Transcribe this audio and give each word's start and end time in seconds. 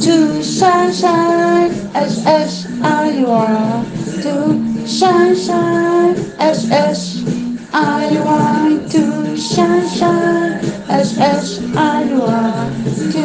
to 0.00 0.42
sunshine, 0.42 1.70
S 1.94 2.24
S 2.26 2.66
I 2.82 3.24
Y, 3.24 3.84
to 4.22 4.86
sunshine, 4.86 6.14
S 6.38 6.70
S 6.70 7.24
I 7.72 8.08
Y, 8.12 8.78
to 8.90 9.36
sunshine, 9.36 10.60
S 10.88 11.18
S 11.18 11.60
I 11.76 12.04
Y, 12.12 12.70
to 13.12 13.24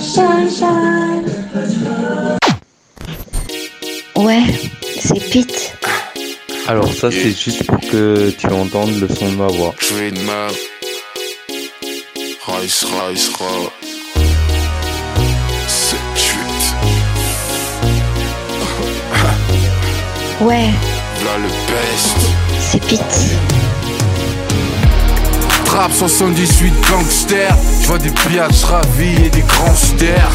sunshine. 0.00 1.24
Ouais, 4.16 4.42
c'est 5.00 5.30
Pete. 5.30 5.74
Alors 6.66 6.92
ça 6.92 7.10
c'est 7.10 7.30
juste 7.30 7.64
pour 7.66 7.80
que 7.80 8.30
tu 8.30 8.46
entendes 8.48 9.00
le 9.00 9.08
son 9.08 9.30
de 9.30 9.36
ma 9.36 9.46
voix. 9.46 9.74
Trademark. 9.78 10.54
Rice, 12.46 12.84
rice, 12.84 13.30
Ouais, 20.40 20.70
Là 21.24 21.36
le 21.38 21.48
best. 21.48 22.16
c'est 22.60 22.80
Pete. 22.86 23.02
Trap 25.64 25.92
78 25.92 26.72
gangster. 26.88 27.54
Je 27.82 27.86
vois 27.88 27.98
des 27.98 28.10
pièces 28.10 28.64
ravis 28.64 29.26
et 29.26 29.30
des 29.30 29.42
grands 29.42 29.74
stères. 29.74 30.30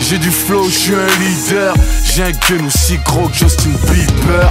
J'ai 0.00 0.18
du 0.18 0.30
flow, 0.30 0.64
je 0.64 0.70
suis 0.78 0.94
un 0.94 1.06
leader. 1.20 1.74
J'ai 2.04 2.24
un 2.24 2.30
gun 2.32 2.66
aussi 2.66 2.98
gros 3.04 3.28
que 3.28 3.34
Justin 3.36 3.70
Bieber. 3.88 4.50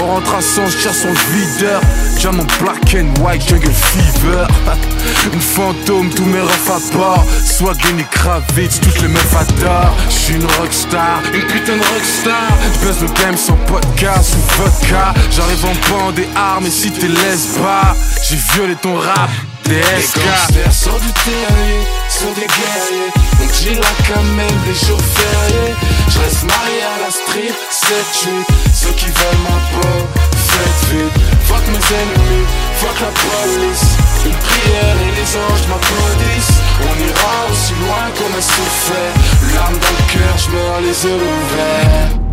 On 0.00 0.06
rentre 0.06 0.34
à 0.34 0.40
100, 0.40 0.66
je 0.66 0.88
son 0.88 1.12
videur. 1.30 1.80
J'ai 2.18 2.30
mon 2.30 2.44
black 2.60 2.96
and 2.96 3.22
white, 3.22 3.48
jungle 3.48 3.72
fever. 3.72 4.46
Une 5.32 5.40
fantôme, 5.40 6.10
tous 6.10 6.24
mes 6.24 6.40
refs 6.40 6.70
à 6.70 6.96
part. 6.96 7.24
Swag 7.44 7.76
et 7.98 8.04
Kravitz, 8.10 8.80
toutes 8.80 9.00
les 9.02 9.08
meufs 9.08 9.36
adorent. 9.36 9.94
Je 10.08 10.14
suis 10.14 10.34
une 10.34 10.46
rockstar, 10.58 11.20
une 11.32 11.42
putain 11.42 11.76
de 11.76 11.82
rockstar. 11.82 12.48
Je 12.74 12.86
baisse 12.86 13.00
le 13.00 13.22
game 13.22 13.36
sans 13.36 13.56
podcast 13.66 14.34
ou 14.34 14.62
vodka. 14.62 15.14
J'arrive 15.30 15.64
en 15.64 15.74
bande 15.90 16.14
des 16.14 16.28
armes 16.34 16.66
et 16.66 16.70
si 16.70 16.90
t'es 16.90 17.08
pas 17.08 17.94
j'ai 18.28 18.36
violé 18.54 18.74
ton 18.76 18.96
rap. 18.96 19.30
DSK. 19.64 20.16
Les 20.16 20.22
gangsters 20.22 20.72
sortent 20.72 21.02
du 21.02 21.12
terrier, 21.12 21.80
sont 22.08 22.32
des 22.32 22.46
guerriers. 22.46 23.12
Donc 23.40 23.50
j'ai 23.52 23.74
la 23.74 23.92
quand 24.06 24.22
même 24.36 24.60
les 24.66 24.74
jours 24.74 25.00
fériés. 25.00 25.74
Je 26.08 26.18
reste 26.20 26.44
marié 26.44 26.82
à 26.82 26.96
la 27.04 27.10
street, 27.10 27.54
7-8. 27.70 28.44
Ceux 28.74 28.92
qui 28.92 29.06
veulent 29.06 29.44
ma 29.48 29.58
peau, 29.72 30.06
faites 30.36 30.90
vite. 30.90 31.16
Fuck 31.46 31.64
mes 31.68 31.86
ennemis, 31.96 32.46
fuck 32.76 33.00
la 33.00 33.12
police. 33.24 33.86
Une 34.26 34.36
prière 34.36 34.96
et 35.00 35.12
les 35.16 35.30
anges 35.36 35.66
m'applaudissent. 35.68 36.60
On 36.82 36.94
ira 37.00 37.36
aussi 37.50 37.72
loin 37.80 38.04
qu'on 38.16 38.38
a 38.38 38.42
souffert. 38.42 39.14
L'âme 39.54 39.78
dans 39.78 39.96
le 39.98 40.04
cœur, 40.12 40.38
je 40.38 40.50
meurs 40.50 40.80
les 40.80 41.04
yeux 41.04 41.16
ouverts. 41.16 42.23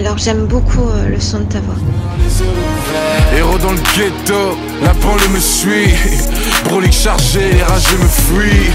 Alors 0.00 0.16
j'aime 0.16 0.46
beaucoup 0.46 0.88
euh, 0.88 1.10
le 1.10 1.20
son 1.20 1.40
de 1.40 1.44
ta 1.44 1.60
voix. 1.60 1.74
Héros 3.36 3.58
dans 3.58 3.72
le 3.72 3.80
ghetto, 3.94 4.56
la 4.82 4.94
banlieue 4.94 5.28
me 5.28 5.38
suit. 5.38 5.92
Brolique 6.64 6.94
chargé, 6.94 7.52
les 7.52 7.62
rageux 7.62 7.98
me 7.98 8.08
fuient. 8.08 8.70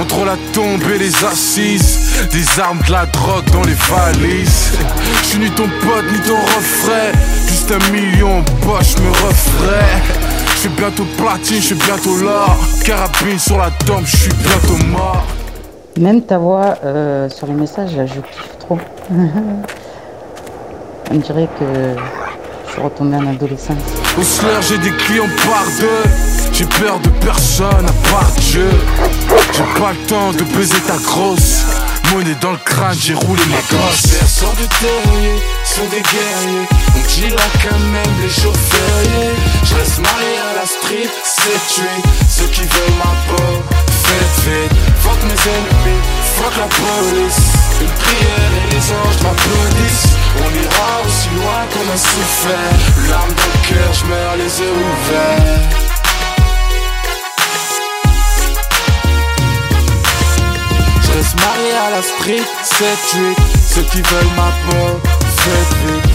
Entre 0.00 0.24
la 0.24 0.36
tombe 0.52 0.80
et 0.94 0.98
les 0.98 1.24
assises, 1.24 2.28
des 2.30 2.60
armes, 2.60 2.78
de 2.86 2.92
la 2.92 3.06
drogue 3.06 3.44
dans 3.52 3.64
les 3.64 3.74
valises. 3.74 4.78
Je 5.22 5.26
suis 5.30 5.38
ni 5.40 5.50
ton 5.50 5.64
pote 5.64 6.04
ni 6.12 6.20
ton 6.20 6.36
refrain, 6.36 7.10
juste 7.48 7.72
un 7.72 7.90
million 7.90 8.38
en 8.38 8.42
poche 8.64 8.94
me 8.98 9.10
referait. 9.10 10.00
Je 10.54 10.60
suis 10.60 10.68
bientôt 10.68 11.06
platine, 11.18 11.56
je 11.56 11.66
suis 11.66 11.74
bientôt 11.74 12.18
l'or. 12.18 12.56
Carabine 12.84 13.40
sur 13.40 13.58
la 13.58 13.72
tombe, 13.84 14.04
je 14.06 14.16
suis 14.16 14.32
bientôt 14.34 14.84
mort. 14.92 15.26
Même 15.98 16.22
ta 16.22 16.38
voix 16.38 16.76
euh, 16.84 17.28
sur 17.28 17.48
les 17.48 17.54
messages, 17.54 17.96
là, 17.96 18.06
je 18.06 18.20
kiffe 18.20 18.58
trop. 18.60 18.78
On 21.10 21.16
dirait 21.16 21.48
que 21.58 21.64
je 22.66 22.72
suis 22.72 22.80
retombé 22.80 23.16
en 23.16 23.26
adolescence. 23.26 23.76
Au 24.18 24.22
slur, 24.22 24.62
j'ai 24.62 24.78
des 24.78 24.96
clients 24.96 25.28
par 25.44 25.64
deux. 25.80 26.10
J'ai 26.52 26.66
peur 26.66 26.98
de 27.00 27.08
personne 27.24 27.86
à 27.86 28.10
part 28.10 28.30
Dieu. 28.38 28.68
J'ai 29.52 29.80
pas 29.80 29.92
le 29.92 30.06
temps 30.06 30.32
de 30.32 30.44
baiser 30.56 30.80
ta 30.86 30.96
grosse. 30.96 31.64
Monnaie 32.12 32.36
dans 32.42 32.52
le 32.52 32.58
crâne, 32.58 32.96
j'ai 32.98 33.14
roulé 33.14 33.42
ma 33.46 33.56
gosse. 33.56 34.06
Sort 34.26 34.54
du 34.54 34.68
terrier, 34.68 35.42
sont 35.64 35.86
des 35.86 36.02
guerriers. 36.02 36.68
Donc 36.94 37.04
j'ai 37.08 37.30
là 37.30 37.48
quand 37.62 37.78
même 37.78 38.14
les 38.20 38.28
jours 38.28 38.54
fériés. 38.54 39.32
Je 39.64 39.74
reste 39.74 39.98
marié 39.98 40.36
à 40.50 40.60
la 40.60 40.66
street, 40.66 41.08
c'est 41.24 41.74
tué. 41.74 41.88
Ceux 42.28 42.48
qui 42.48 42.62
veulent 42.62 42.98
ma 42.98 43.12
peau, 43.28 43.62
faites 44.04 44.44
vite. 44.44 44.72
Fuck 45.00 45.22
mes 45.24 45.40
ennemis, 45.52 46.02
fuck 46.36 46.54
la 46.58 46.68
police. 46.68 47.40
Une 47.80 47.88
prière 47.88 48.52
et 48.60 48.74
les 48.74 48.92
anges 48.92 49.22
m'applaudissent. 49.22 50.12
On 50.36 50.50
ira 50.52 50.92
aussi 51.06 51.28
loin 51.36 51.64
qu'on 51.72 51.86
a 51.92 51.96
souffert. 51.96 53.08
L'arme 53.08 53.30
dans 53.30 53.52
le 53.54 53.68
cœur, 53.68 53.92
je 53.92 54.04
meurs 54.06 54.36
les 54.36 54.60
yeux 54.60 54.72
ouverts. 54.72 56.01
Reste 61.32 61.46
marié 61.46 61.72
à 61.72 61.90
la 61.90 62.02
street, 62.02 62.44
7-8 62.62 63.36
Ceux 63.66 63.82
qui 63.82 64.02
veulent 64.02 64.34
ma 64.36 64.50
peau, 64.68 65.00
faites 65.36 65.76
vite 65.86 66.12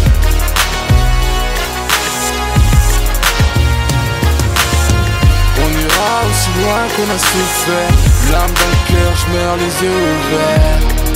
On 5.60 5.70
ira 5.70 6.22
aussi 6.30 6.50
loin 6.62 6.84
qu'on 6.96 7.14
a 7.14 7.18
souffert. 7.18 8.32
L'âme 8.32 8.52
dans 8.54 8.70
le 8.70 8.94
cœur, 8.94 9.16
je 9.16 9.34
meurs 9.34 9.58
les 9.58 9.86
yeux 9.86 9.92
ouverts 9.92 11.06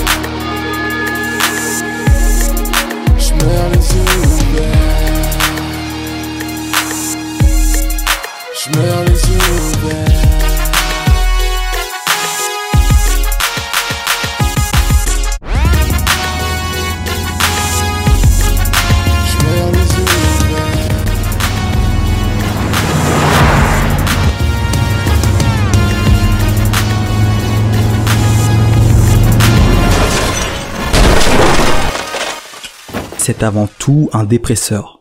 c'est 33.31 33.43
avant 33.43 33.69
tout 33.79 34.09
un 34.11 34.25
dépresseur. 34.25 34.99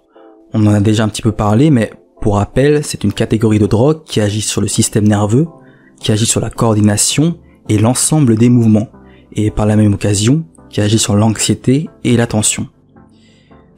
On 0.53 0.65
en 0.65 0.73
a 0.73 0.79
déjà 0.79 1.03
un 1.03 1.09
petit 1.09 1.21
peu 1.21 1.33
parlé, 1.33 1.71
mais 1.71 1.91
pour 2.21 2.37
rappel, 2.37 2.85
c'est 2.85 3.03
une 3.03 3.13
catégorie 3.13 3.59
de 3.59 3.67
drogue 3.67 4.05
qui 4.05 4.21
agit 4.21 4.41
sur 4.41 4.61
le 4.61 4.69
système 4.69 5.09
nerveux, 5.09 5.49
qui 5.99 6.13
agit 6.13 6.27
sur 6.27 6.41
la 6.41 6.49
coordination 6.49 7.39
et 7.69 7.77
l'ensemble 7.77 8.37
des 8.37 8.49
mouvements, 8.49 8.87
et 9.33 9.51
par 9.51 9.67
la 9.67 9.75
même 9.75 9.95
occasion, 9.95 10.45
qui 10.69 10.81
agit 10.81 11.01
sur 11.01 11.17
l'anxiété 11.17 11.91
et 12.05 12.17
l'attention. 12.17 12.69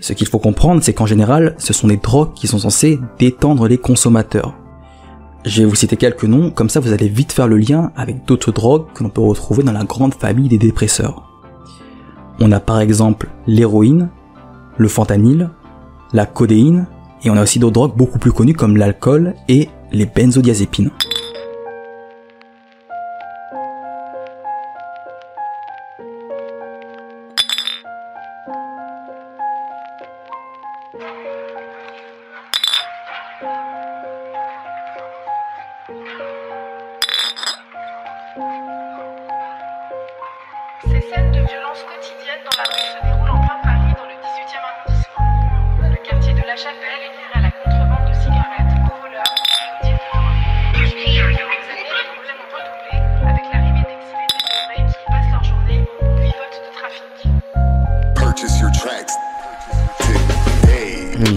Ce 0.01 0.13
qu'il 0.13 0.27
faut 0.27 0.39
comprendre, 0.39 0.83
c'est 0.83 0.93
qu'en 0.93 1.07
général, 1.07 1.55
ce 1.57 1.73
sont 1.73 1.89
des 1.89 1.97
drogues 1.97 2.35
qui 2.35 2.47
sont 2.47 2.59
censées 2.59 3.01
détendre 3.19 3.69
les 3.69 3.79
consommateurs. 3.79 4.55
Je 5.47 5.63
vais 5.63 5.67
vous 5.67 5.77
citer 5.77 5.97
quelques 5.97 6.25
noms, 6.25 6.51
comme 6.51 6.69
ça 6.69 6.81
vous 6.81 6.93
allez 6.93 7.09
vite 7.09 7.33
faire 7.33 7.49
le 7.49 7.57
lien 7.57 7.91
avec 7.97 8.27
d'autres 8.27 8.53
drogues 8.53 8.93
que 8.93 9.03
l'on 9.03 9.09
peut 9.09 9.23
retrouver 9.23 9.63
dans 9.63 9.73
la 9.73 9.85
grande 9.85 10.13
famille 10.13 10.49
des 10.51 10.59
dépresseurs. 10.59 11.23
On 12.39 12.53
a 12.53 12.61
par 12.61 12.81
exemple 12.81 13.31
l'héroïne, 13.47 14.11
le 14.77 14.89
fentanyl, 14.89 15.51
la 16.13 16.27
codéine, 16.27 16.87
et 17.25 17.31
on 17.31 17.37
a 17.37 17.43
aussi 17.43 17.59
d'autres 17.59 17.75
drogues 17.75 17.97
beaucoup 17.97 18.19
plus 18.19 18.33
connues 18.33 18.55
comme 18.55 18.77
l'alcool 18.77 19.35
et 19.49 19.69
les 19.93 20.07
benzodiazépines. 20.07 20.91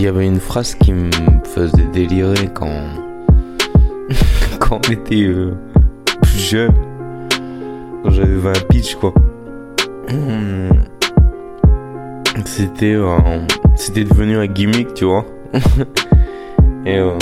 Y 0.05 0.07
avait 0.07 0.27
une 0.27 0.39
phrase 0.39 0.75
qui 0.75 0.93
me 0.93 1.09
faisait 1.43 1.87
délirer 1.91 2.47
quand, 2.53 2.79
quand 4.59 4.79
on 4.87 4.91
était 4.91 5.23
euh, 5.23 5.53
plus 6.21 6.39
jeune. 6.39 6.73
quand 8.03 8.11
j'avais 8.11 8.35
20 8.35 8.67
pitch 8.67 8.95
quoi. 8.95 9.13
Hmm. 10.07 10.69
C'était 12.45 12.95
c'était 13.75 14.03
devenu 14.03 14.37
un 14.37 14.45
gimmick, 14.45 14.93
tu 14.93 15.05
vois. 15.05 15.25
et 16.85 16.99
euh, 16.99 17.17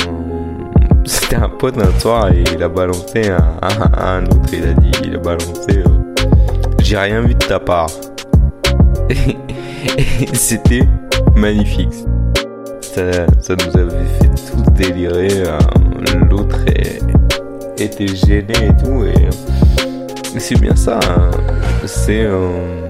c'était 1.05 1.37
un 1.37 1.47
pote 1.49 1.77
un 1.77 1.99
soir 1.99 2.31
et 2.33 2.43
il 2.53 2.61
a 2.61 2.67
balancé 2.67 3.29
à, 3.29 3.37
à 3.61 4.17
un 4.17 4.25
autre, 4.25 4.49
il 4.51 4.63
a 4.63 4.73
dit, 4.73 4.91
il 5.05 5.15
a 5.15 5.19
balancé 5.19 5.77
euh, 5.77 5.83
j'ai 6.81 6.97
rien 6.97 7.21
vu 7.21 7.33
de 7.33 7.39
ta 7.39 7.59
part. 7.59 7.89
C'était 10.33 10.83
magnifique. 11.35 11.93
Ça, 12.93 13.11
ça, 13.39 13.53
nous 13.55 13.77
avait 13.79 14.05
fait 14.19 14.29
tous 14.51 14.71
délirer. 14.73 15.43
euh, 15.47 15.57
L'autre 16.29 16.59
était 17.77 18.07
gêné 18.07 18.53
et 18.61 18.83
tout. 18.83 19.03
Et 19.05 20.39
c'est 20.39 20.59
bien 20.59 20.75
ça. 20.75 20.99
hein. 21.01 21.31
C'est 21.85 22.21
euh, 22.25 22.87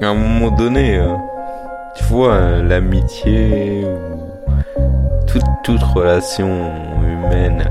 à 0.00 0.06
un 0.06 0.14
moment 0.14 0.50
donné, 0.56 0.96
euh, 0.98 1.14
tu 1.96 2.04
vois, 2.04 2.38
l'amitié 2.62 3.84
ou 3.84 5.22
toute, 5.26 5.42
toute 5.64 5.82
relation 5.82 6.70
humaine, 7.02 7.64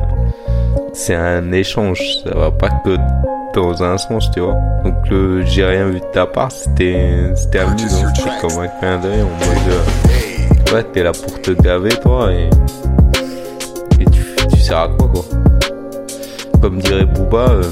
c'est 0.93 1.15
un 1.15 1.51
échange. 1.51 2.01
Ça 2.23 2.31
va 2.37 2.51
pas 2.51 2.69
que 2.83 2.97
dans 3.53 3.81
un 3.81 3.97
sens, 3.97 4.29
tu 4.31 4.41
vois. 4.41 4.55
Donc 4.83 4.95
le 5.09 5.43
j'ai 5.45 5.63
rien 5.65 5.85
vu 5.87 5.99
de 6.01 6.05
ta 6.11 6.25
part, 6.25 6.51
c'était 6.51 7.31
c'était 7.35 7.59
amusant, 7.59 8.05
c'était 8.15 8.29
comme 8.41 8.59
un 8.61 8.67
clin 8.79 8.97
d'œil 8.99 9.21
en 9.21 9.25
mode 9.25 9.69
euh, 9.69 9.81
ouais 10.73 10.83
t'es 10.91 11.03
là 11.03 11.11
pour 11.11 11.41
te 11.41 11.51
gaver 11.51 11.89
toi 11.89 12.31
et 12.31 12.49
et 13.99 14.05
tu, 14.05 14.21
tu 14.51 14.59
sers 14.59 14.77
à 14.77 14.87
quoi 14.89 15.07
quoi? 15.07 15.23
Comme 16.61 16.79
dirait 16.79 17.05
Booba, 17.05 17.49
euh, 17.49 17.63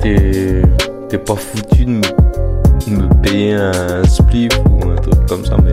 t'es 0.00 0.62
t'es 1.08 1.18
pas 1.18 1.34
foutu 1.36 1.84
de 1.84 1.90
me, 1.90 2.00
de 2.02 2.90
me 2.90 3.22
payer 3.22 3.54
un 3.54 4.04
spliff 4.04 4.52
ou 4.70 4.88
un 4.88 4.96
truc 4.96 5.26
comme 5.26 5.44
ça, 5.44 5.56
mais 5.62 5.72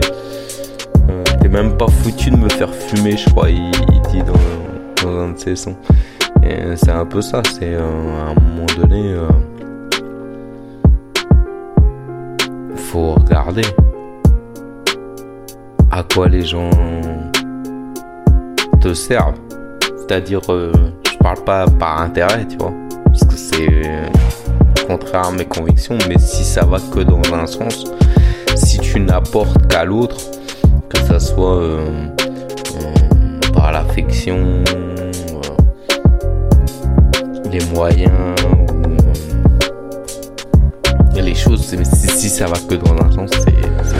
euh, 1.10 1.24
t'es 1.40 1.48
même 1.48 1.76
pas 1.76 1.88
foutu 1.88 2.30
de 2.30 2.36
me 2.36 2.48
faire 2.48 2.72
fumer, 2.72 3.16
je 3.16 3.28
crois, 3.30 3.50
il, 3.50 3.70
dit 4.10 4.22
dans, 4.22 5.06
dans 5.06 5.18
un 5.20 5.32
de 5.32 5.38
ses 5.38 5.56
sons. 5.56 5.76
Et 6.42 6.76
c'est 6.76 6.90
un 6.90 7.06
peu 7.06 7.22
ça, 7.22 7.42
c'est 7.58 7.74
euh, 7.74 7.80
à 7.80 8.30
un 8.30 8.34
moment 8.34 8.66
donné, 8.78 9.16
faut 12.76 13.14
regarder 13.14 13.62
à 15.96 16.02
quoi 16.02 16.28
les 16.28 16.44
gens 16.44 16.68
te 18.82 18.92
servent. 18.92 19.38
C'est-à-dire, 19.96 20.42
euh, 20.50 20.70
je 21.10 21.16
parle 21.16 21.42
pas 21.42 21.64
par 21.66 22.02
intérêt, 22.02 22.46
tu 22.46 22.58
vois, 22.58 22.74
parce 23.06 23.24
que 23.24 23.34
c'est 23.34 23.66
euh, 23.70 24.06
contraire 24.86 25.28
à 25.28 25.32
mes 25.32 25.46
convictions, 25.46 25.96
mais 26.06 26.18
si 26.18 26.44
ça 26.44 26.66
va 26.66 26.78
que 26.80 27.00
dans 27.00 27.22
un 27.32 27.46
sens, 27.46 27.84
si 28.56 28.78
tu 28.78 29.00
n'apportes 29.00 29.66
qu'à 29.68 29.86
l'autre, 29.86 30.18
que 30.90 30.98
ça 30.98 31.18
soit 31.18 31.62
euh, 31.62 32.08
par 33.54 33.72
l'affection, 33.72 34.62
les 37.50 37.64
moyens 37.74 38.12
c'est- 41.56 41.84
si, 41.84 42.28
ça 42.28 42.46
va 42.46 42.56
que 42.68 42.74
dans 42.74 42.92
un 43.04 43.10
sens 43.12 43.30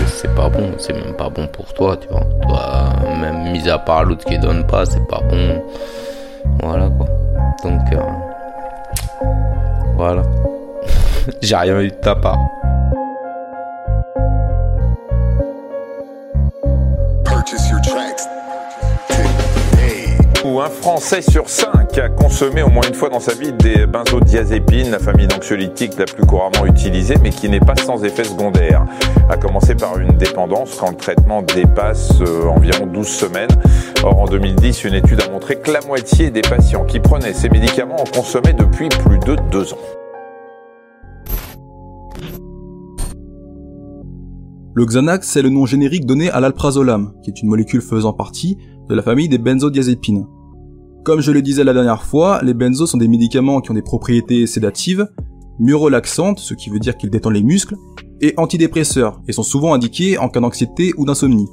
c'est 0.06 0.34
pas 0.34 0.48
bon 0.48 0.72
c'est 0.78 0.92
même 0.92 1.14
pas 1.14 1.28
bon 1.28 1.46
pour 1.48 1.72
toi 1.74 1.96
tu 1.96 2.08
vois. 2.08 2.22
Toi 2.42 2.92
même 3.20 3.52
mis 3.52 3.68
à 3.68 3.78
part 3.78 4.04
l'autre 4.04 4.24
qui 4.24 4.38
donne 4.38 4.66
pas 4.66 4.84
c'est 4.86 5.06
pas 5.06 5.20
bon. 5.28 5.62
Voilà 6.62 6.88
quoi. 6.88 7.06
Donc 7.62 7.80
euh, 7.92 8.00
voilà. 9.96 10.22
J'ai 11.42 11.56
rien 11.56 11.80
eu 11.80 11.88
de 11.88 11.94
ta 11.94 12.14
part 12.14 12.38
un 20.66 20.70
Français 20.70 21.22
sur 21.22 21.48
cinq 21.48 21.96
a 21.98 22.08
consommé 22.08 22.60
au 22.62 22.68
moins 22.68 22.82
une 22.88 22.94
fois 22.94 23.08
dans 23.08 23.20
sa 23.20 23.34
vie 23.34 23.52
des 23.52 23.86
benzodiazépines, 23.86 24.90
la 24.90 24.98
famille 24.98 25.28
d'anxiolytiques 25.28 25.96
la 25.96 26.06
plus 26.06 26.26
couramment 26.26 26.66
utilisée, 26.66 27.14
mais 27.22 27.30
qui 27.30 27.48
n'est 27.48 27.60
pas 27.60 27.76
sans 27.76 28.02
effet 28.04 28.24
secondaire. 28.24 28.84
À 29.30 29.36
commencer 29.36 29.76
par 29.76 29.96
une 30.00 30.18
dépendance 30.18 30.74
quand 30.74 30.90
le 30.90 30.96
traitement 30.96 31.42
dépasse 31.42 32.20
euh, 32.20 32.48
environ 32.48 32.86
12 32.86 33.06
semaines. 33.06 33.50
Or, 34.02 34.18
en 34.18 34.24
2010, 34.26 34.84
une 34.84 34.94
étude 34.94 35.20
a 35.20 35.30
montré 35.30 35.60
que 35.60 35.70
la 35.70 35.80
moitié 35.82 36.30
des 36.30 36.42
patients 36.42 36.84
qui 36.84 36.98
prenaient 36.98 37.32
ces 37.32 37.48
médicaments 37.48 38.00
en 38.00 38.04
consommaient 38.04 38.54
depuis 38.54 38.88
plus 38.88 39.20
de 39.20 39.36
deux 39.52 39.72
ans. 39.72 39.78
Le 44.74 44.84
Xanax, 44.84 45.28
c'est 45.28 45.42
le 45.42 45.48
nom 45.48 45.64
générique 45.64 46.06
donné 46.06 46.28
à 46.30 46.40
l'alprazolam, 46.40 47.12
qui 47.22 47.30
est 47.30 47.40
une 47.40 47.48
molécule 47.48 47.80
faisant 47.80 48.12
partie 48.12 48.58
de 48.88 48.94
la 48.96 49.02
famille 49.02 49.28
des 49.28 49.38
benzodiazépines. 49.38 50.26
Comme 51.06 51.20
je 51.20 51.30
le 51.30 51.40
disais 51.40 51.62
la 51.62 51.72
dernière 51.72 52.02
fois, 52.02 52.40
les 52.42 52.52
benzos 52.52 52.88
sont 52.88 52.98
des 52.98 53.06
médicaments 53.06 53.60
qui 53.60 53.70
ont 53.70 53.74
des 53.74 53.80
propriétés 53.80 54.44
sédatives, 54.48 55.06
mieux 55.60 55.76
relaxantes, 55.76 56.40
ce 56.40 56.52
qui 56.52 56.68
veut 56.68 56.80
dire 56.80 56.96
qu'ils 56.96 57.10
détendent 57.10 57.34
les 57.34 57.44
muscles, 57.44 57.76
et 58.20 58.34
antidépresseurs, 58.36 59.20
et 59.28 59.32
sont 59.32 59.44
souvent 59.44 59.72
indiqués 59.72 60.18
en 60.18 60.28
cas 60.28 60.40
d'anxiété 60.40 60.90
ou 60.96 61.04
d'insomnie. 61.04 61.46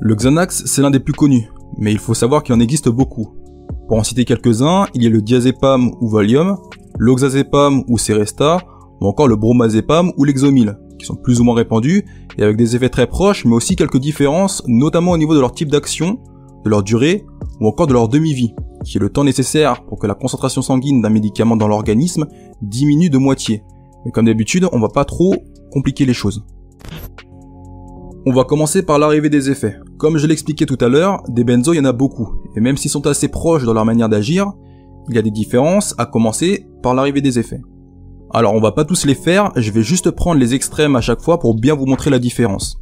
Le 0.00 0.14
Xanax, 0.14 0.62
c'est 0.64 0.80
l'un 0.80 0.90
des 0.90 0.98
plus 0.98 1.12
connus, 1.12 1.46
mais 1.76 1.92
il 1.92 1.98
faut 1.98 2.14
savoir 2.14 2.42
qu'il 2.42 2.54
en 2.54 2.60
existe 2.60 2.88
beaucoup. 2.88 3.34
Pour 3.86 3.98
en 3.98 4.02
citer 4.02 4.24
quelques-uns, 4.24 4.86
il 4.94 5.02
y 5.02 5.08
a 5.08 5.10
le 5.10 5.20
diazépam 5.20 5.90
ou 6.00 6.08
Valium, 6.08 6.56
l'oxazépam 6.98 7.84
ou 7.86 7.98
Seresta, 7.98 8.62
ou 9.02 9.06
encore 9.06 9.28
le 9.28 9.36
bromazépam 9.36 10.10
ou 10.16 10.24
l'exomil, 10.24 10.78
qui 10.98 11.04
sont 11.04 11.16
plus 11.16 11.38
ou 11.38 11.44
moins 11.44 11.54
répandus 11.54 12.06
et 12.38 12.42
avec 12.42 12.56
des 12.56 12.74
effets 12.74 12.88
très 12.88 13.08
proches, 13.08 13.44
mais 13.44 13.52
aussi 13.56 13.76
quelques 13.76 13.98
différences, 13.98 14.62
notamment 14.66 15.10
au 15.10 15.18
niveau 15.18 15.34
de 15.34 15.40
leur 15.40 15.52
type 15.52 15.70
d'action, 15.70 16.18
de 16.64 16.70
leur 16.70 16.82
durée, 16.82 17.26
ou 17.60 17.68
encore 17.68 17.86
de 17.86 17.92
leur 17.92 18.08
demi-vie, 18.08 18.54
qui 18.84 18.98
est 18.98 19.00
le 19.00 19.10
temps 19.10 19.24
nécessaire 19.24 19.84
pour 19.84 19.98
que 19.98 20.06
la 20.06 20.14
concentration 20.14 20.62
sanguine 20.62 21.02
d'un 21.02 21.10
médicament 21.10 21.56
dans 21.56 21.68
l'organisme 21.68 22.26
diminue 22.62 23.10
de 23.10 23.18
moitié. 23.18 23.62
Mais 24.04 24.10
comme 24.10 24.26
d'habitude, 24.26 24.68
on 24.72 24.80
va 24.80 24.88
pas 24.88 25.04
trop 25.04 25.34
compliquer 25.72 26.04
les 26.04 26.14
choses. 26.14 26.44
On 28.26 28.32
va 28.32 28.44
commencer 28.44 28.82
par 28.82 28.98
l'arrivée 28.98 29.28
des 29.28 29.50
effets. 29.50 29.76
Comme 29.98 30.16
je 30.16 30.26
l'expliquais 30.26 30.66
tout 30.66 30.78
à 30.80 30.88
l'heure, 30.88 31.22
des 31.28 31.44
benzos 31.44 31.74
il 31.74 31.76
y 31.76 31.80
en 31.80 31.84
a 31.84 31.92
beaucoup, 31.92 32.28
et 32.56 32.60
même 32.60 32.76
s'ils 32.76 32.90
sont 32.90 33.06
assez 33.06 33.28
proches 33.28 33.64
dans 33.64 33.74
leur 33.74 33.84
manière 33.84 34.08
d'agir, 34.08 34.50
il 35.08 35.14
y 35.14 35.18
a 35.18 35.22
des 35.22 35.30
différences, 35.30 35.94
à 35.98 36.06
commencer 36.06 36.66
par 36.82 36.94
l'arrivée 36.94 37.20
des 37.20 37.38
effets. 37.38 37.60
Alors 38.32 38.54
on 38.54 38.60
va 38.60 38.72
pas 38.72 38.84
tous 38.84 39.04
les 39.04 39.14
faire, 39.14 39.52
je 39.56 39.70
vais 39.70 39.82
juste 39.82 40.10
prendre 40.10 40.40
les 40.40 40.54
extrêmes 40.54 40.96
à 40.96 41.00
chaque 41.00 41.20
fois 41.20 41.38
pour 41.38 41.54
bien 41.54 41.74
vous 41.74 41.86
montrer 41.86 42.10
la 42.10 42.18
différence. 42.18 42.80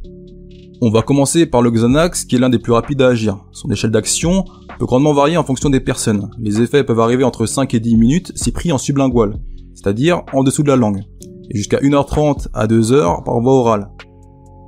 On 0.81 0.89
va 0.89 1.01
commencer 1.01 1.45
par 1.45 1.61
le 1.61 1.71
Xanax 1.71 2.25
qui 2.25 2.35
est 2.35 2.39
l'un 2.39 2.49
des 2.49 2.59
plus 2.59 2.73
rapides 2.73 3.01
à 3.01 3.07
agir. 3.07 3.45
Son 3.51 3.69
échelle 3.69 3.91
d'action 3.91 4.43
peut 4.79 4.85
grandement 4.85 5.13
varier 5.13 5.37
en 5.37 5.43
fonction 5.43 5.69
des 5.69 5.79
personnes. 5.79 6.29
Les 6.39 6.61
effets 6.61 6.83
peuvent 6.83 6.99
arriver 6.99 7.23
entre 7.23 7.45
5 7.45 7.73
et 7.73 7.79
10 7.79 7.95
minutes 7.95 8.31
si 8.35 8.51
pris 8.51 8.71
en 8.71 8.77
sublingual, 8.77 9.39
c'est-à-dire 9.73 10.23
en 10.33 10.43
dessous 10.43 10.63
de 10.63 10.67
la 10.67 10.75
langue, 10.75 11.01
et 11.49 11.57
jusqu'à 11.57 11.79
1h30 11.79 12.47
à 12.53 12.67
2h 12.67 13.23
par 13.23 13.39
voie 13.39 13.53
orale. 13.53 13.89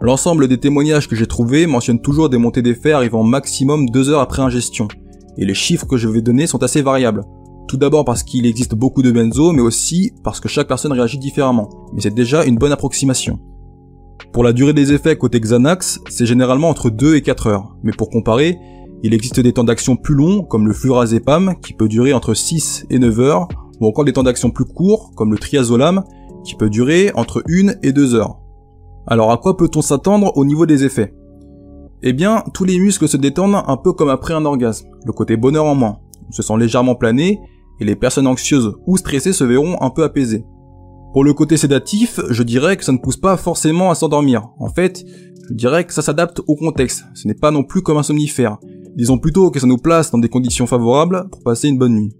L'ensemble 0.01 0.47
des 0.47 0.59
témoignages 0.59 1.07
que 1.07 1.15
j'ai 1.15 1.25
trouvés 1.25 1.67
mentionnent 1.67 2.01
toujours 2.01 2.29
des 2.29 2.37
montées 2.37 2.61
d'effets 2.61 2.91
arrivant 2.91 3.23
maximum 3.23 3.89
2 3.89 4.09
heures 4.09 4.21
après 4.21 4.41
ingestion, 4.41 4.87
et 5.37 5.45
les 5.45 5.53
chiffres 5.53 5.87
que 5.87 5.97
je 5.97 6.07
vais 6.07 6.21
donner 6.21 6.47
sont 6.47 6.63
assez 6.63 6.81
variables. 6.81 7.23
Tout 7.67 7.77
d'abord 7.77 8.05
parce 8.05 8.23
qu'il 8.23 8.45
existe 8.45 8.75
beaucoup 8.75 9.01
de 9.01 9.11
benzo, 9.11 9.51
mais 9.51 9.61
aussi 9.61 10.13
parce 10.23 10.39
que 10.39 10.47
chaque 10.47 10.67
personne 10.67 10.91
réagit 10.91 11.17
différemment. 11.17 11.69
Mais 11.93 12.01
c'est 12.01 12.13
déjà 12.13 12.45
une 12.45 12.57
bonne 12.57 12.71
approximation. 12.71 13.39
Pour 14.33 14.43
la 14.43 14.53
durée 14.53 14.73
des 14.73 14.93
effets 14.93 15.17
côté 15.17 15.39
Xanax, 15.39 15.99
c'est 16.09 16.25
généralement 16.25 16.69
entre 16.69 16.89
2 16.89 17.15
et 17.15 17.21
4 17.21 17.47
heures. 17.47 17.75
Mais 17.83 17.91
pour 17.91 18.09
comparer, 18.09 18.57
il 19.03 19.13
existe 19.13 19.39
des 19.39 19.53
temps 19.53 19.63
d'action 19.63 19.95
plus 19.95 20.15
longs, 20.15 20.43
comme 20.43 20.67
le 20.67 20.73
flurazépam, 20.73 21.55
qui 21.61 21.73
peut 21.73 21.87
durer 21.87 22.13
entre 22.13 22.33
6 22.33 22.87
et 22.89 22.99
9 22.99 23.19
heures, 23.19 23.47
ou 23.79 23.87
encore 23.87 24.05
des 24.05 24.13
temps 24.13 24.23
d'action 24.23 24.51
plus 24.51 24.65
courts, 24.65 25.11
comme 25.15 25.31
le 25.31 25.37
triazolam, 25.37 26.03
qui 26.43 26.55
peut 26.55 26.69
durer 26.69 27.11
entre 27.15 27.43
1 27.49 27.75
et 27.83 27.91
2 27.91 28.15
heures. 28.15 28.39
Alors 29.07 29.31
à 29.31 29.37
quoi 29.37 29.57
peut-on 29.57 29.81
s'attendre 29.81 30.31
au 30.35 30.45
niveau 30.45 30.65
des 30.65 30.83
effets? 30.83 31.13
Eh 32.01 32.13
bien, 32.13 32.43
tous 32.53 32.65
les 32.65 32.79
muscles 32.79 33.07
se 33.07 33.17
détendent 33.17 33.63
un 33.67 33.77
peu 33.77 33.93
comme 33.93 34.09
après 34.09 34.33
un 34.33 34.45
orgasme, 34.45 34.87
le 35.05 35.11
côté 35.11 35.37
bonheur 35.37 35.65
en 35.65 35.75
moins. 35.75 35.99
On 36.27 36.31
se 36.31 36.41
sent 36.41 36.57
légèrement 36.57 36.95
plané, 36.95 37.39
et 37.79 37.85
les 37.85 37.95
personnes 37.95 38.27
anxieuses 38.27 38.73
ou 38.87 38.97
stressées 38.97 39.33
se 39.33 39.43
verront 39.43 39.81
un 39.81 39.89
peu 39.89 40.03
apaisées. 40.03 40.45
Pour 41.15 41.23
le 41.23 41.33
côté 41.33 41.55
sédatif, 41.55 42.19
je 42.29 42.43
dirais 42.43 42.75
que 42.75 42.83
ça 42.83 42.91
ne 42.91 42.97
pousse 42.97 43.15
pas 43.15 43.37
forcément 43.37 43.89
à 43.89 43.95
s'endormir. 43.95 44.49
En 44.59 44.67
fait, 44.67 45.05
je 45.47 45.53
dirais 45.53 45.85
que 45.85 45.93
ça 45.93 46.01
s'adapte 46.01 46.41
au 46.45 46.57
contexte. 46.57 47.05
Ce 47.13 47.25
n'est 47.25 47.33
pas 47.33 47.51
non 47.51 47.63
plus 47.63 47.81
comme 47.81 47.95
un 47.95 48.03
somnifère. 48.03 48.57
Disons 48.97 49.17
plutôt 49.17 49.49
que 49.49 49.61
ça 49.61 49.65
nous 49.65 49.77
place 49.77 50.11
dans 50.11 50.17
des 50.17 50.27
conditions 50.27 50.67
favorables 50.67 51.29
pour 51.31 51.41
passer 51.41 51.69
une 51.69 51.77
bonne 51.77 51.95
nuit. 51.95 52.13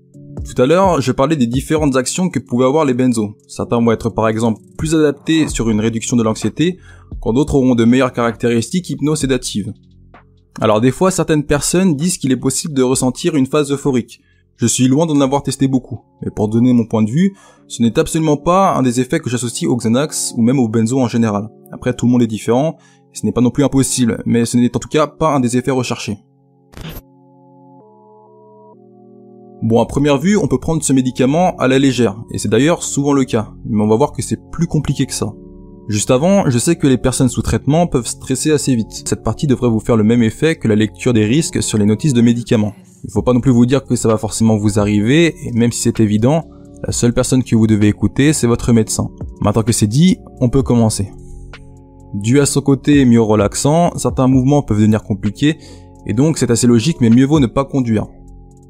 Tout 0.45 0.61
à 0.61 0.65
l'heure, 0.65 1.01
je 1.01 1.11
parlais 1.11 1.35
des 1.35 1.45
différentes 1.45 1.97
actions 1.97 2.29
que 2.29 2.39
pouvaient 2.39 2.67
avoir 2.67 2.85
les 2.85 2.93
benzos. 2.93 3.35
Certains 3.49 3.83
vont 3.83 3.91
être 3.91 4.09
par 4.09 4.29
exemple 4.29 4.61
plus 4.77 4.95
adaptés 4.95 5.49
sur 5.49 5.69
une 5.69 5.81
réduction 5.81 6.15
de 6.15 6.23
l'anxiété, 6.23 6.79
quand 7.19 7.33
d'autres 7.33 7.55
auront 7.55 7.75
de 7.75 7.83
meilleures 7.83 8.13
caractéristiques 8.13 8.91
hypnosédatives. 8.91 9.73
Alors 10.61 10.79
des 10.79 10.91
fois, 10.91 11.11
certaines 11.11 11.43
personnes 11.43 11.97
disent 11.97 12.17
qu'il 12.17 12.31
est 12.31 12.37
possible 12.37 12.73
de 12.73 12.83
ressentir 12.83 13.35
une 13.35 13.45
phase 13.45 13.73
euphorique, 13.73 14.21
Je 14.57 14.67
suis 14.67 14.87
loin 14.87 15.05
d'en 15.05 15.19
avoir 15.19 15.43
testé 15.43 15.67
beaucoup, 15.67 15.99
mais 16.21 16.31
pour 16.31 16.47
donner 16.47 16.71
mon 16.71 16.85
point 16.85 17.03
de 17.03 17.11
vue, 17.11 17.35
ce 17.67 17.83
n'est 17.83 17.99
absolument 17.99 18.37
pas 18.37 18.73
un 18.75 18.83
des 18.83 19.01
effets 19.01 19.19
que 19.19 19.29
j'associe 19.29 19.69
au 19.69 19.75
Xanax 19.75 20.33
ou 20.37 20.41
même 20.41 20.59
au 20.59 20.69
benzo 20.69 20.97
en 20.99 21.09
général. 21.09 21.49
Après, 21.73 21.93
tout 21.93 22.05
le 22.05 22.13
monde 22.13 22.21
est 22.21 22.27
différent, 22.27 22.77
ce 23.11 23.25
n'est 23.25 23.33
pas 23.33 23.41
non 23.41 23.49
plus 23.49 23.65
impossible, 23.65 24.23
mais 24.25 24.45
ce 24.45 24.55
n'est 24.55 24.73
en 24.73 24.79
tout 24.79 24.87
cas 24.87 25.07
pas 25.07 25.35
un 25.35 25.41
des 25.41 25.57
effets 25.57 25.71
recherchés. 25.71 26.19
Bon, 29.61 29.81
à 29.81 29.85
première 29.85 30.19
vue, 30.19 30.37
on 30.37 30.47
peut 30.47 30.59
prendre 30.59 30.83
ce 30.83 30.93
médicament 30.93 31.57
à 31.57 31.67
la 31.67 31.77
légère, 31.77 32.15
et 32.31 32.37
c'est 32.37 32.49
d'ailleurs 32.49 32.81
souvent 32.81 33.11
le 33.11 33.25
cas, 33.25 33.51
mais 33.65 33.83
on 33.83 33.87
va 33.87 33.97
voir 33.97 34.13
que 34.13 34.21
c'est 34.21 34.39
plus 34.51 34.67
compliqué 34.67 35.05
que 35.05 35.13
ça. 35.13 35.33
Juste 35.89 36.11
avant, 36.11 36.49
je 36.49 36.57
sais 36.59 36.77
que 36.77 36.87
les 36.87 36.97
personnes 36.97 37.29
sous 37.29 37.41
traitement 37.41 37.87
peuvent 37.87 38.07
stresser 38.07 38.51
assez 38.51 38.73
vite. 38.75 39.03
Cette 39.05 39.23
partie 39.23 39.47
devrait 39.47 39.69
vous 39.69 39.79
faire 39.79 39.97
le 39.97 40.03
même 40.03 40.23
effet 40.23 40.55
que 40.55 40.67
la 40.67 40.75
lecture 40.75 41.13
des 41.13 41.25
risques 41.25 41.61
sur 41.61 41.77
les 41.77 41.85
notices 41.85 42.13
de 42.13 42.21
médicaments. 42.21 42.73
Il 43.07 43.11
faut 43.11 43.21
pas 43.21 43.33
non 43.33 43.39
plus 43.39 43.51
vous 43.51 43.67
dire 43.67 43.83
que 43.85 43.95
ça 43.95 44.07
va 44.07 44.17
forcément 44.17 44.57
vous 44.57 44.79
arriver, 44.79 45.35
et 45.43 45.51
même 45.51 45.71
si 45.71 45.79
c'est 45.79 45.99
évident, 45.99 46.45
la 46.83 46.91
seule 46.91 47.13
personne 47.13 47.43
que 47.43 47.55
vous 47.55 47.67
devez 47.67 47.87
écouter, 47.87 48.33
c'est 48.33 48.47
votre 48.47 48.73
médecin. 48.73 49.09
Maintenant 49.41 49.61
que 49.61 49.73
c'est 49.73 49.85
dit, 49.85 50.17
on 50.41 50.49
peut 50.49 50.63
commencer. 50.63 51.11
Dû 52.15 52.39
à 52.39 52.47
son 52.47 52.61
côté 52.61 53.05
mieux 53.05 53.21
relaxant, 53.21 53.95
certains 53.97 54.27
mouvements 54.27 54.63
peuvent 54.63 54.79
devenir 54.79 55.03
compliqués, 55.03 55.59
et 56.07 56.13
donc 56.13 56.39
c'est 56.39 56.49
assez 56.49 56.65
logique, 56.65 56.97
mais 56.99 57.11
mieux 57.11 57.25
vaut 57.25 57.39
ne 57.39 57.45
pas 57.45 57.63
conduire. 57.63 58.07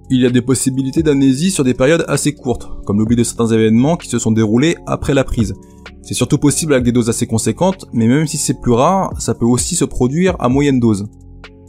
Il 0.10 0.22
y 0.22 0.26
a 0.26 0.30
des 0.30 0.42
possibilités 0.42 1.02
d'amnésie 1.02 1.50
sur 1.50 1.64
des 1.64 1.74
périodes 1.74 2.04
assez 2.10 2.36
courtes, 2.36 2.68
comme 2.86 3.00
l'oubli 3.00 3.16
de 3.16 3.24
certains 3.24 3.48
événements 3.48 3.96
qui 3.96 4.10
se 4.10 4.20
sont 4.20 4.32
déroulés 4.32 4.76
après 4.86 5.14
la 5.14 5.24
prise. 5.24 5.54
C'est 6.02 6.14
surtout 6.14 6.38
possible 6.38 6.74
avec 6.74 6.84
des 6.84 6.92
doses 6.92 7.10
assez 7.10 7.26
conséquentes, 7.26 7.86
mais 7.94 8.08
même 8.08 8.28
si 8.28 8.38
c'est 8.38 8.60
plus 8.60 8.74
rare, 8.74 9.14
ça 9.18 9.34
peut 9.34 9.46
aussi 9.46 9.76
se 9.76 9.86
produire 9.86 10.36
à 10.40 10.50
moyenne 10.50 10.82
dose. 10.82 11.06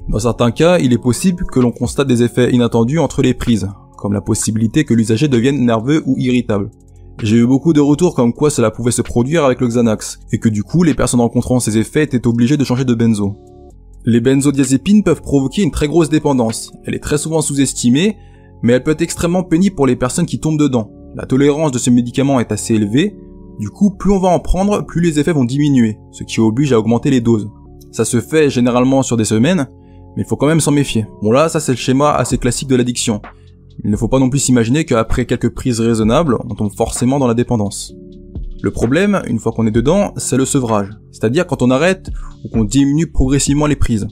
Dans 0.08 0.20
certains 0.20 0.52
cas, 0.52 0.78
il 0.78 0.92
est 0.92 0.98
possible 0.98 1.44
que 1.46 1.58
l'on 1.58 1.72
constate 1.72 2.06
des 2.06 2.22
effets 2.22 2.52
inattendus 2.52 3.00
entre 3.00 3.22
les 3.22 3.34
prises, 3.34 3.68
comme 3.96 4.12
la 4.12 4.20
possibilité 4.20 4.84
que 4.84 4.94
l'usager 4.94 5.26
devienne 5.26 5.64
nerveux 5.64 6.02
ou 6.06 6.14
irritable. 6.16 6.70
J'ai 7.22 7.36
eu 7.36 7.46
beaucoup 7.46 7.72
de 7.72 7.80
retours 7.80 8.14
comme 8.14 8.32
quoi 8.32 8.50
cela 8.50 8.70
pouvait 8.70 8.92
se 8.92 9.02
produire 9.02 9.44
avec 9.44 9.60
le 9.60 9.66
Xanax, 9.66 10.20
et 10.32 10.38
que 10.38 10.48
du 10.48 10.62
coup 10.62 10.84
les 10.84 10.94
personnes 10.94 11.20
rencontrant 11.20 11.58
ces 11.58 11.78
effets 11.78 12.04
étaient 12.04 12.26
obligées 12.26 12.56
de 12.56 12.62
changer 12.62 12.84
de 12.84 12.94
benzo. 12.94 13.36
Les 14.04 14.20
benzodiazépines 14.20 15.02
peuvent 15.02 15.22
provoquer 15.22 15.62
une 15.62 15.72
très 15.72 15.88
grosse 15.88 16.08
dépendance, 16.08 16.72
elle 16.84 16.94
est 16.94 17.02
très 17.02 17.18
souvent 17.18 17.40
sous-estimée, 17.40 18.16
mais 18.62 18.74
elle 18.74 18.84
peut 18.84 18.92
être 18.92 19.02
extrêmement 19.02 19.42
pénible 19.42 19.74
pour 19.74 19.88
les 19.88 19.96
personnes 19.96 20.26
qui 20.26 20.38
tombent 20.38 20.58
dedans. 20.58 20.92
La 21.16 21.26
tolérance 21.26 21.72
de 21.72 21.78
ce 21.78 21.90
médicament 21.90 22.38
est 22.38 22.52
assez 22.52 22.74
élevée, 22.74 23.16
du 23.58 23.70
coup 23.70 23.90
plus 23.90 24.12
on 24.12 24.20
va 24.20 24.28
en 24.28 24.38
prendre, 24.38 24.86
plus 24.86 25.00
les 25.00 25.18
effets 25.18 25.32
vont 25.32 25.44
diminuer, 25.44 25.98
ce 26.12 26.22
qui 26.22 26.38
oblige 26.38 26.72
à 26.72 26.78
augmenter 26.78 27.10
les 27.10 27.20
doses. 27.20 27.48
Ça 27.90 28.04
se 28.04 28.20
fait 28.20 28.50
généralement 28.50 29.02
sur 29.02 29.16
des 29.16 29.24
semaines, 29.24 29.66
mais 30.16 30.22
il 30.22 30.26
faut 30.26 30.36
quand 30.36 30.46
même 30.46 30.60
s'en 30.60 30.72
méfier. 30.72 31.06
Bon 31.22 31.30
là, 31.30 31.48
ça 31.48 31.60
c'est 31.60 31.72
le 31.72 31.78
schéma 31.78 32.14
assez 32.14 32.38
classique 32.38 32.68
de 32.68 32.76
l'addiction. 32.76 33.20
Il 33.84 33.90
ne 33.90 33.96
faut 33.96 34.08
pas 34.08 34.18
non 34.18 34.30
plus 34.30 34.38
s'imaginer 34.38 34.84
qu'après 34.84 35.26
quelques 35.26 35.50
prises 35.50 35.80
raisonnables, 35.80 36.38
on 36.48 36.54
tombe 36.54 36.74
forcément 36.74 37.18
dans 37.18 37.26
la 37.26 37.34
dépendance. 37.34 37.94
Le 38.62 38.70
problème, 38.70 39.22
une 39.28 39.38
fois 39.38 39.52
qu'on 39.52 39.66
est 39.66 39.70
dedans, 39.70 40.12
c'est 40.16 40.38
le 40.38 40.46
sevrage. 40.46 40.88
C'est-à-dire 41.12 41.46
quand 41.46 41.62
on 41.62 41.70
arrête 41.70 42.10
ou 42.44 42.48
qu'on 42.48 42.64
diminue 42.64 43.06
progressivement 43.06 43.66
les 43.66 43.76
prises. 43.76 44.08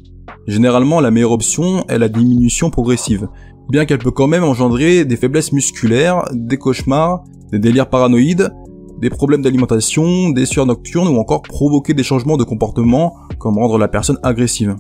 Généralement, 0.47 1.01
la 1.01 1.11
meilleure 1.11 1.33
option 1.33 1.87
est 1.89 1.99
la 1.99 2.11
diminution 2.11 2.69
progressive, 2.69 3.27
bien 3.71 3.87
qu'elle 3.87 3.99
peut 3.99 4.11
quand 4.11 4.27
même 4.27 4.45
engendrer 4.45 5.07
des 5.07 5.17
faiblesses 5.17 5.53
musculaires, 5.53 6.25
des 6.33 6.59
cauchemars, 6.59 7.25
des 7.51 7.59
délires 7.59 7.89
paranoïdes, 7.89 8.53
des 9.01 9.11
problèmes 9.11 9.43
d'alimentation, 9.43 10.31
des 10.31 10.47
sueurs 10.47 10.67
nocturnes 10.67 11.09
ou 11.09 11.19
encore 11.19 11.43
provoquer 11.43 11.95
des 11.95 12.03
changements 12.03 12.37
de 12.37 12.45
comportement 12.45 13.17
comme 13.39 13.59
rendre 13.59 13.79
la 13.79 13.89
personne 13.89 14.19
agressive. 14.23 14.77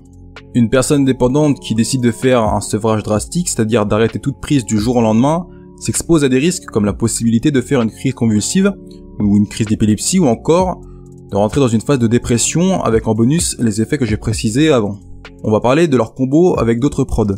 Une 0.54 0.70
personne 0.70 1.04
dépendante 1.04 1.60
qui 1.60 1.74
décide 1.74 2.00
de 2.00 2.10
faire 2.10 2.42
un 2.42 2.60
sevrage 2.60 3.02
drastique, 3.02 3.48
c'est-à-dire 3.48 3.86
d'arrêter 3.86 4.18
toute 4.18 4.40
prise 4.40 4.64
du 4.64 4.78
jour 4.78 4.96
au 4.96 5.02
lendemain, 5.02 5.46
s'expose 5.80 6.24
à 6.24 6.28
des 6.28 6.38
risques 6.38 6.66
comme 6.66 6.84
la 6.84 6.92
possibilité 6.92 7.50
de 7.50 7.60
faire 7.60 7.82
une 7.82 7.90
crise 7.90 8.14
convulsive 8.14 8.72
ou 9.20 9.36
une 9.36 9.48
crise 9.48 9.66
d'épilepsie 9.66 10.18
ou 10.18 10.26
encore 10.26 10.80
de 11.30 11.36
rentrer 11.36 11.60
dans 11.60 11.68
une 11.68 11.80
phase 11.80 11.98
de 11.98 12.06
dépression 12.06 12.82
avec 12.82 13.08
en 13.08 13.14
bonus 13.14 13.56
les 13.58 13.80
effets 13.80 13.98
que 13.98 14.06
j'ai 14.06 14.16
précisés 14.16 14.70
avant. 14.70 15.00
On 15.42 15.50
va 15.50 15.60
parler 15.60 15.88
de 15.88 15.96
leur 15.96 16.14
combo 16.14 16.58
avec 16.58 16.80
d'autres 16.80 17.04
prods. 17.04 17.34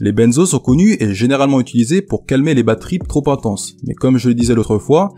Les 0.00 0.12
benzos 0.12 0.46
sont 0.46 0.58
connus 0.58 0.96
et 1.00 1.14
généralement 1.14 1.60
utilisés 1.60 2.02
pour 2.02 2.24
calmer 2.24 2.54
les 2.54 2.62
batteries 2.62 2.98
trop 2.98 3.28
intenses, 3.30 3.76
mais 3.84 3.94
comme 3.94 4.18
je 4.18 4.28
le 4.28 4.34
disais 4.34 4.54
l'autre 4.54 4.78
fois, 4.78 5.10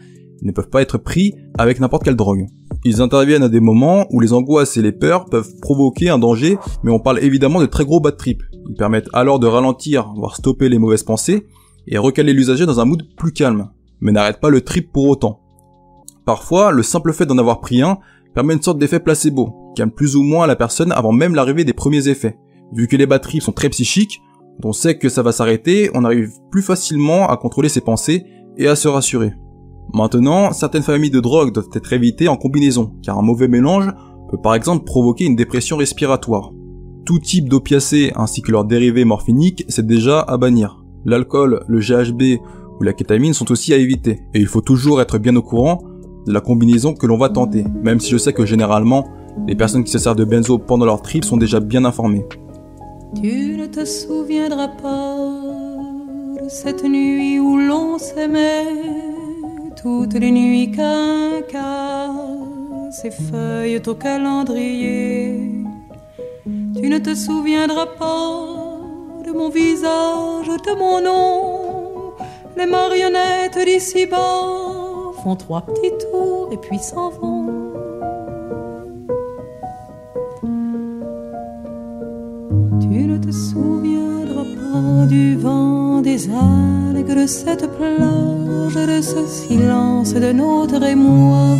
ils 0.43 0.47
ne 0.47 0.53
peuvent 0.53 0.71
pas 0.71 0.83
être 0.83 0.99
pris 0.99 1.35
avec 1.59 1.81
n'importe 1.81 2.05
quelle 2.05 2.17
drogue. 2.17 2.47
Ils 2.85 3.03
interviennent 3.03 3.43
à 3.43 3.49
des 3.49 3.61
moments 3.61 4.07
où 4.11 4.21
les 4.21 4.33
angoisses 4.33 4.77
et 4.77 4.83
les 4.83 4.93
peurs 4.93 5.27
peuvent 5.27 5.55
provoquer 5.61 6.09
un 6.09 6.19
danger, 6.19 6.57
mais 6.83 6.91
on 6.91 6.99
parle 6.99 7.23
évidemment 7.23 7.61
de 7.61 7.67
très 7.67 7.85
gros 7.85 8.01
bad 8.01 8.17
trip. 8.17 8.43
Ils 8.69 8.77
permettent 8.77 9.11
alors 9.13 9.39
de 9.39 9.47
ralentir, 9.47 10.13
voire 10.17 10.37
stopper 10.37 10.69
les 10.69 10.79
mauvaises 10.79 11.03
pensées, 11.03 11.47
et 11.87 11.99
recaler 11.99 12.33
l'usager 12.33 12.67
dans 12.67 12.81
un 12.81 12.85
mood 12.87 13.03
plus 13.17 13.33
calme, 13.33 13.71
mais 14.01 14.13
n'arrête 14.13 14.41
pas 14.41 14.49
le 14.49 14.63
trip 14.63 14.93
pour 14.93 15.09
autant. 15.09 15.41
Parfois, 16.25 16.73
le 16.73 16.83
simple 16.83 17.13
fait 17.13 17.27
d'en 17.27 17.39
avoir 17.39 17.61
pris 17.61 17.83
un 17.83 17.99
permet 18.35 18.55
une 18.55 18.63
sorte 18.63 18.79
d'effet 18.79 19.01
placebo, 19.01 19.73
qui 19.75 19.81
calme 19.81 19.91
plus 19.91 20.17
ou 20.17 20.23
moins 20.23 20.47
la 20.47 20.57
personne 20.57 20.93
avant 20.93 21.13
même 21.13 21.35
l'arrivée 21.35 21.65
des 21.65 21.73
premiers 21.73 22.09
effets. 22.09 22.39
Vu 22.73 22.87
que 22.87 22.97
les 22.97 23.07
batteries 23.07 23.41
sont 23.41 23.53
très 23.53 23.69
psychiques, 23.69 24.21
on 24.63 24.73
sait 24.73 24.99
que 24.99 25.09
ça 25.09 25.23
va 25.23 25.33
s'arrêter, 25.33 25.91
on 25.95 26.05
arrive 26.05 26.33
plus 26.51 26.63
facilement 26.63 27.29
à 27.29 27.37
contrôler 27.37 27.69
ses 27.69 27.81
pensées 27.81 28.25
et 28.57 28.69
à 28.69 28.77
se 28.77 28.89
rassurer. 28.89 29.33
Maintenant, 29.93 30.53
certaines 30.53 30.83
familles 30.83 31.11
de 31.11 31.21
drogues 31.21 31.53
doivent 31.53 31.69
être 31.75 31.93
évitées 31.93 32.29
en 32.29 32.37
combinaison, 32.37 32.93
car 33.03 33.19
un 33.19 33.23
mauvais 33.23 33.49
mélange 33.49 33.91
peut 34.31 34.39
par 34.41 34.55
exemple 34.55 34.85
provoquer 34.85 35.25
une 35.25 35.37
dépression 35.37 35.77
respiratoire. 35.77 36.53
Tout 37.05 37.19
type 37.19 37.49
d'opiacés 37.49 38.13
ainsi 38.15 38.43
que 38.43 38.53
leurs 38.53 38.65
dérivés 38.65 39.05
morphiniques, 39.05 39.65
c'est 39.69 39.87
déjà 39.87 40.21
à 40.21 40.37
bannir. 40.37 40.85
L'alcool, 41.05 41.65
le 41.67 41.81
GHB 41.81 42.41
ou 42.79 42.83
la 42.85 42.93
kétamine 42.93 43.35
sont 43.35 43.51
aussi 43.51 43.73
à 43.75 43.79
éviter, 43.79 44.21
et 44.35 44.39
il 44.39 44.47
faut 44.47 44.61
toujours 44.61 45.01
être 45.01 45.19
bien 45.19 45.35
au 45.35 45.43
courant 45.43 45.83
de 46.27 46.33
la 46.33 46.41
combinaison 46.41 46.95
que 46.95 47.07
l'on 47.07 47.19
va 47.19 47.29
tenter, 47.29 47.65
même 47.83 47.99
si 47.99 48.11
je 48.11 48.19
sais 48.19 48.33
que 48.33 48.47
généralement, 48.47 49.09
les 49.49 49.57
personnes 49.57 49.85
qui 49.85 49.91
se 49.91 49.99
servent 49.99 50.17
de 50.17 50.25
benzo 50.25 50.59
pendant 50.59 50.85
leur 50.85 51.03
trip 51.03 51.25
sont 51.25 51.37
déjà 51.37 51.61
bien 51.61 51.85
informées. 51.85 52.27
Tu 53.21 53.57
ne 53.57 53.67
te 53.67 53.85
souviendras 53.85 54.69
pas 54.69 55.17
de 56.41 56.49
cette 56.49 56.85
nuit 56.85 57.41
où 57.41 57.57
l'on 57.59 57.99
s'aimait 57.99 59.10
toutes 59.81 60.15
les 60.15 60.31
nuits 60.31 60.71
qu'un 60.71 61.41
cas 61.49 62.11
s'effeuille 62.91 63.81
au 63.87 63.95
calendrier. 63.95 65.65
Tu 66.45 66.89
ne 66.89 66.99
te 66.99 67.15
souviendras 67.15 67.87
pas 67.87 68.47
de 69.25 69.33
mon 69.33 69.49
visage, 69.49 70.49
de 70.49 70.75
mon 70.79 71.01
nom. 71.01 72.13
Les 72.57 72.67
marionnettes 72.67 73.59
d'ici-bas 73.65 75.13
font 75.23 75.37
trois 75.37 75.63
petits 75.63 75.97
tours 76.11 76.51
et 76.53 76.59
puis 76.59 76.79
s'en 76.79 77.09
vont. 77.11 77.60
Tu 82.81 83.07
ne 83.07 83.19
te 83.19 83.31
souviendras 83.31 84.45
pas 84.57 85.07
du 85.07 85.37
vent, 85.37 86.01
des 86.01 86.29
algues, 86.31 87.15
de 87.15 87.27
cette 87.27 87.67
plage, 87.77 88.75
de 88.75 89.01
ce 89.03 89.27
silence 89.27 90.15
de 90.15 90.33
notre 90.33 90.83
émoi. 90.83 91.57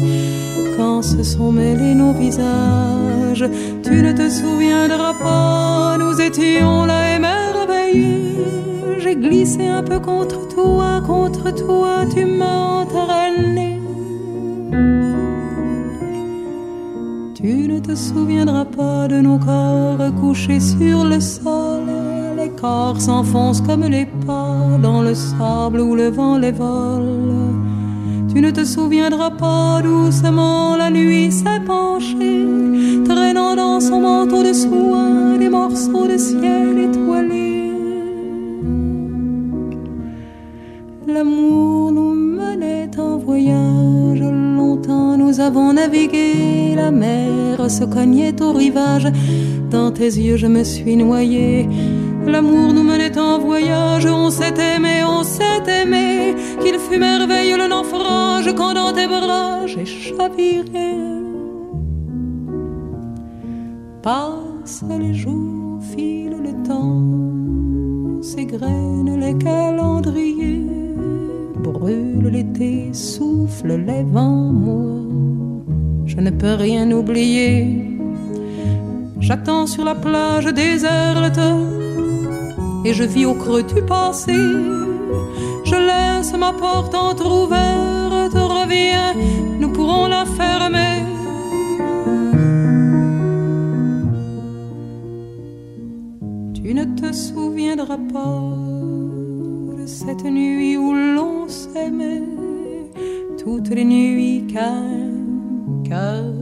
Quand 0.77 1.03
se 1.03 1.23
sont 1.23 1.53
mêlés 1.53 1.95
nos 1.95 2.13
visages, 2.13 3.45
tu 3.83 4.03
ne 4.03 4.13
te 4.13 4.29
souviendras 4.31 5.15
pas, 5.15 5.99
nous 5.99 6.21
étions 6.21 6.87
là 6.87 7.17
émerveillés. 7.17 8.37
J'ai 8.99 9.17
glissé 9.17 9.67
un 9.67 9.83
peu 9.83 10.01
contre 10.01 10.49
toi, 10.49 11.03
contre 11.07 11.51
toi, 11.55 12.07
tu 12.15 12.25
m'as 12.25 12.83
entraîné. 12.83 13.79
Tu 17.43 17.67
ne 17.69 17.81
te 17.81 17.95
souviendras 17.95 18.67
pas 18.67 19.09
de 19.09 19.19
nos 19.21 19.39
corps 19.39 20.15
couchés 20.21 20.61
sur 20.61 21.07
le 21.07 21.21
sol. 21.21 21.85
Les 22.37 22.51
corps 22.51 23.01
s'enfoncent 23.01 23.63
comme 23.63 23.85
les 23.85 24.05
pas 24.27 24.79
dans 24.83 25.01
le 25.01 25.15
sable 25.15 25.81
où 25.81 25.95
le 25.95 26.11
vent 26.11 26.37
les 26.37 26.53
vole. 26.53 27.55
Tu 28.33 28.43
ne 28.43 28.51
te 28.51 28.63
souviendras 28.65 29.31
pas 29.31 29.81
doucement 29.83 30.77
la 30.77 30.91
nuit 30.91 31.33
s'est 31.33 31.65
penchée, 31.67 32.47
traînant 33.07 33.57
dans 33.57 33.81
son 33.81 34.01
manteau 34.01 34.43
de 34.43 34.53
soie 34.53 35.39
des 35.39 35.49
morceaux 35.49 36.07
de 36.07 36.19
ciel 36.19 36.79
étoilé. 36.79 37.73
L'amour 41.07 41.60
avons 45.51 45.73
navigué, 45.73 46.77
la 46.77 46.93
mer 46.93 47.69
se 47.69 47.85
cognait 47.85 48.41
au 48.41 48.53
rivage, 48.53 49.09
dans 49.69 49.91
tes 49.91 50.13
yeux 50.25 50.37
je 50.37 50.47
me 50.47 50.63
suis 50.63 50.97
noyé. 50.97 51.69
L'amour 52.25 52.73
nous 52.73 52.85
menait 52.85 53.19
en 53.19 53.41
voyage, 53.41 54.07
on 54.07 54.31
s'est 54.31 54.55
aimé, 54.73 55.03
on 55.05 55.25
s'est 55.25 55.67
aimé, 55.83 56.37
qu'il 56.63 56.79
fut 56.79 57.01
merveilleux 57.01 57.59
le 57.63 57.69
naufrage 57.69 58.49
quand 58.57 58.75
dans 58.75 58.93
tes 58.93 59.09
bras 59.09 59.67
j'ai 59.67 59.87
chaviré. 59.87 60.93
Passe 64.03 64.85
les 65.01 65.15
jours, 65.15 65.81
file 65.91 66.37
le 66.47 66.53
temps, 66.69 68.23
ces 68.23 68.43
égrène 68.43 69.19
les 69.19 69.37
calendriers, 69.37 70.60
l'été, 72.29 72.93
souffle 72.93 73.77
les 73.77 74.03
vents 74.03 74.53
moi. 74.53 74.91
Je 76.07 76.17
ne 76.21 76.31
peux 76.31 76.55
rien 76.55 76.91
oublier. 76.91 77.99
J'attends 79.21 79.67
sur 79.67 79.85
la 79.85 79.95
plage 79.95 80.47
déserte 80.47 81.41
et 82.85 82.93
je 82.93 83.05
vis 83.05 83.27
au 83.27 83.35
creux 83.35 83.63
du 83.63 83.83
passé. 83.83 84.33
Je 85.65 85.77
laisse 85.77 86.33
ma 86.37 86.53
porte 86.53 86.95
entr'ouverte, 86.95 88.35
reviens, 88.35 89.15
nous 89.61 89.71
pourrons 89.71 90.07
la 90.07 90.25
fermer. 90.25 91.05
Tu 96.55 96.75
ne 96.75 96.85
te 96.85 97.13
souviendras 97.13 97.99
pas 98.13 98.80
cette 99.91 100.25
nuit 100.25 100.77
où 100.77 100.95
l'on 100.95 101.49
s'aimait, 101.49 102.23
toutes 103.43 103.71
les 103.71 103.85
nuits 103.85 104.47
qu'un 104.47 104.85
cœur 105.85 106.33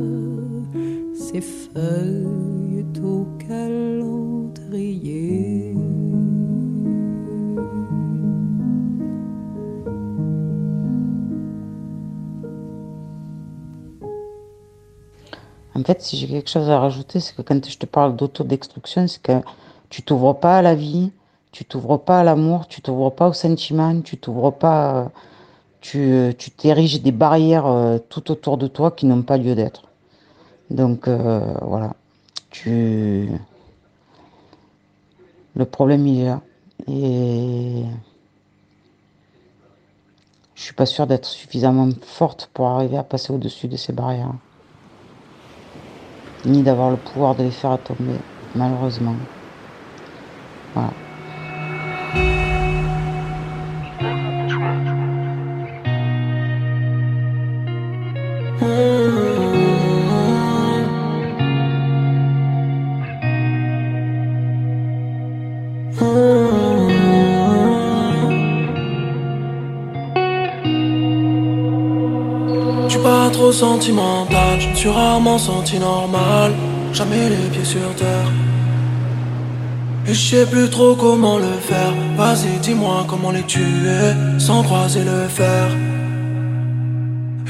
s'effeuille 1.14 2.84
au 3.02 3.26
calendrier. 3.48 4.98
En 15.74 15.82
fait, 15.84 16.02
si 16.02 16.16
j'ai 16.18 16.26
quelque 16.26 16.50
chose 16.50 16.68
à 16.68 16.78
rajouter, 16.80 17.20
c'est 17.20 17.34
que 17.34 17.42
quand 17.42 17.66
je 17.66 17.78
te 17.78 17.86
parle 17.86 18.14
d'autodestruction, 18.14 19.08
c'est 19.08 19.22
que 19.22 19.40
tu 19.88 20.02
t'ouvres 20.02 20.38
pas 20.38 20.58
à 20.58 20.62
la 20.62 20.74
vie, 20.74 21.12
tu 21.58 21.64
t'ouvres 21.64 21.96
pas 21.96 22.20
à 22.20 22.22
l'amour, 22.22 22.68
tu 22.68 22.80
t'ouvres 22.82 23.10
pas 23.10 23.26
au 23.26 23.32
sentiment, 23.32 24.00
tu 24.00 24.16
t'ouvres 24.16 24.52
pas, 24.52 24.94
euh, 24.94 25.04
tu 25.80 25.98
euh, 25.98 26.32
tu 26.38 26.52
t'ériges 26.52 27.02
des 27.02 27.10
barrières 27.10 27.66
euh, 27.66 27.98
tout 27.98 28.30
autour 28.30 28.58
de 28.58 28.68
toi 28.68 28.92
qui 28.92 29.06
n'ont 29.06 29.22
pas 29.22 29.36
lieu 29.38 29.56
d'être. 29.56 29.82
Donc 30.70 31.08
voilà, 31.08 31.94
tu 32.50 33.28
le 35.56 35.64
problème 35.64 36.06
il 36.06 36.20
est 36.20 36.26
là 36.26 36.42
et 36.86 37.82
je 40.54 40.62
suis 40.62 40.74
pas 40.74 40.86
sûre 40.86 41.08
d'être 41.08 41.26
suffisamment 41.26 41.88
forte 42.02 42.50
pour 42.54 42.68
arriver 42.68 42.98
à 42.98 43.02
passer 43.02 43.32
au-dessus 43.32 43.66
de 43.66 43.76
ces 43.76 43.92
barrières, 43.92 44.34
ni 46.44 46.62
d'avoir 46.62 46.92
le 46.92 46.98
pouvoir 46.98 47.34
de 47.34 47.42
les 47.42 47.50
faire 47.50 47.82
tomber, 47.82 48.20
malheureusement. 48.54 49.16
Voilà. 50.74 50.92
Sentimental, 73.58 74.60
je 74.60 74.68
me 74.68 74.74
suis 74.76 74.88
rarement 74.88 75.36
senti 75.36 75.80
normal, 75.80 76.52
jamais 76.92 77.28
les 77.28 77.48
pieds 77.52 77.64
sur 77.64 77.92
terre. 77.96 78.30
Et 80.06 80.14
je 80.14 80.24
sais 80.30 80.46
plus 80.46 80.70
trop 80.70 80.94
comment 80.94 81.38
le 81.38 81.54
faire. 81.70 81.92
Vas-y, 82.16 82.60
dis-moi 82.60 83.04
comment 83.08 83.32
les 83.32 83.42
tuer 83.42 84.06
sans 84.38 84.62
croiser 84.62 85.02
le 85.02 85.26
fer. 85.28 85.66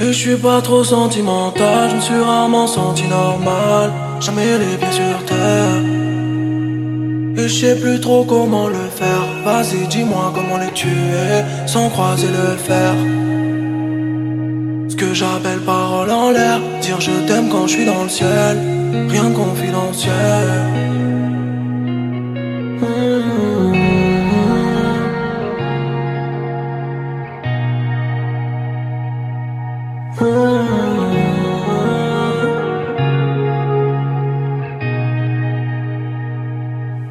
Et 0.01 0.07
je 0.07 0.19
suis 0.25 0.35
pas 0.35 0.61
trop 0.61 0.83
sentimental, 0.83 1.91
je 1.91 1.95
me 1.97 2.01
suis 2.01 2.21
rarement 2.29 2.65
senti 2.65 3.07
normal, 3.07 3.91
jamais 4.19 4.57
les 4.63 4.77
pieds 4.81 4.97
sur 5.01 5.17
terre. 5.25 5.79
Et 7.37 7.47
je 7.47 7.55
sais 7.61 7.79
plus 7.79 7.99
trop 8.01 8.23
comment 8.23 8.67
le 8.67 8.85
faire. 8.99 9.25
Vas-y, 9.45 9.87
dis-moi 9.87 10.33
comment 10.33 10.57
les 10.57 10.73
tuer 10.73 11.43
sans 11.67 11.87
croiser 11.89 12.29
le 12.39 12.57
fer. 12.57 12.95
Que 14.99 15.13
j'appelle 15.13 15.61
parole 15.61 16.11
en 16.11 16.29
l'air, 16.31 16.59
dire 16.81 16.99
je 16.99 17.11
t'aime 17.25 17.47
quand 17.47 17.67
je 17.67 17.73
suis 17.75 17.85
dans 17.85 18.03
le 18.03 18.09
ciel, 18.09 18.57
rien 19.07 19.29
de 19.29 19.33
confidentiel. 19.33 20.47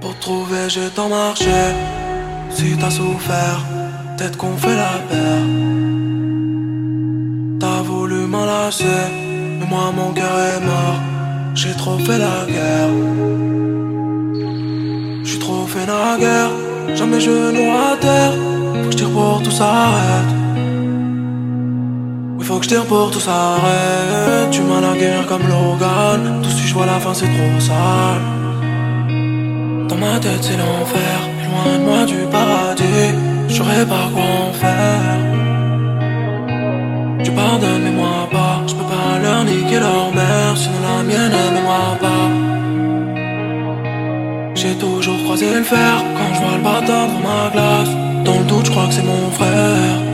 Pour 0.02 0.18
trouver, 0.18 0.68
j'ai 0.68 0.90
tant 0.94 1.08
marché. 1.08 1.46
Si 2.50 2.76
t'as 2.78 2.90
souffert, 2.90 3.64
peut-être 4.18 4.36
qu'on 4.36 4.58
fait 4.58 4.76
la 4.76 4.98
paire. 5.08 6.07
T'as 7.60 7.82
voulu 7.82 8.26
m'enlacer, 8.26 8.84
mais 9.58 9.66
moi 9.66 9.92
mon 9.96 10.12
cœur 10.12 10.38
est 10.50 10.64
mort. 10.64 11.00
J'ai 11.54 11.72
trop 11.72 11.98
fait 11.98 12.18
la 12.18 12.46
guerre. 12.46 12.92
J'suis 15.24 15.40
trop 15.40 15.66
fait 15.66 15.86
la 15.86 16.16
guerre, 16.18 16.50
jamais 16.94 17.20
genoux 17.20 17.72
à 17.90 17.96
terre. 17.96 18.32
Faut 18.74 18.86
que 18.86 18.92
je 18.92 18.96
tire 18.96 19.10
pour 19.10 19.42
tout 19.42 19.50
s'arrête. 19.50 20.32
Oui, 22.38 22.44
faut 22.44 22.58
que 22.58 22.64
je 22.64 22.68
tire 22.68 22.84
pour 22.84 23.10
tout 23.10 23.18
s'arrête. 23.18 24.50
Tu 24.52 24.60
m'as 24.62 24.80
la 24.80 24.96
guerre 24.96 25.26
comme 25.26 25.42
Logan. 25.48 26.40
Tout 26.42 26.50
si 26.50 26.68
je 26.68 26.74
vois 26.74 26.86
la 26.86 27.00
fin, 27.00 27.12
c'est 27.12 27.26
trop 27.26 27.58
sale. 27.58 28.22
Dans 29.88 29.96
ma 29.96 30.20
tête, 30.20 30.42
c'est 30.42 30.56
l'enfer. 30.56 31.16
Loin 31.44 31.78
de 31.78 31.84
moi 31.84 32.04
du 32.06 32.20
paradis. 32.30 33.14
J'aurais 33.48 33.84
pas 33.84 34.08
quoi 34.14 34.22
en 34.22 34.52
faire. 34.52 35.27
Tu 37.38 37.44
pardonnes, 37.44 37.82
mais 37.84 37.92
moi 37.92 38.28
pas. 38.32 38.62
Je 38.66 38.74
peux 38.74 38.82
pas 38.84 39.18
leur 39.22 39.44
niquer 39.44 39.78
leur 39.78 40.12
mère. 40.12 40.56
Sinon 40.56 40.80
la 40.88 41.02
mienne, 41.04 41.36
mais 41.54 41.62
moi 41.62 41.96
pas. 42.00 42.28
J'ai 44.54 44.74
toujours 44.74 45.18
croisé 45.24 45.54
le 45.54 45.62
fer 45.62 45.94
quand 46.16 46.34
je 46.34 46.40
vois 46.40 46.56
le 46.56 46.64
bâtard 46.64 47.06
dans 47.06 47.22
ma 47.28 47.50
glace. 47.52 47.90
Dans 48.24 48.38
le 48.40 48.44
doute, 48.44 48.66
je 48.66 48.70
crois 48.72 48.86
que 48.88 48.94
c'est 48.94 49.04
mon 49.04 49.30
frère. 49.30 50.07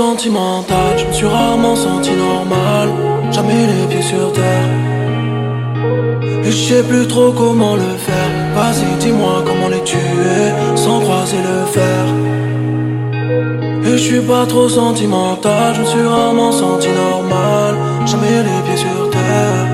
Je 0.00 1.06
me 1.06 1.12
suis 1.12 1.26
rarement 1.26 1.76
senti 1.76 2.12
normal, 2.12 2.88
jamais 3.30 3.66
les 3.66 3.86
pieds 3.86 4.02
sur 4.02 4.32
terre. 4.32 4.68
Et 6.42 6.50
je 6.50 6.56
sais 6.56 6.82
plus 6.82 7.06
trop 7.06 7.32
comment 7.32 7.76
le 7.76 7.92
faire. 8.06 8.30
Vas-y, 8.54 8.96
dis-moi 8.98 9.44
comment 9.46 9.68
les 9.68 9.82
tuer 9.82 10.42
sans 10.74 11.00
croiser 11.00 11.36
le 11.36 11.66
fer. 11.66 12.02
Et 13.84 13.98
je 13.98 14.02
suis 14.02 14.20
pas 14.20 14.46
trop 14.46 14.68
sentimental, 14.70 15.74
je 15.74 15.80
me 15.80 15.86
suis 15.86 16.06
rarement 16.06 16.52
senti 16.52 16.88
normal, 16.88 17.74
jamais 18.06 18.42
les 18.48 18.60
pieds 18.64 18.78
sur 18.78 19.10
terre. 19.10 19.66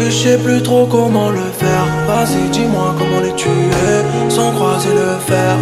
Et 0.00 0.10
je 0.10 0.16
sais 0.24 0.38
plus 0.38 0.62
trop 0.62 0.84
comment 0.86 1.30
le 1.30 1.48
faire. 1.60 1.86
Vas-y, 2.06 2.50
dis-moi 2.50 2.94
comment 2.98 3.20
les 3.20 3.34
tuer 3.34 3.96
sans 4.28 4.52
croiser 4.52 4.92
le 4.92 5.18
fer. 5.26 5.56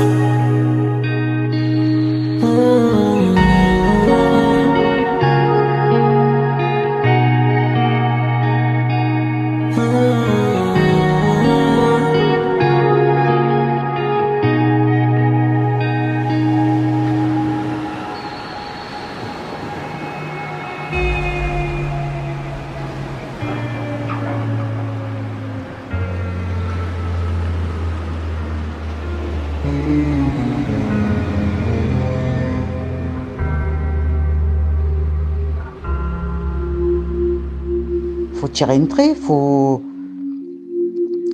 Tirer 38.54 38.76
une 38.76 38.88
trait, 38.88 39.14
faut, 39.14 39.82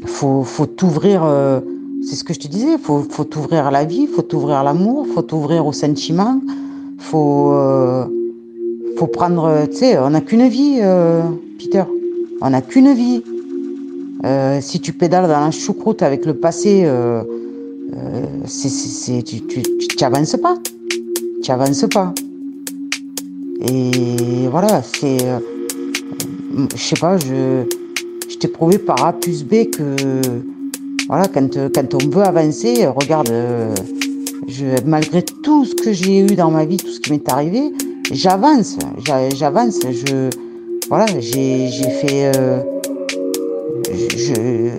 faut, 0.07 0.43
faut 0.43 0.67
t'ouvrir, 0.67 1.23
euh, 1.23 1.61
C'est 2.03 2.17
ce 2.17 2.25
que 2.25 2.33
je 2.33 2.41
te 2.41 2.49
disais, 2.49 2.79
faut, 2.79 3.05
faut 3.09 3.25
t'ouvrir 3.25 3.67
à 3.67 3.71
la 3.71 3.85
vie, 3.85 4.07
faut 4.07 4.23
t'ouvrir 4.23 4.57
à 4.57 4.65
l'amour, 4.65 5.07
faut 5.15 5.23
t'ouvrir 5.23 5.67
au 5.67 5.73
sentiment, 5.73 6.41
faut, 6.99 7.53
euh, 7.53 8.07
faut 8.97 9.07
prendre, 9.07 9.67
tu 9.71 9.77
sais, 9.77 9.99
on 9.99 10.11
n'a 10.11 10.23
qu'une 10.23 10.49
vie, 10.49 10.79
euh, 10.81 11.23
Peter, 11.59 11.85
on 12.41 12.51
n'a 12.51 12.63
qu'une 12.63 12.93
vie. 12.95 13.23
Euh, 14.25 14.59
si 14.61 14.81
tu 14.81 14.93
pédales 14.93 15.29
dans 15.29 15.41
la 15.41 15.51
choucroute 15.51 16.03
avec 16.03 16.27
le 16.27 16.35
passé, 16.35 16.83
euh, 16.85 17.23
euh, 17.97 18.25
c'est, 18.47 19.23
tu, 19.23 19.43
tu, 19.47 19.63
tu 19.63 20.05
avances 20.05 20.37
pas, 20.37 20.57
tu 21.43 21.51
avances 21.51 21.87
pas. 21.93 22.13
Et 23.63 24.49
voilà, 24.51 24.83
c'est, 24.83 25.23
euh, 25.23 25.39
je 26.75 26.81
sais 26.83 26.97
pas, 26.97 27.17
je, 27.19 27.63
t'ai 28.39 28.49
prouvé 28.49 28.79
par 28.79 29.05
A 29.05 29.13
plus 29.13 29.45
B 29.45 29.71
que 29.71 29.97
voilà, 31.09 31.27
quand, 31.27 31.95
on 31.95 32.09
veut 32.09 32.23
avancer, 32.23 32.87
regarde, 32.87 33.31
euh, 33.31 33.75
malgré 34.87 35.23
tout 35.23 35.65
ce 35.65 35.75
que 35.75 35.93
j'ai 35.93 36.21
eu 36.21 36.27
dans 36.37 36.51
ma 36.51 36.65
vie, 36.65 36.77
tout 36.77 36.89
ce 36.89 37.01
qui 37.01 37.13
m'est 37.13 37.29
arrivé, 37.29 37.73
j'avance, 38.13 38.77
j'a- 39.05 39.29
j'avance, 39.31 39.79
je, 39.91 40.31
voilà, 40.89 41.07
j'ai, 41.19 41.69
fait, 42.01 42.33
euh, 42.37 42.61
je- 44.17 44.71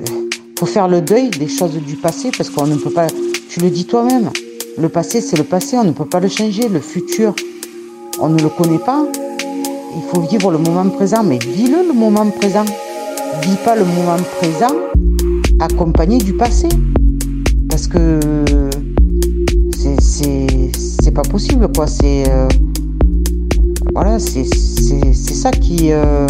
faut 0.57 0.65
faire 0.65 0.87
le 0.87 1.01
deuil 1.01 1.29
des 1.29 1.47
choses 1.47 1.73
du 1.73 1.95
passé 1.95 2.31
parce 2.35 2.49
qu'on 2.49 2.67
ne 2.67 2.75
peut 2.75 2.89
pas, 2.91 3.07
tu 3.49 3.59
le 3.59 3.69
dis 3.69 3.85
toi-même, 3.85 4.29
le 4.77 4.89
passé 4.89 5.21
c'est 5.21 5.37
le 5.37 5.43
passé, 5.43 5.77
on 5.77 5.83
ne 5.83 5.91
peut 5.91 6.05
pas 6.05 6.19
le 6.19 6.27
changer, 6.29 6.67
le 6.69 6.79
futur, 6.79 7.35
on 8.19 8.29
ne 8.29 8.41
le 8.41 8.49
connaît 8.49 8.79
pas, 8.79 9.05
il 9.95 10.01
faut 10.13 10.21
vivre 10.21 10.51
le 10.51 10.57
moment 10.57 10.87
présent, 10.89 11.23
mais 11.23 11.37
vis-le 11.39 11.87
le 11.87 11.93
moment 11.93 12.25
présent, 12.31 12.65
vis 13.43 13.55
pas 13.65 13.75
le 13.75 13.83
moment 13.85 14.17
présent 14.39 14.73
accompagné 15.59 16.17
du 16.17 16.33
passé. 16.33 16.67
Parce 17.69 17.87
que 17.87 18.19
c'est- 19.99 21.11
pas 21.13 21.21
possible, 21.23 21.67
quoi. 21.75 21.87
C'est. 21.87 22.23
euh, 22.29 22.47
voilà, 23.93 24.17
c'est 24.17 24.45
ça 25.13 25.51
qui. 25.51 25.91
euh, 25.91 26.25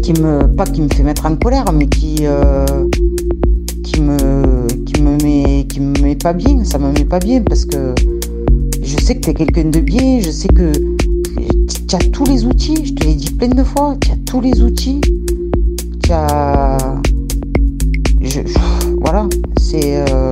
qui 0.00 0.12
me. 0.12 0.46
Pas 0.54 0.64
qui 0.64 0.80
me 0.82 0.88
fait 0.88 1.02
mettre 1.02 1.26
en 1.26 1.34
colère, 1.34 1.64
mais 1.74 1.86
qui. 1.88 2.18
euh, 2.22 2.64
qui 3.82 4.00
me. 4.00 4.66
Qui 4.84 5.02
me 5.02 5.16
met. 5.24 5.64
Qui 5.68 5.80
me 5.80 6.00
met 6.00 6.14
pas 6.14 6.32
bien. 6.32 6.64
Ça 6.64 6.78
me 6.78 6.92
met 6.92 7.04
pas 7.04 7.18
bien 7.18 7.42
parce 7.42 7.64
que. 7.64 7.94
Je 8.82 8.96
sais 9.00 9.16
que 9.16 9.22
t'es 9.22 9.34
quelqu'un 9.34 9.64
de 9.64 9.80
bien, 9.80 10.20
je 10.20 10.30
sais 10.30 10.46
que. 10.48 10.70
Tu 11.88 11.94
as 11.94 11.98
tous 12.12 12.24
les 12.24 12.44
outils, 12.44 12.84
je 12.86 12.94
te 12.94 13.04
l'ai 13.04 13.14
dit 13.14 13.30
plein 13.32 13.48
de 13.48 13.62
fois, 13.62 13.94
tu 14.00 14.10
as 14.10 14.16
tous 14.26 14.40
les 14.40 14.60
outils. 14.62 15.00
Tu 16.02 16.12
as. 16.12 16.76
Je, 18.20 18.40
voilà, 19.00 19.26
c'est. 19.60 20.04
euh, 20.10 20.30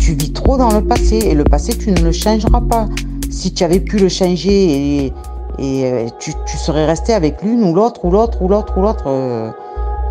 tu 0.00 0.12
vis 0.14 0.32
trop 0.32 0.58
dans 0.58 0.72
le 0.72 0.82
passé 0.82 1.16
et 1.16 1.34
le 1.34 1.44
passé, 1.44 1.72
tu 1.78 1.90
ne 1.90 2.00
le 2.02 2.12
changeras 2.12 2.60
pas. 2.60 2.86
Si 3.30 3.52
tu 3.54 3.64
avais 3.64 3.80
pu 3.80 3.98
le 3.98 4.08
changer 4.08 5.04
et, 5.06 5.12
et 5.58 5.84
euh, 5.86 6.06
tu, 6.18 6.32
tu 6.46 6.56
serais 6.58 6.84
resté 6.84 7.14
avec 7.14 7.42
l'une 7.42 7.62
ou 7.62 7.74
l'autre 7.74 8.04
ou 8.04 8.10
l'autre 8.10 8.42
ou 8.42 8.48
l'autre 8.48 8.74
ou 8.76 8.82
l'autre. 8.82 9.04
euh, 9.06 9.50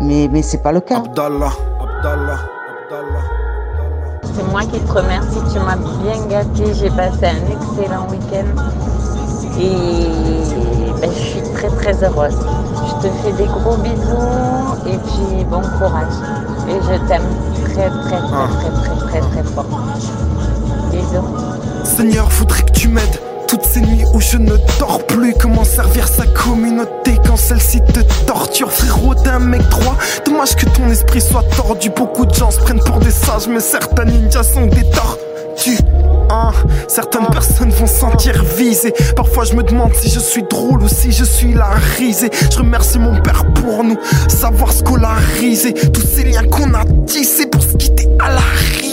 mais 0.00 0.28
mais 0.32 0.42
c'est 0.42 0.62
pas 0.62 0.72
le 0.72 0.80
cas. 0.80 0.96
Abdallah, 0.98 1.52
Abdallah, 1.80 2.38
C'est 4.24 4.50
moi 4.50 4.62
qui 4.62 4.80
te 4.80 4.92
remercie, 4.92 5.38
tu 5.52 5.58
m'as 5.60 5.76
bien 5.76 6.26
gâté, 6.28 6.64
j'ai 6.74 6.88
passé 6.90 7.26
un 7.26 7.52
excellent 7.52 8.08
week-end 8.10 8.46
et 9.58 11.00
ben, 11.00 11.10
je 11.12 11.18
suis 11.18 11.42
très 11.54 11.68
très 11.68 12.04
heureuse. 12.04 12.36
Je 12.86 13.08
te 13.08 13.12
fais 13.22 13.32
des 13.32 13.46
gros 13.46 13.76
bisous 13.76 14.86
et 14.86 14.98
puis 14.98 15.44
bon 15.44 15.60
courage. 15.78 16.14
Et 16.68 16.80
je 16.80 17.08
t'aime 17.08 17.22
très 17.64 17.88
très 17.90 18.20
très 18.20 18.20
très 18.20 18.70
très 18.80 18.96
très 19.08 19.20
très 19.20 19.42
fort. 19.42 19.66
Bisous. 20.90 21.26
Seigneur, 21.84 22.32
faudrait 22.32 22.62
que 22.62 22.72
tu 22.72 22.88
m'aides. 22.88 23.20
Toutes 23.48 23.64
ces 23.64 23.82
nuits 23.82 24.04
où 24.14 24.20
je 24.20 24.38
ne 24.38 24.56
dors 24.78 25.04
plus, 25.06 25.34
comment 25.34 25.64
servir 25.64 26.08
sa 26.08 26.24
communauté 26.26 27.18
quand 27.26 27.36
celle-ci 27.36 27.82
te 27.82 28.00
torture, 28.24 28.72
frérot 28.72 29.14
d'un 29.14 29.40
mec 29.40 29.60
droit? 29.68 29.96
Dommage 30.24 30.56
que 30.56 30.64
ton 30.70 30.88
esprit 30.88 31.20
soit 31.20 31.44
tordu. 31.54 31.90
Beaucoup 31.90 32.24
de 32.24 32.32
gens 32.32 32.50
se 32.50 32.58
prennent 32.60 32.80
pour 32.80 32.98
des 32.98 33.10
sages, 33.10 33.48
mais 33.48 33.60
certains 33.60 34.06
ninjas 34.06 34.44
sont 34.44 34.64
des 34.66 34.88
tortues. 34.90 35.78
Hein, 36.32 36.52
certaines 36.88 37.26
personnes 37.26 37.68
vont 37.68 37.86
se 37.86 37.98
sentir 37.98 38.42
visées. 38.56 38.94
Parfois, 39.14 39.44
je 39.44 39.54
me 39.54 39.62
demande 39.62 39.92
si 39.94 40.08
je 40.08 40.18
suis 40.18 40.42
drôle 40.42 40.82
ou 40.82 40.88
si 40.88 41.12
je 41.12 41.24
suis 41.24 41.52
la 41.52 41.72
risée. 41.98 42.30
Je 42.50 42.56
remercie 42.56 42.98
mon 42.98 43.20
père 43.20 43.44
pour 43.52 43.84
nous 43.84 43.98
savoir 44.28 44.72
scolariser 44.72 45.74
tous 45.74 46.06
ces 46.06 46.24
liens 46.24 46.44
qu'on 46.44 46.72
a 46.72 46.84
tissés 47.06 47.46
pour 47.46 47.62
se 47.62 47.76
quitter 47.76 48.08
à 48.18 48.30
l'arrivée. 48.30 48.91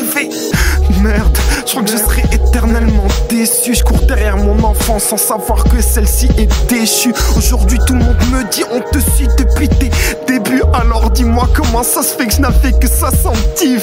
Merde, 1.02 1.38
je 1.66 1.72
crois 1.72 1.84
que 1.84 1.92
je 1.92 1.98
serai 1.98 2.24
éternellement 2.34 3.08
déçu. 3.30 3.74
Je 3.74 3.84
cours 3.84 4.02
derrière 4.02 4.36
mon 4.36 4.62
enfant 4.64 5.00
sans 5.00 5.18
savoir 5.18 5.64
que 5.64 5.82
celle-ci 5.82 6.28
est 6.38 6.50
déchue. 6.68 7.14
Aujourd'hui, 7.38 7.80
tout 7.88 7.94
le 7.94 8.00
monde 8.00 8.18
me 8.32 8.44
dit 8.52 8.64
on 8.72 8.82
te 8.82 9.00
suit 9.12 9.28
depuis 9.38 9.70
tes 9.70 9.90
débuts. 10.28 10.64
Alors 10.74 11.10
dis-moi 11.12 11.48
comment 11.56 11.84
ça 11.84 12.04
se 12.04 12.16
fait 12.16 12.28
que 12.28 12.34
je 12.34 12.42
n'avais 12.42 12.74
que 12.74 12.88
60 12.88 13.36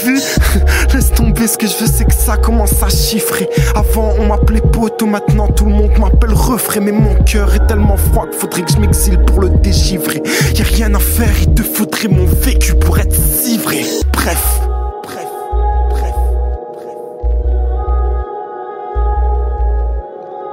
vues. 0.05 0.21
Laisse 0.93 1.11
tomber, 1.13 1.47
ce 1.47 1.57
que 1.57 1.67
je 1.67 1.77
veux, 1.79 1.87
c'est 1.87 2.05
que 2.05 2.15
ça 2.15 2.37
commence 2.37 2.83
à 2.83 2.89
chiffrer. 2.91 3.49
Avant, 3.75 4.13
on 4.19 4.27
m'appelait 4.27 4.61
poteau, 4.61 5.07
maintenant 5.07 5.49
tout 5.49 5.65
le 5.65 5.73
monde 5.73 5.99
m'appelle 5.99 6.35
refrain. 6.35 6.81
Mais 6.81 6.93
mon 6.93 7.15
cœur 7.25 7.55
est 7.55 7.67
tellement 7.67 7.97
froid 7.97 8.27
qu'il 8.27 8.39
faudrait 8.39 8.63
que 8.63 8.73
je 8.73 8.79
m'exile 8.79 9.19
pour 9.21 9.41
le 9.41 9.49
dégivrer. 9.49 10.23
Y 10.55 10.61
a 10.61 10.65
rien 10.65 10.95
à 10.95 10.99
faire, 10.99 11.33
il 11.41 11.55
te 11.55 11.63
faudrait 11.63 12.09
mon 12.09 12.27
vécu 12.27 12.75
pour 12.75 12.99
être 12.99 13.15
si 13.15 13.57
vrai. 13.57 13.83
Bref. 14.13 14.76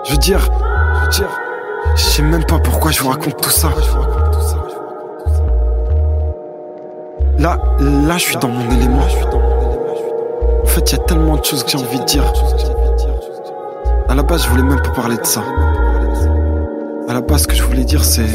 Je 0.05 0.11
veux 0.11 0.17
dire, 0.17 0.39
je 0.39 1.05
veux 1.05 1.11
dire, 1.11 1.39
je 1.95 2.01
sais 2.01 2.21
même 2.21 2.43
pas 2.45 2.59
pourquoi 2.59 2.91
je 2.91 3.01
vous 3.01 3.09
raconte 3.09 3.41
tout 3.41 3.49
ça. 3.49 3.69
Là, 7.39 7.57
là, 7.79 8.17
je 8.17 8.23
suis 8.23 8.37
dans 8.37 8.49
mon 8.49 8.69
élément. 8.71 9.05
En 10.61 10.65
fait, 10.65 10.91
il 10.91 10.97
y 10.97 10.99
a 10.99 11.03
tellement 11.03 11.37
de 11.37 11.45
choses 11.45 11.63
que 11.63 11.71
j'ai 11.71 11.77
envie 11.77 11.99
de 11.99 12.05
dire. 12.05 12.31
À 14.09 14.15
la 14.15 14.23
base, 14.23 14.43
je 14.43 14.49
voulais 14.49 14.63
même 14.63 14.81
pas 14.81 14.89
parler 14.89 15.17
de 15.17 15.25
ça. 15.25 15.43
À 17.07 17.13
la 17.13 17.21
base, 17.21 17.43
ce 17.43 17.47
que 17.47 17.55
je 17.55 17.63
voulais 17.63 17.85
dire, 17.85 18.03
c'est. 18.03 18.27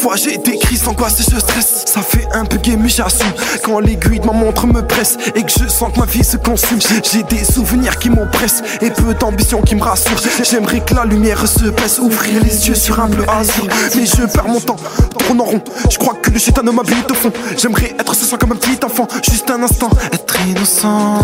Parfois 0.00 0.14
j'ai 0.14 0.38
des 0.38 0.56
crises 0.58 0.84
d'angoisse 0.84 1.18
et 1.18 1.24
je 1.24 1.40
stresse. 1.40 1.82
Ça 1.86 2.02
fait 2.02 2.28
un 2.32 2.44
peu 2.44 2.56
gay 2.58 2.76
mais 2.76 2.88
j'assume. 2.88 3.32
Quand 3.64 3.80
l'aiguille 3.80 4.20
de 4.20 4.26
ma 4.26 4.32
montre 4.32 4.64
me 4.68 4.80
presse 4.80 5.16
Et 5.34 5.42
que 5.42 5.50
je 5.50 5.66
sens 5.66 5.92
que 5.92 5.98
ma 5.98 6.06
vie 6.06 6.22
se 6.22 6.36
consume 6.36 6.78
J'ai 6.80 7.24
des 7.24 7.42
souvenirs 7.42 7.98
qui 7.98 8.08
m'oppressent 8.08 8.62
Et 8.80 8.90
peu 8.90 9.12
d'ambition 9.14 9.60
qui 9.60 9.74
me 9.74 9.82
rassure. 9.82 10.16
J'aimerais 10.48 10.84
que 10.84 10.94
la 10.94 11.04
lumière 11.04 11.44
se 11.48 11.64
baisse 11.70 11.98
Ouvrir 11.98 12.44
les 12.44 12.68
yeux 12.68 12.76
sur 12.76 13.00
un 13.00 13.08
bleu 13.08 13.24
azur. 13.28 13.66
Mais 13.96 14.06
je 14.06 14.24
perds 14.32 14.46
mon 14.46 14.60
temps 14.60 14.76
Tourne 15.18 15.40
en 15.40 15.44
rond. 15.44 15.62
Je 15.90 15.98
crois 15.98 16.14
que 16.14 16.30
le 16.30 16.38
chétan 16.38 16.62
m'habite 16.62 17.10
au 17.10 17.14
fond. 17.14 17.32
J'aimerais 17.56 17.92
être 17.98 18.14
ce 18.14 18.24
soir 18.24 18.38
comme 18.38 18.52
un 18.52 18.56
petit 18.56 18.78
enfant 18.84 19.08
Juste 19.28 19.50
un 19.50 19.60
instant. 19.64 19.90
Être 20.12 20.36
innocent. 20.46 21.18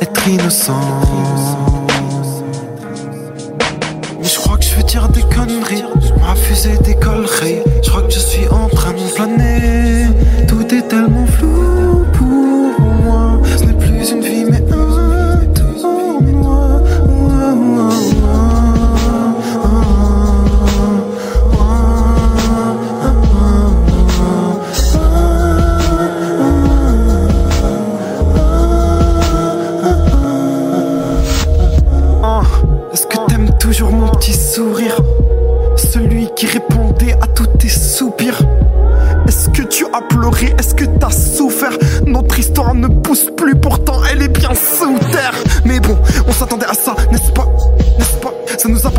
Être 0.00 0.28
innocent 0.28 1.77
dire 4.88 5.08
des 5.10 5.22
conneries. 5.22 5.84
Je 6.00 6.12
m'affusais 6.20 6.78
d'écolerie. 6.78 7.60
Je 7.82 7.90
crois 7.90 8.02
que 8.02 8.12
je 8.12 8.18
suis 8.18 8.48
en 8.48 8.68
train 8.68 8.92
de 8.92 9.14
planer. 9.14 10.06
Tout 10.48 10.74
est 10.74 10.88
tellement 10.88 11.26
flou 11.26 12.04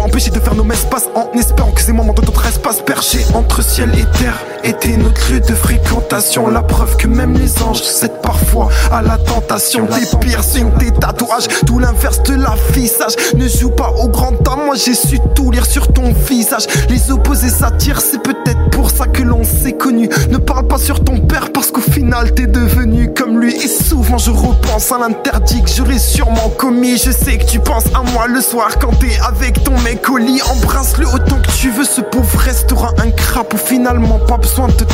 empêché 0.10 0.32
de 0.32 0.40
faire 0.40 0.56
nos 0.56 0.64
messes 0.64 0.88
En 1.14 1.32
espérant 1.38 1.72
que 1.72 1.82
ces 1.82 1.94
moments 1.94 2.14
de 2.14 2.22
notre 2.22 2.46
espace 2.48 2.82
perché 2.82 3.20
entre 3.36 3.64
ciel 3.64 3.92
et 3.94 4.06
terre 4.18 4.44
était 4.64 4.98
notre 4.98 5.32
lieu 5.32 5.40
de 5.40 5.54
fréquentation. 5.54 6.48
La 6.50 6.62
preuve 6.62 6.98
que 6.98 7.08
même 7.08 7.34
les 7.34 7.62
anges 7.64 7.82
cèdent 7.82 8.22
parfois 8.22 8.70
à 8.92 9.02
la 9.02 9.18
tentation. 9.18 9.86
Des 9.86 10.18
piercings, 10.20 10.72
des 10.78 10.92
tatouages, 10.92 11.48
tout 11.66 11.80
l'inverse 11.80 12.22
de 12.24 12.36
l'affichage. 12.36 13.16
Ne 13.36 13.48
joue 13.48 13.70
pas 13.70 13.92
au 13.92 14.10
grand 14.10 14.32
dame, 14.44 14.66
moi 14.66 14.76
j'ai 14.76 14.94
su 14.94 15.20
tout 15.36 15.52
lire 15.52 15.66
sur 15.66 15.92
ton 15.94 16.12
visage. 16.28 16.68
Les 16.90 17.12
opposés 17.12 17.50
s'attirent, 17.50 18.02
c'est 18.02 18.22
peut-être 18.22 18.70
pour 18.72 18.92
ça 18.92 19.08
que 19.08 19.24
l'on 19.24 19.44
s'est 19.44 19.74
connu. 19.74 20.10
Ne 20.30 20.38
parle 20.38 20.68
pas 20.68 20.78
sur 20.78 21.04
ton 21.04 21.20
père 21.20 21.52
parce 21.54 21.72
qu'au 21.72 21.82
final 21.82 22.34
t'es 22.34 22.48
devenu 22.48 23.14
comme 23.14 23.40
lui. 23.40 23.56
Et 23.56 23.68
souvent 23.68 24.18
je 24.18 24.32
repense 24.32 24.92
à 24.92 24.98
l'interdit 25.00 25.64
que 25.64 25.70
j'aurais 25.70 26.00
sûrement 26.00 26.50
commis. 26.58 26.98
Je 26.98 27.12
sais 27.12 27.38
que 27.38 27.46
tu 27.46 27.60
penses 27.60 27.86
à 27.94 28.04
moi 28.12 28.28
le 28.28 28.42
soir 28.42 28.78
quand 28.80 28.92
t'es 29.00 29.18
avec 29.26 29.64
ton 29.64 29.78
mec 29.80 30.10
au 30.10 30.18
lit. 30.18 30.42
Embrasse-le 30.50 31.08
autant 31.08 31.40
que 31.42 31.52
tu 31.60 31.70
veux, 31.70 31.86
ce 31.86 32.02
pauvre 32.02 32.38
restera 32.40 32.92
un 32.98 33.12
crapaud. 33.12 33.58
Finalement, 33.58 34.20
pas 34.20 34.38
besoin 34.38 34.49
de. 34.58 34.90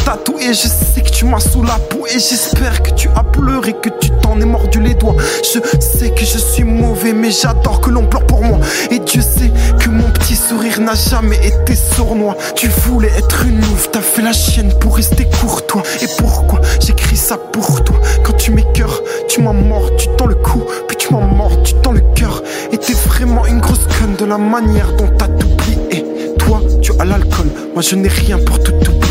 Je 0.47 0.53
sais 0.53 1.01
que 1.01 1.09
tu 1.09 1.25
m'as 1.25 1.39
sous 1.39 1.63
la 1.63 1.79
peau 1.89 2.05
et 2.07 2.19
j'espère 2.19 2.83
que 2.83 2.91
tu 2.91 3.09
as 3.15 3.23
pleuré, 3.23 3.73
que 3.73 3.89
tu 3.99 4.11
t'en 4.21 4.39
es 4.39 4.45
mordu 4.45 4.79
les 4.79 4.93
doigts. 4.93 5.15
Je 5.43 5.59
sais 5.79 6.11
que 6.11 6.23
je 6.23 6.37
suis 6.37 6.63
mauvais, 6.63 7.13
mais 7.13 7.31
j'adore 7.31 7.81
que 7.81 7.89
l'on 7.89 8.05
pleure 8.05 8.25
pour 8.27 8.43
moi. 8.43 8.59
Et 8.91 8.99
Dieu 8.99 9.21
sait 9.21 9.51
que 9.79 9.89
mon 9.89 10.09
petit 10.11 10.35
sourire 10.35 10.79
n'a 10.81 10.93
jamais 10.93 11.37
été 11.37 11.75
sournois. 11.75 12.37
Tu 12.55 12.67
voulais 12.67 13.11
être 13.17 13.43
une 13.45 13.59
louve, 13.59 13.89
t'as 13.91 14.01
fait 14.01 14.21
la 14.21 14.33
chienne 14.33 14.71
pour 14.79 14.97
rester 14.97 15.27
courtois. 15.41 15.83
Et 16.01 16.07
pourquoi 16.19 16.61
j'écris 16.79 17.17
ça 17.17 17.37
pour 17.37 17.83
toi? 17.83 17.99
Quand 18.23 18.33
tu 18.33 18.51
m'écœures, 18.51 19.01
tu 19.27 19.41
m'as 19.41 19.53
mort, 19.53 19.89
tu 19.97 20.07
tends 20.17 20.27
le 20.27 20.35
cou, 20.35 20.63
puis 20.87 20.95
tu 20.97 21.11
m'as 21.11 21.25
mort, 21.25 21.63
tu 21.63 21.73
tends 21.81 21.91
le 21.91 22.03
cœur. 22.13 22.43
Et 22.71 22.77
t'es 22.77 22.93
vraiment 22.93 23.45
une 23.45 23.61
grosse 23.61 23.87
conne 23.99 24.15
de 24.15 24.25
la 24.25 24.37
manière 24.37 24.93
dont 24.95 25.09
t'as 25.17 25.27
tout 25.27 25.49
plié. 25.57 26.05
Toi, 26.37 26.61
tu 26.81 26.91
as 26.99 27.05
l'alcool, 27.05 27.47
moi 27.73 27.81
je 27.81 27.95
n'ai 27.95 28.09
rien 28.09 28.37
pour 28.37 28.61
tout 28.61 28.73
oublier. 28.73 29.04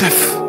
Bref. 0.00 0.40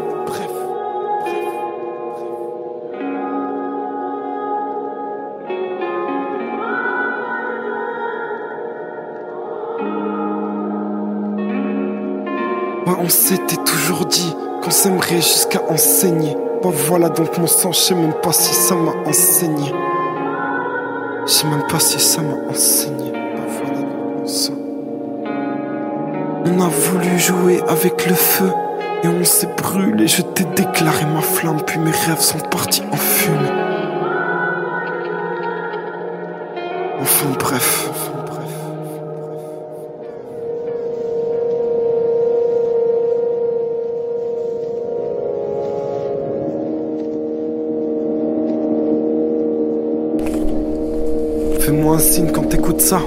Ouais, 12.88 12.96
on 12.98 13.10
s'était 13.10 13.58
toujours 13.66 14.06
dit 14.06 14.34
qu'on 14.64 14.72
s'aimerait 14.72 15.16
jusqu'à 15.16 15.62
enseigner. 15.68 16.38
Bah 16.64 16.70
voilà 16.72 17.10
donc 17.10 17.38
mon 17.38 17.48
sang, 17.48 17.74
je 17.74 17.80
sais 17.80 17.96
même 17.96 18.14
pas 18.24 18.32
si 18.32 18.54
ça 18.54 18.76
m'a 18.76 18.94
enseigné. 19.06 19.74
Je 21.26 21.30
sais 21.30 21.48
même 21.48 21.68
pas 21.68 21.82
si 21.82 22.00
ça 22.00 22.22
m'a 22.22 22.50
enseigné. 22.50 23.12
Bah 23.12 23.42
voilà 23.50 23.82
donc 23.82 24.18
mon 24.18 24.28
sang. 24.28 24.54
On 26.46 26.62
a 26.62 26.70
voulu 26.70 27.20
jouer 27.20 27.62
avec 27.68 28.08
le 28.08 28.16
feu 28.16 28.50
et 29.04 29.08
on 29.08 29.24
s'est 29.24 29.48
brûlé. 29.58 30.08
Je 30.08 30.22
t'ai 30.22 30.44
déclaré 30.44 31.06
ma 31.06 31.22
flamme, 31.22 31.62
puis 31.66 31.80
mes 31.80 31.92
rêves 31.92 32.20
sont 32.20 32.40
partis 32.40 32.84
en 32.92 32.96
fumée. 32.96 33.38
Enfin 37.00 37.30
bref. 37.40 37.90
Enfin, 37.90 38.12
bref. 38.28 38.52
Fais-moi 51.60 51.96
un 51.96 52.00
signe 52.00 52.32
quand 52.32 52.44
t'écoutes 52.44 52.82
ça. 52.82 53.02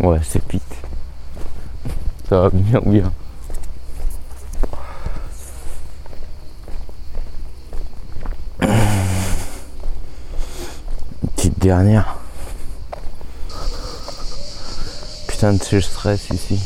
Ouais, 0.00 0.18
c'est 0.24 0.42
Pete. 0.42 0.62
Ça 2.28 2.31
va 2.42 2.50
bien, 2.50 2.80
bien. 2.84 3.12
Petite 11.36 11.58
dernière. 11.60 12.16
Putain 15.28 15.52
de 15.52 15.80
stress 15.80 16.30
ici. 16.30 16.58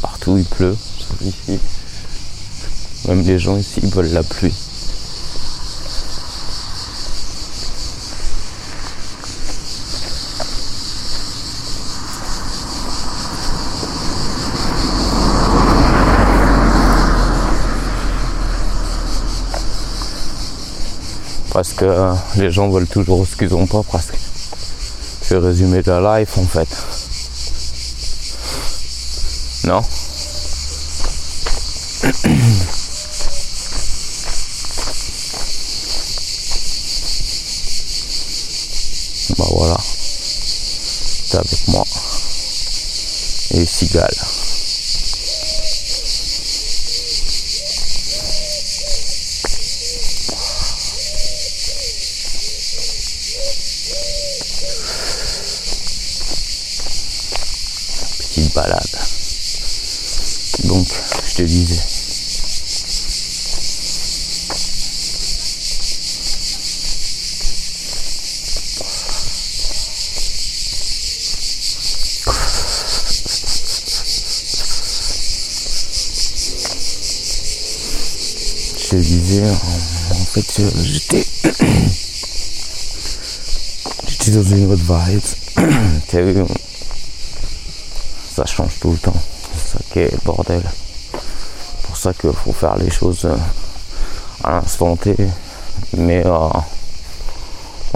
Partout 0.00 0.38
il 0.38 0.44
pleut, 0.44 0.76
ici. 1.20 1.58
Même 3.08 3.20
les 3.22 3.38
gens 3.38 3.56
ici 3.56 3.80
ils 3.82 3.90
veulent 3.90 4.12
la 4.12 4.22
pluie. 4.22 4.65
Que 21.76 21.84
euh, 21.84 22.14
les 22.36 22.50
gens 22.50 22.68
veulent 22.70 22.86
toujours 22.86 23.26
ce 23.26 23.36
qu'ils 23.36 23.54
ont 23.54 23.66
pas 23.66 23.82
presque. 23.82 24.14
Je 25.28 25.34
vais 25.36 25.46
résumer 25.48 25.82
la 25.82 26.20
life 26.20 26.38
en 26.38 26.46
fait. 26.46 26.68
Non? 29.66 29.82
Bah 39.38 39.44
voilà. 39.50 39.76
T'es 41.30 41.36
avec 41.38 41.68
moi. 41.68 41.84
Et 43.54 43.66
Cigale. 43.66 44.08
Petite 58.18 58.54
balade. 58.54 58.82
Donc, 60.64 60.86
je 61.26 61.34
te 61.36 61.42
disais. 61.42 61.80
Je 78.78 78.90
te 78.90 78.96
disais, 78.96 79.42
en, 79.42 79.52
en 80.12 80.24
fait, 80.24 80.60
euh, 80.60 80.70
j'étais. 80.82 81.26
j'étais 84.08 84.30
ça 88.34 88.46
change 88.46 88.78
tout 88.80 88.92
le 88.92 88.98
temps. 88.98 89.12
C'est 89.54 89.78
ça 89.78 89.84
qui 89.92 89.98
est 90.00 90.24
bordel. 90.24 90.62
C'est 90.62 91.86
pour 91.86 91.96
ça 91.96 92.12
qu'il 92.12 92.32
faut 92.32 92.52
faire 92.52 92.76
les 92.76 92.90
choses 92.90 93.24
euh, 93.24 93.36
à 94.44 94.52
l'instant 94.52 94.94
T. 94.96 95.16
Mais 95.96 96.22
euh, 96.24 96.48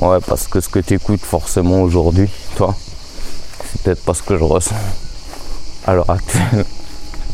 ouais, 0.02 0.18
parce 0.26 0.48
que 0.48 0.60
ce 0.60 0.68
que 0.68 0.80
tu 0.80 0.94
écoutes 0.94 1.24
forcément 1.24 1.82
aujourd'hui, 1.82 2.28
toi, 2.56 2.74
c'est 3.70 3.82
peut-être 3.82 4.04
pas 4.04 4.14
ce 4.14 4.22
que 4.22 4.36
je 4.36 4.44
ressens 4.44 4.74
à 5.86 5.94
l'heure 5.94 6.10
actuelle. 6.10 6.64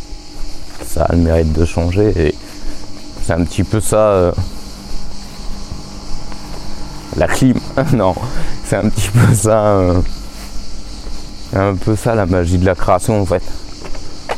Ça 0.87 1.05
a 1.05 1.13
le 1.13 1.19
mérite 1.19 1.53
de 1.53 1.65
changer 1.65 2.13
et 2.17 2.35
c'est 3.25 3.33
un 3.33 3.45
petit 3.45 3.65
peu 3.65 3.81
ça. 3.81 3.97
euh, 3.97 4.33
la 7.17 7.27
clim, 7.27 7.59
non, 7.95 8.15
c'est 8.67 8.77
un 8.77 8.89
petit 8.89 9.09
peu 9.11 9.35
ça. 9.35 9.67
euh, 9.67 10.01
un 11.55 11.77
peu 11.77 11.95
ça 11.97 12.15
la 12.15 12.27
magie 12.27 12.59
de 12.59 12.67
la 12.67 12.75
création 12.75 13.21
en 13.21 13.27
fait. 13.27 13.43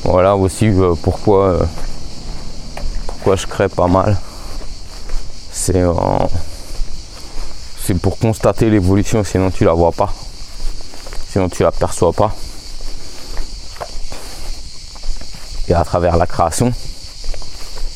Voilà 0.04 0.36
aussi 0.36 0.68
euh, 0.68 0.94
pourquoi 1.02 1.48
euh, 1.48 1.64
pourquoi 3.06 3.36
je 3.36 3.46
crée 3.46 3.68
pas 3.68 3.88
mal. 3.88 4.16
C'est 5.50 5.82
c'est 7.82 7.94
pour 7.94 8.18
constater 8.18 8.68
l'évolution, 8.68 9.24
sinon 9.24 9.50
tu 9.50 9.64
la 9.64 9.72
vois 9.72 9.92
pas. 9.92 10.12
Sinon 11.30 11.48
tu 11.48 11.62
la 11.62 11.72
perçois 11.72 12.12
pas. 12.12 12.34
Et 15.68 15.74
à 15.74 15.84
travers 15.84 16.16
la 16.16 16.26
création, 16.26 16.72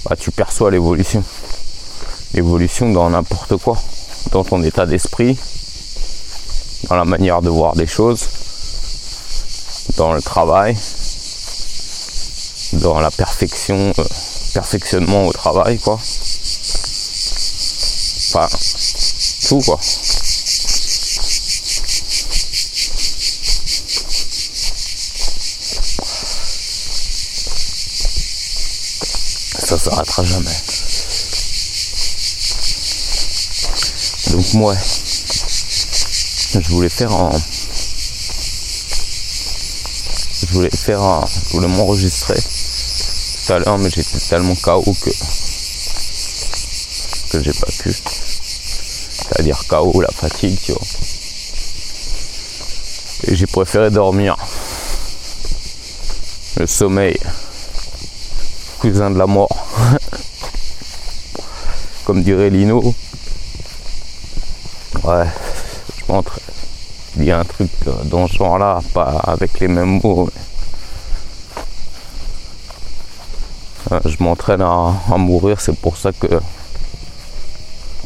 bah, 0.04 0.16
tu 0.18 0.30
perçois 0.30 0.70
l'évolution. 0.70 1.22
L'évolution 2.34 2.90
dans 2.90 3.08
n'importe 3.10 3.56
quoi. 3.58 3.76
Dans 4.30 4.44
ton 4.44 4.62
état 4.62 4.86
d'esprit, 4.86 5.38
dans 6.92 6.98
la 6.98 7.04
manière 7.06 7.40
de 7.40 7.48
voir 7.48 7.74
des 7.74 7.86
choses, 7.86 8.28
dans 9.96 10.12
le 10.12 10.20
travail, 10.20 10.76
dans 12.74 13.00
la 13.00 13.10
perfection 13.10 13.94
euh, 13.98 14.04
perfectionnement 14.52 15.26
au 15.26 15.32
travail, 15.32 15.78
quoi. 15.78 15.94
Enfin, 18.34 18.46
tout, 19.48 19.60
quoi. 19.60 19.78
Ça 29.58 29.78
s'arrêtera 29.78 30.24
jamais. 30.24 30.50
Donc 34.32 34.52
moi, 34.52 34.74
je 36.60 36.70
voulais 36.70 36.88
faire 36.88 37.12
un... 37.12 37.30
Je 40.40 40.46
voulais 40.52 40.70
faire 40.70 41.00
un... 41.00 41.24
Je 41.26 41.56
voulais 41.56 41.68
m'enregistrer 41.68 42.36
tout 42.36 43.52
à 43.52 43.58
l'heure, 43.58 43.78
mais 43.78 43.90
j'étais 43.90 44.18
tellement 44.18 44.54
KO 44.56 44.94
que... 45.02 45.10
que 47.30 47.42
j'ai 47.42 47.52
pas 47.52 47.70
pu. 47.78 47.92
C'est-à-dire 47.92 49.62
KO, 49.68 50.00
la 50.00 50.12
fatigue, 50.12 50.58
tu 50.62 50.72
vois. 50.72 50.80
Et 53.24 53.36
j'ai 53.36 53.46
préféré 53.46 53.90
dormir. 53.90 54.36
Le 56.56 56.66
sommeil. 56.66 57.18
Cousin 58.80 59.10
de 59.10 59.18
la 59.18 59.26
mort. 59.26 59.66
Comme 62.04 62.22
dirait 62.22 62.50
Lino. 62.50 62.94
Ouais, 65.04 65.26
je 65.96 66.12
montre. 66.12 66.40
A 67.30 67.38
un 67.38 67.44
truc 67.44 67.70
dans 68.04 68.26
ce 68.26 68.34
genre-là, 68.34 68.80
pas 68.92 69.20
avec 69.24 69.60
les 69.60 69.68
mêmes 69.68 70.00
mots. 70.02 70.28
Euh, 73.92 74.00
Je 74.04 74.16
m'entraîne 74.22 74.62
à, 74.62 74.92
mourir, 75.16 75.60
c'est 75.60 75.76
pour 75.76 75.96
ça 75.96 76.10
que, 76.12 76.40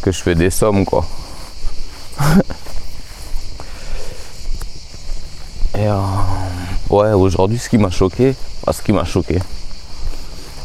que 0.03 0.13
je 0.13 0.23
fais 0.23 0.35
des 0.35 0.51
sommes, 0.51 0.85
quoi. 0.85 1.07
Et 5.79 5.87
euh, 5.87 6.01
ouais, 6.91 7.13
aujourd'hui, 7.13 7.59
ce 7.59 7.69
qui 7.69 7.79
m'a 7.79 7.91
choqué, 7.91 8.35
enfin, 8.63 8.73
ce 8.73 8.83
qui 8.83 8.93
m'a 8.93 9.05
choqué, 9.05 9.39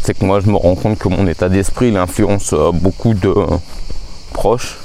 c'est 0.02 0.18
que 0.18 0.26
moi, 0.26 0.40
je 0.40 0.50
me 0.50 0.58
rends 0.58 0.76
compte 0.76 0.98
que 0.98 1.08
mon 1.08 1.28
état 1.28 1.48
d'esprit, 1.50 1.90
il 1.90 1.98
influence 1.98 2.54
euh, 2.54 2.72
beaucoup 2.74 3.14
de 3.14 3.34
proches 4.34 4.78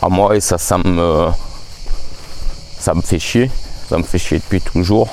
à 0.00 0.08
moi 0.08 0.36
et 0.36 0.40
ça, 0.40 0.58
ça 0.58 0.78
me, 0.78 1.28
ça 2.88 2.94
me 2.94 3.02
fait 3.02 3.18
chier. 3.18 3.50
Ça 3.90 3.98
me 3.98 4.02
fait 4.02 4.18
chier 4.18 4.38
depuis 4.38 4.62
toujours. 4.62 5.10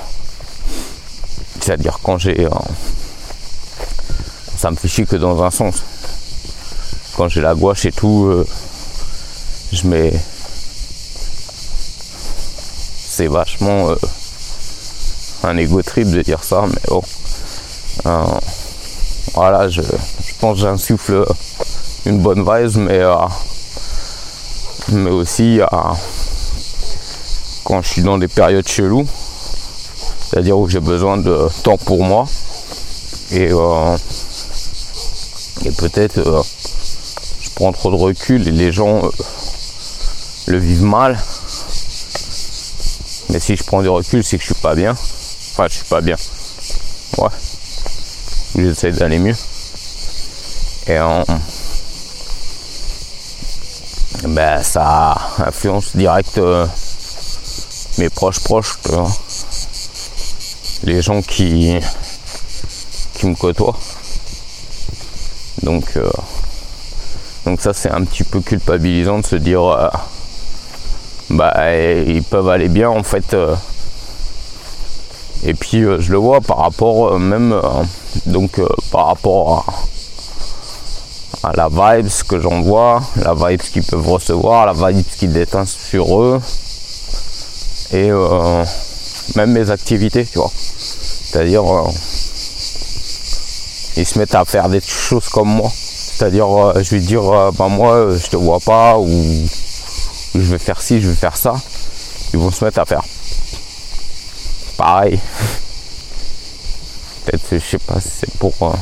C'est-à-dire 1.60 1.98
quand 2.02 2.16
j'ai, 2.16 2.46
euh, 2.46 2.50
ça 4.56 4.70
me 4.70 4.76
fait 4.76 4.88
chier 4.88 5.04
que 5.04 5.16
dans 5.16 5.42
un 5.42 5.50
sens. 5.50 5.82
Quand 7.18 7.28
j'ai 7.28 7.42
la 7.42 7.54
gouache 7.54 7.84
et 7.84 7.92
tout, 7.92 8.28
euh, 8.28 8.46
je 9.72 9.86
mets, 9.86 10.14
c'est 12.98 13.26
vachement 13.26 13.90
euh, 13.90 13.96
un 15.44 15.58
égo 15.58 15.82
trip 15.82 16.10
de 16.10 16.22
dire 16.22 16.42
ça, 16.42 16.64
mais 16.66 16.80
bon. 16.88 17.02
Voilà, 19.34 19.68
je, 19.68 19.82
je 19.82 20.32
pense 20.40 20.54
que 20.54 20.62
j'insuffle 20.62 21.26
une 22.06 22.20
bonne 22.20 22.40
vibe, 22.40 22.76
mais, 22.76 23.02
mais 24.88 25.10
aussi 25.10 25.60
euh, 25.60 25.66
quand 27.66 27.82
je 27.82 27.88
suis 27.88 28.02
dans 28.02 28.16
des 28.16 28.28
périodes 28.28 28.68
cheloues, 28.68 29.08
c'est-à-dire 30.20 30.56
où 30.56 30.68
j'ai 30.68 30.78
besoin 30.78 31.16
de 31.16 31.48
temps 31.64 31.76
pour 31.76 32.04
moi, 32.04 32.28
et, 33.32 33.48
euh, 33.50 33.96
peut-être 35.76 36.18
euh, 36.18 36.42
je 37.40 37.50
prends 37.56 37.72
trop 37.72 37.90
de 37.90 37.96
recul 37.96 38.46
et 38.46 38.52
les 38.52 38.70
gens 38.70 39.04
euh, 39.04 39.10
le 40.46 40.58
vivent 40.58 40.84
mal. 40.84 41.18
Mais 43.30 43.40
si 43.40 43.56
je 43.56 43.64
prends 43.64 43.82
du 43.82 43.88
recul, 43.88 44.22
c'est 44.22 44.36
que 44.36 44.44
je 44.44 44.52
suis 44.54 44.62
pas 44.62 44.76
bien. 44.76 44.92
Enfin, 44.92 45.66
je 45.68 45.74
suis 45.74 45.86
pas 45.86 46.00
bien. 46.00 46.16
Ouais. 47.18 47.30
J'essaie 48.54 48.92
d'aller 48.92 49.18
mieux. 49.18 49.34
Et 50.86 50.98
euh, 50.98 51.24
ben, 54.28 54.62
ça 54.62 55.16
influence 55.38 55.96
direct 55.96 56.38
mes 57.98 58.10
proches 58.10 58.40
proches, 58.40 58.78
les 60.84 61.00
gens 61.00 61.22
qui, 61.22 61.78
qui 63.14 63.26
me 63.26 63.34
côtoient. 63.34 63.76
Donc, 65.62 65.84
euh, 65.96 66.10
donc 67.44 67.60
ça 67.60 67.72
c'est 67.72 67.90
un 67.90 68.04
petit 68.04 68.24
peu 68.24 68.40
culpabilisant 68.40 69.20
de 69.20 69.26
se 69.26 69.36
dire 69.36 69.62
euh, 69.62 69.88
bah 71.30 71.74
ils 71.74 72.22
peuvent 72.22 72.48
aller 72.48 72.68
bien 72.68 72.90
en 72.90 73.02
fait. 73.02 73.32
euh. 73.32 73.54
et 75.44 75.54
puis 75.54 75.80
je 75.80 76.12
le 76.12 76.18
vois 76.18 76.40
par 76.40 76.58
rapport 76.58 77.18
même 77.18 77.58
donc 78.26 78.60
par 78.90 79.06
rapport 79.06 79.64
à, 81.42 81.52
la 81.54 81.68
vibes 81.68 82.10
que 82.28 82.40
j'en 82.40 82.60
vois, 82.60 83.02
la 83.16 83.34
vibes 83.34 83.60
qu'ils 83.60 83.84
peuvent 83.84 84.08
recevoir, 84.08 84.66
la 84.66 84.72
vibes 84.72 85.04
qu'ils 85.18 85.32
déteignent 85.32 85.64
sur 85.64 86.20
eux 86.20 86.40
et 87.92 88.10
euh, 88.10 88.64
même 89.36 89.52
mes 89.52 89.70
activités, 89.70 90.24
tu 90.24 90.38
vois. 90.38 90.50
C'est-à-dire 90.56 91.62
euh, 91.62 91.88
ils 93.96 94.06
se 94.06 94.18
mettent 94.18 94.34
à 94.34 94.44
faire 94.44 94.68
des 94.68 94.80
choses 94.80 95.28
comme 95.28 95.48
moi. 95.48 95.70
C'est-à-dire 95.70 96.48
euh, 96.48 96.82
je 96.82 96.96
vais 96.96 97.00
dire 97.00 97.22
bah 97.52 97.68
moi 97.68 98.08
je 98.16 98.26
te 98.28 98.36
vois 98.36 98.60
pas 98.60 98.98
ou 98.98 99.08
je 100.34 100.40
vais 100.40 100.58
faire 100.58 100.80
ci, 100.80 101.00
je 101.00 101.08
vais 101.08 101.14
faire 101.14 101.36
ça. 101.36 101.54
Ils 102.32 102.38
vont 102.38 102.50
se 102.50 102.64
mettre 102.64 102.80
à 102.80 102.84
faire 102.84 103.02
pareil. 104.76 105.18
Peut-être 107.24 107.42
je 107.52 107.58
sais 107.58 107.78
pas 107.78 108.00
c'est 108.00 108.32
pour 108.38 108.76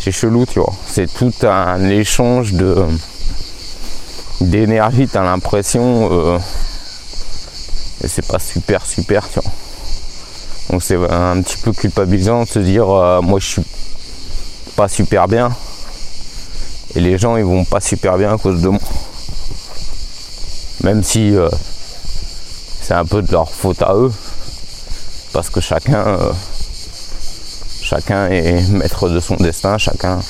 c'est 0.00 0.12
chelou 0.12 0.46
tu 0.46 0.60
vois. 0.60 0.72
C'est 0.86 1.12
tout 1.12 1.32
un 1.42 1.88
échange 1.90 2.52
de 2.52 2.86
d'énergie, 4.40 5.08
t'as 5.08 5.22
l'impression 5.22 6.38
et 8.02 8.08
c'est 8.08 8.26
pas 8.26 8.38
super 8.38 8.84
super 8.84 9.28
tu 9.28 9.40
vois. 9.40 9.50
Donc 10.70 10.82
c'est 10.82 10.96
un 10.96 11.40
petit 11.42 11.58
peu 11.58 11.72
culpabilisant 11.72 12.42
de 12.42 12.48
se 12.48 12.58
dire 12.58 12.90
euh, 12.90 13.20
moi 13.22 13.38
je 13.38 13.46
suis 13.46 13.62
pas 14.74 14.88
super 14.88 15.28
bien 15.28 15.54
et 16.94 17.00
les 17.00 17.18
gens 17.18 17.36
ils 17.36 17.44
vont 17.44 17.64
pas 17.64 17.80
super 17.80 18.18
bien 18.18 18.34
à 18.34 18.38
cause 18.38 18.60
de 18.62 18.68
moi. 18.68 18.80
Même 20.82 21.02
si 21.02 21.34
euh, 21.36 21.48
c'est 22.82 22.94
un 22.94 23.04
peu 23.04 23.22
de 23.22 23.30
leur 23.32 23.50
faute 23.50 23.82
à 23.82 23.94
eux. 23.94 24.12
Parce 25.32 25.50
que 25.50 25.60
chacun 25.60 26.06
euh, 26.06 26.32
chacun 27.82 28.28
est 28.28 28.66
maître 28.68 29.08
de 29.08 29.20
son 29.20 29.36
destin, 29.36 29.78
chacun 29.78 30.20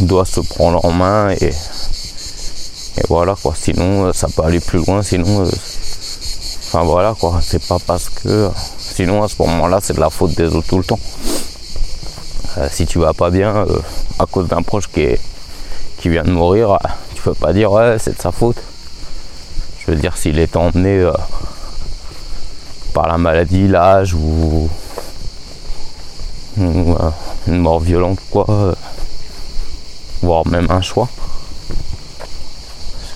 doit 0.00 0.26
se 0.26 0.40
prendre 0.40 0.84
en 0.84 0.90
main 0.92 1.30
et, 1.30 1.46
et 1.46 3.02
voilà 3.08 3.36
quoi. 3.40 3.54
Sinon 3.56 4.12
ça 4.12 4.28
peut 4.28 4.42
aller 4.42 4.60
plus 4.60 4.84
loin, 4.84 5.02
sinon 5.02 5.44
enfin 6.74 6.84
voilà 6.86 7.14
quoi, 7.20 7.40
c'est 7.42 7.62
pas 7.66 7.76
parce 7.86 8.08
que 8.08 8.50
sinon 8.78 9.22
à 9.22 9.28
ce 9.28 9.34
moment-là 9.42 9.80
c'est 9.82 9.92
de 9.92 10.00
la 10.00 10.08
faute 10.08 10.34
des 10.34 10.46
autres 10.54 10.68
tout 10.68 10.78
le 10.78 10.84
temps. 10.84 10.98
Euh, 12.56 12.66
si 12.70 12.86
tu 12.86 12.98
vas 12.98 13.12
pas 13.12 13.28
bien 13.28 13.54
euh, 13.54 13.78
à 14.18 14.24
cause 14.24 14.48
d'un 14.48 14.62
proche 14.62 14.86
qui, 14.86 15.06
qui 15.98 16.08
vient 16.08 16.22
de 16.22 16.30
mourir, 16.30 16.70
euh, 16.70 16.76
tu 17.14 17.20
peux 17.20 17.34
pas 17.34 17.52
dire 17.52 17.70
ouais 17.72 17.98
c'est 17.98 18.16
de 18.16 18.22
sa 18.22 18.32
faute. 18.32 18.56
Je 19.80 19.90
veux 19.90 19.98
dire 19.98 20.16
s'il 20.16 20.38
est 20.38 20.56
emmené 20.56 21.06
par 22.94 23.06
la 23.06 23.18
maladie, 23.18 23.68
l'âge 23.68 24.14
ou, 24.14 24.70
ou, 26.58 26.96
une 27.48 27.58
mort 27.58 27.80
violente 27.80 28.18
quoi, 28.30 28.46
voire 30.22 30.46
même 30.46 30.70
un 30.70 30.80
choix. 30.80 31.08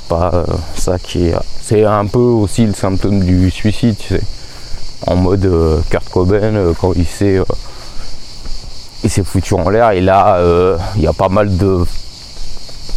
Pas 0.08 0.30
euh, 0.34 0.44
ça 0.76 0.98
qui 0.98 1.28
est. 1.28 1.34
C'est 1.62 1.84
un 1.84 2.06
peu 2.06 2.18
aussi 2.18 2.64
le 2.64 2.74
symptôme 2.74 3.24
du 3.24 3.50
suicide, 3.50 3.96
tu 3.98 4.14
sais. 4.14 4.22
En 5.06 5.16
mode 5.16 5.44
euh, 5.44 5.80
Kurt 5.90 6.08
Cobain 6.08 6.54
euh, 6.54 6.72
quand 6.80 6.92
il 6.94 7.06
s'est 7.06 7.38
euh, 7.38 9.24
foutu 9.24 9.54
en 9.54 9.68
l'air 9.68 9.90
et 9.90 10.00
là 10.00 10.36
euh, 10.36 10.78
il 10.96 11.02
y 11.02 11.06
a 11.06 11.12
pas 11.12 11.28
mal 11.28 11.54
de 11.56 11.84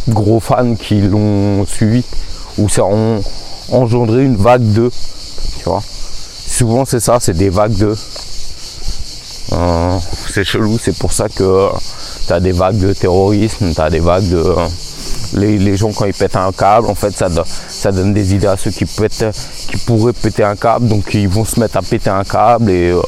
gros 0.08 0.40
fans 0.40 0.74
qui 0.74 1.02
l'ont 1.02 1.66
suivi 1.66 2.02
ou 2.58 2.68
ça 2.68 2.82
a 2.82 3.20
engendré 3.70 4.24
une 4.24 4.36
vague 4.36 4.72
de 4.72 4.90
tu 5.58 5.64
vois 5.64 5.82
souvent 5.84 6.84
c'est 6.84 7.00
ça 7.00 7.18
c'est 7.20 7.36
des 7.36 7.50
vagues 7.50 7.76
de 7.76 7.94
Euh, 9.52 9.98
c'est 10.32 10.44
chelou 10.44 10.78
c'est 10.78 10.96
pour 10.96 11.12
ça 11.12 11.28
que 11.28 11.68
tu 12.26 12.32
as 12.32 12.38
des 12.38 12.52
vagues 12.52 12.78
de 12.78 12.92
terrorisme 12.92 13.74
tu 13.74 13.80
as 13.80 13.90
des 13.90 13.98
vagues 13.98 14.28
de 14.28 14.44
les, 15.34 15.58
les 15.58 15.76
gens 15.76 15.92
quand 15.92 16.04
ils 16.06 16.14
pètent 16.14 16.36
un 16.36 16.52
câble 16.52 16.86
en 16.88 16.94
fait 16.94 17.10
ça, 17.12 17.28
do- 17.28 17.42
ça 17.68 17.92
donne 17.92 18.12
des 18.14 18.34
idées 18.34 18.46
à 18.48 18.56
ceux 18.56 18.70
qui 18.70 18.84
pètent 18.84 19.26
qui 19.70 19.76
pourraient 19.78 20.12
péter 20.12 20.44
un 20.44 20.56
câble. 20.56 20.88
Donc 20.88 21.14
ils 21.14 21.28
vont 21.28 21.44
se 21.44 21.58
mettre 21.60 21.76
à 21.76 21.82
péter 21.82 22.10
un 22.10 22.24
câble 22.24 22.70
et 22.70 22.90
euh, 22.90 23.02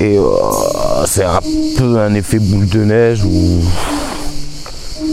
Et 0.00 0.18
euh, 0.18 1.04
c'est 1.06 1.24
un 1.24 1.40
peu 1.78 1.98
un 2.00 2.12
effet 2.14 2.38
boule 2.40 2.68
de 2.68 2.82
neige 2.84 3.22
où 3.24 3.62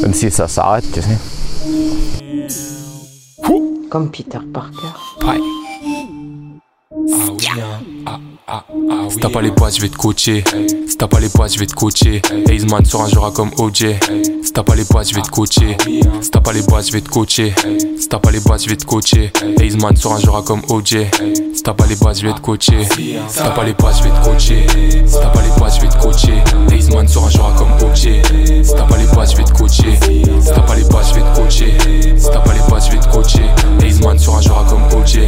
même 0.01 0.13
si 0.13 0.31
ça 0.31 0.47
s'arrête, 0.47 0.85
tu 0.93 1.01
sais. 1.01 1.17
Comme 3.89 4.09
Peter 4.11 4.39
Parker. 4.53 4.93
Si 9.09 9.17
t'as 9.17 9.29
pas 9.29 9.41
les 9.41 9.51
boîtes, 9.51 9.75
je 9.75 9.81
vais 9.81 9.89
te 9.89 9.97
coacher. 9.97 10.43
Si 10.87 10.97
t'as 10.97 11.07
pas 11.07 11.19
les 11.19 11.29
boîtes, 11.29 11.53
je 11.53 11.59
vais 11.59 11.65
te 11.65 11.73
coacher. 11.73 12.21
Hazeman 12.49 12.85
sur 12.85 13.01
un 13.01 13.07
jouera 13.07 13.31
comme 13.31 13.51
OJ. 13.57 13.85
Si 14.43 14.53
t'as 14.53 14.63
pas 14.63 14.75
les 14.75 14.83
boîtes, 14.83 15.09
je 15.09 15.15
vais 15.15 15.21
te 15.21 15.29
coacher. 15.29 15.77
Si 16.21 16.31
t'as 16.31 16.41
pas 16.41 16.53
les 16.53 16.61
boîtes, 16.61 16.87
je 16.87 16.91
vais 16.91 17.01
te 17.01 17.09
coacher. 17.09 17.53
Si 17.99 18.07
t'as 18.09 18.19
pas 18.19 18.31
les 18.31 18.39
boîtes, 18.39 18.63
je 18.63 18.69
vais 18.69 18.75
te 18.75 18.85
coacher. 18.85 19.31
Hazeman 19.59 19.95
sur 19.95 20.13
un 20.13 20.19
jouera 20.19 20.41
comme 20.41 20.61
OJ. 20.69 20.97
Si 21.53 21.63
t'as 21.63 21.73
pas 21.73 21.85
les 21.85 21.95
boîtes, 21.95 22.19
je 22.19 22.27
vais 22.27 22.33
te 22.33 22.41
coacher. 22.41 22.83
Si 22.85 23.37
t'as 23.37 23.49
pas 23.51 23.63
les 23.63 23.73
boîtes, 23.73 23.97
je 23.97 24.03
vais 24.03 24.09
te 24.09 24.23
coacher. 24.23 24.65
Si 25.05 25.19
t'as 25.19 25.29
pas 25.29 25.41
les 25.41 25.59
boîtes, 25.59 25.75
je 25.75 25.81
vais 25.81 25.87
te 25.87 25.97
coacher. 26.01 26.33
Hazeman 26.71 27.07
sur 27.07 27.23
un 27.25 27.29
jouera 27.29 27.53
comme 27.57 27.71
OJ. 27.89 28.63
Si 28.63 28.73
t'as 28.73 28.83
pas 28.85 28.97
les 28.97 29.05
boîtes, 29.05 29.31
je 29.31 29.37
vais 29.37 29.43
te 29.43 29.53
coacher. 29.53 29.99
Si 30.41 30.49
t'as 30.49 30.61
pas 30.61 30.75
les 30.75 30.83
boîtes, 30.83 31.07
je 31.09 31.15
vais 31.15 31.21
te 31.21 31.35
coacher. 31.35 31.73
Si 32.17 32.29
t'as 32.29 32.39
pas 32.39 32.53
les 32.53 32.61
boîtes, 32.67 32.85
je 32.85 32.91
vais 32.91 32.99
te 32.99 33.09
coacher. 33.11 33.45
Hazeman 33.85 34.17
sur 34.19 34.35
un 34.35 34.41
jouera 34.41 34.65
comme 34.67 34.83
OJ. 34.99 35.19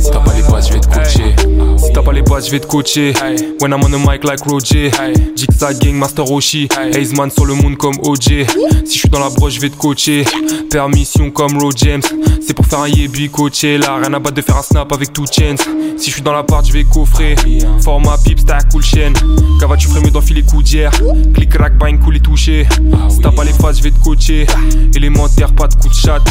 Si 0.00 0.10
t'as 0.10 0.18
pas 0.18 0.32
les 0.34 0.42
boîtes, 0.42 0.66
je 0.68 0.72
vais 0.72 0.80
te 0.80 0.88
coacher. 0.88 1.34
Si 1.76 1.92
t'as 1.92 2.02
pas 2.02 2.12
les 2.12 2.22
boîtes, 2.22 2.46
je 2.46 2.50
vais 2.50 2.60
te 2.60 2.63
coacher. 2.64 3.12
When 3.60 3.72
I'm 3.72 3.82
on 3.84 3.90
the 3.90 3.98
mic 3.98 4.24
like 4.24 4.44
Roger. 4.46 4.90
Jigsaw 5.36 5.72
Gang, 5.78 5.98
Master 5.98 6.24
Roshi. 6.24 6.68
Hazeman 6.94 7.30
sur 7.30 7.44
le 7.44 7.54
monde 7.54 7.76
comme 7.76 7.96
OJ. 8.02 8.46
Si 8.84 8.94
je 8.94 8.98
suis 8.98 9.08
dans 9.08 9.20
la 9.20 9.30
broche, 9.30 9.54
je 9.54 9.60
vais 9.60 9.70
te 9.70 9.76
coacher. 9.76 10.24
Permission 10.70 11.30
comme 11.30 11.58
Ro 11.58 11.70
James. 11.76 12.02
C'est 12.40 12.54
pour 12.54 12.66
faire 12.66 12.80
un 12.80 12.88
yebi 12.88 13.30
coaché. 13.30 13.78
Là, 13.78 13.96
rien 13.96 14.12
à 14.12 14.18
battre 14.18 14.36
de 14.36 14.42
faire 14.42 14.56
un 14.56 14.62
snap 14.62 14.92
avec 14.92 15.12
tout 15.12 15.26
chance. 15.26 15.60
Si 15.96 16.10
je 16.10 16.14
suis 16.14 16.22
dans 16.22 16.32
la 16.32 16.42
part, 16.42 16.64
je 16.64 16.72
vais 16.72 16.84
coffrer. 16.84 17.36
Format 17.80 18.18
pipe, 18.24 18.40
stack, 18.40 18.70
cool 18.70 18.82
chaîne. 18.82 19.14
Cava, 19.60 19.76
tu 19.76 19.88
ferais 19.88 20.00
mieux 20.00 20.10
d'enfiler 20.10 20.42
coudière. 20.42 20.92
Click, 21.34 21.54
rack, 21.54 21.78
bang, 21.78 21.98
cool 22.02 22.16
et 22.16 22.20
touché. 22.20 22.66
Si 23.08 23.20
t'as 23.20 23.30
pas 23.30 23.44
les 23.44 23.52
phases, 23.52 23.78
je 23.78 23.84
vais 23.84 23.90
te 23.90 24.02
coacher. 24.02 24.46
Élémentaire, 24.94 25.52
pas 25.52 25.68
de 25.68 25.74
coup 25.74 25.88
de 25.88 25.94
chat. 25.94 26.22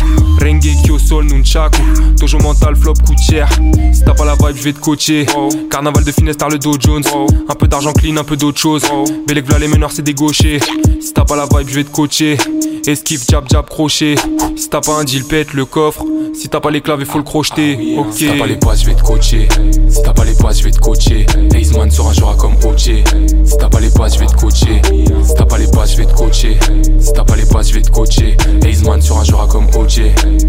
Rengeki 0.41 0.91
au 0.91 0.99
sol, 0.99 1.25
nunchaku. 1.25 1.81
Tojo 2.19 2.39
mental, 2.39 2.75
flop, 2.75 2.93
coûte 3.05 3.19
cher. 3.19 3.49
Si 3.91 4.03
t'as 4.03 4.13
pas 4.13 4.25
la 4.25 4.36
vibe, 4.36 4.57
je 4.57 4.63
vais 4.63 4.73
te 4.73 4.79
coacher. 4.79 5.25
Carnaval 5.69 6.03
de 6.03 6.11
le 6.24 6.57
Dow 6.57 6.76
Jones. 6.80 7.03
Un 7.49 7.55
peu 7.55 7.67
d'argent 7.67 7.93
clean, 7.93 8.17
un 8.17 8.24
peu 8.24 8.38
d'autre 8.38 8.59
chose. 8.59 8.84
Bellec, 9.28 9.45
v'là 9.45 9.59
les 9.59 9.67
meneurs, 9.67 9.91
c'est 9.91 10.01
des 10.01 10.13
gauchers. 10.13 10.59
Si 11.01 11.13
t'as 11.13 11.26
pas 11.26 11.36
la 11.36 11.45
vibe, 11.45 11.67
je 11.67 11.76
vais 11.76 11.84
te 11.84 11.91
coacher. 11.91 12.38
Esquive, 12.86 13.24
jab, 13.30 13.45
jab, 13.49 13.67
crochet. 13.67 14.15
Si 14.55 14.69
t'as 14.69 14.82
pas 14.82 14.93
un 14.99 15.03
deal, 15.03 15.24
pète 15.26 15.53
le 15.53 15.65
coffre. 15.65 16.03
Si 16.34 16.49
t'as 16.49 16.59
pas 16.59 16.71
les 16.71 16.82
claves, 16.82 16.99
il 16.99 17.05
faut 17.05 17.17
le 17.17 17.24
crocheter. 17.24 17.95
Ok. 17.97 18.07
Si 18.11 18.28
t'as 18.28 18.38
pas 18.38 18.47
les 18.47 18.55
boîtes, 18.55 18.80
je 18.80 18.86
vais 18.86 18.95
te 18.95 19.03
coacher. 19.03 19.47
Si 19.89 20.01
t'as 20.01 20.13
pas 20.13 20.26
les 20.26 20.34
boîtes, 20.34 20.57
je 20.57 20.63
vais 20.63 20.71
te 20.71 20.80
coacher. 20.80 21.26
Hazeman 21.55 21.91
sur 21.91 22.07
un 22.07 22.13
jouera 22.13 22.36
comme 22.36 22.55
OJ. 22.63 23.03
Si 23.45 23.57
t'as 23.57 23.69
pas 23.69 23.80
les 23.80 23.89
boîtes, 23.89 24.15
je 24.15 24.19
vais 24.19 24.26
te 24.26 24.36
coacher. 24.36 24.82
Si 25.24 25.36
t'as 25.36 25.45
pas 25.45 25.57
les 25.57 25.67
boîtes, 25.67 25.91
je 25.91 25.97
vais 25.97 26.05
te 26.05 26.13
coacher. 26.13 26.59
Si 26.99 27.13
t'as 27.13 27.24
pas 27.24 27.36
les 27.36 27.45
boîtes, 27.45 27.67
je 27.67 27.74
vais 27.74 27.82
te 27.82 27.91
coacher. 27.91 28.38
Hazeman 28.65 29.01
sur 29.01 29.17
un 29.17 29.24
jouera 29.24 29.47
comme 29.47 29.67
OJ. 29.76 30.01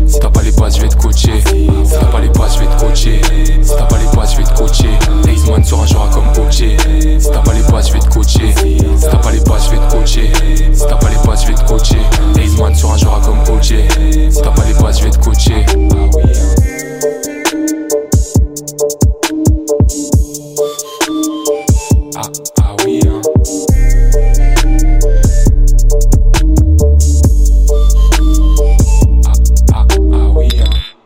Si 0.07 0.19
t'as 0.21 0.31
pas 0.31 0.43
les 0.43 0.53
boîtes, 0.53 0.77
je 0.77 0.83
vais 0.83 0.89
te 0.89 0.97
coacher. 0.97 1.43
Si 1.85 1.93
t'as 1.93 2.07
pas 2.07 2.21
les 2.21 2.29
boîtes, 2.29 2.55
je 2.55 2.61
vais 2.61 2.67
te 2.67 2.81
coacher. 2.81 3.21
Si 3.63 3.71
t'as 3.77 3.85
pas 3.85 3.99
les 3.99 4.17
boîtes, 4.17 4.33
je 4.33 4.37
vais 4.39 4.45
te 4.45 4.55
coacher. 4.57 4.91
Sur 5.65 5.81
un 5.81 5.87
jouera 5.87 6.09
comme 6.11 6.29
OJ. 6.47 6.77
Si 7.19 7.31
t'as 7.31 7.41
pas 7.41 7.53
les 7.55 7.63
boîtes, 7.63 7.89
je 7.89 7.93
vais 7.95 7.99
te 7.99 8.09
coacher. 8.09 8.55
Si 8.97 9.07
t'as 9.11 9.17
pas 9.17 9.33
les 9.33 9.41
boîtes, 9.41 9.65
je 9.65 9.71
vais 9.71 9.77
te 9.77 9.91
coacher. 9.93 10.33
Si 10.73 10.87
t'as 10.87 10.97
pas 10.97 11.09
les 11.11 11.17
boîtes, 11.25 11.43
je 11.43 11.47
vais 11.49 11.55
te 11.55 11.65
coacher. 11.65 11.99
Hazeman 12.39 12.75
sur 12.75 12.91
un 12.93 12.97
jouera 12.99 13.21
comme 13.21 13.57
OJ. 13.57 13.75
Si 14.31 14.43
t'as 14.43 14.51
pas 14.51 14.65
les 14.67 14.75
boîtes, 14.75 14.99
je 14.99 15.05
vais 15.05 15.11
te 15.11 15.19
coacher. 15.19 15.65
Ah, 22.17 22.23
ah 22.61 22.77
oui, 22.85 23.01
hein. 23.07 23.21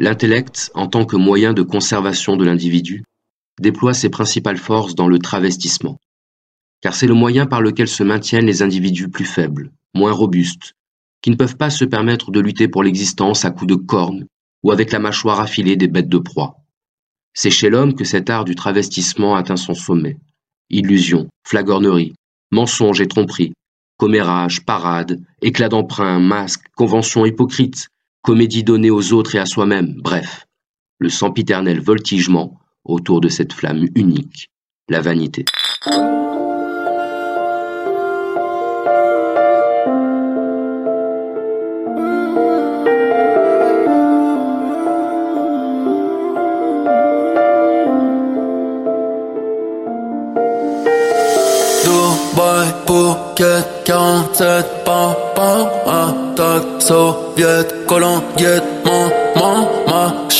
L'intellect, 0.00 0.70
en 0.74 0.86
tant 0.86 1.04
que 1.04 1.16
moyen 1.16 1.52
de 1.52 1.62
conservation 1.62 2.36
de 2.36 2.44
l'individu, 2.44 3.02
déploie 3.60 3.94
ses 3.94 4.10
principales 4.10 4.58
forces 4.58 4.94
dans 4.94 5.08
le 5.08 5.18
travestissement. 5.18 5.98
Car 6.80 6.94
c'est 6.94 7.06
le 7.06 7.14
moyen 7.14 7.46
par 7.46 7.60
lequel 7.60 7.88
se 7.88 8.02
maintiennent 8.02 8.46
les 8.46 8.62
individus 8.62 9.08
plus 9.08 9.24
faibles, 9.24 9.72
moins 9.94 10.12
robustes, 10.12 10.74
qui 11.22 11.30
ne 11.30 11.36
peuvent 11.36 11.56
pas 11.56 11.70
se 11.70 11.84
permettre 11.84 12.30
de 12.30 12.40
lutter 12.40 12.68
pour 12.68 12.82
l'existence 12.82 13.44
à 13.44 13.50
coups 13.50 13.68
de 13.68 13.74
cornes 13.74 14.26
ou 14.62 14.72
avec 14.72 14.92
la 14.92 14.98
mâchoire 14.98 15.40
affilée 15.40 15.76
des 15.76 15.88
bêtes 15.88 16.08
de 16.08 16.18
proie. 16.18 16.56
C'est 17.34 17.50
chez 17.50 17.70
l'homme 17.70 17.94
que 17.94 18.04
cet 18.04 18.30
art 18.30 18.44
du 18.44 18.54
travestissement 18.54 19.36
atteint 19.36 19.56
son 19.56 19.74
sommet. 19.74 20.18
Illusion, 20.70 21.28
flagornerie, 21.46 22.14
mensonge 22.50 23.00
et 23.00 23.06
tromperie, 23.06 23.52
commérage, 23.96 24.64
parade, 24.64 25.20
éclat 25.42 25.68
d'emprunt, 25.68 26.18
masque, 26.18 26.66
convention 26.76 27.24
hypocrite, 27.26 27.88
comédie 28.22 28.64
donnée 28.64 28.90
aux 28.90 29.12
autres 29.12 29.34
et 29.34 29.38
à 29.38 29.46
soi-même, 29.46 29.94
bref, 29.98 30.46
le 30.98 31.08
sempiternel 31.08 31.80
voltigement 31.80 32.58
autour 32.88 33.20
de 33.20 33.28
cette 33.28 33.52
flamme 33.52 33.86
unique, 33.94 34.50
la 34.88 35.00
vanité. 35.00 35.44
Dubaï, 51.84 52.68
Phuket, 52.86 53.84
47 53.84 54.84
pas, 54.84 55.16
pas, 55.36 55.70
attaque, 55.86 56.82
soviet, 56.82 57.86
mon, 57.90 58.22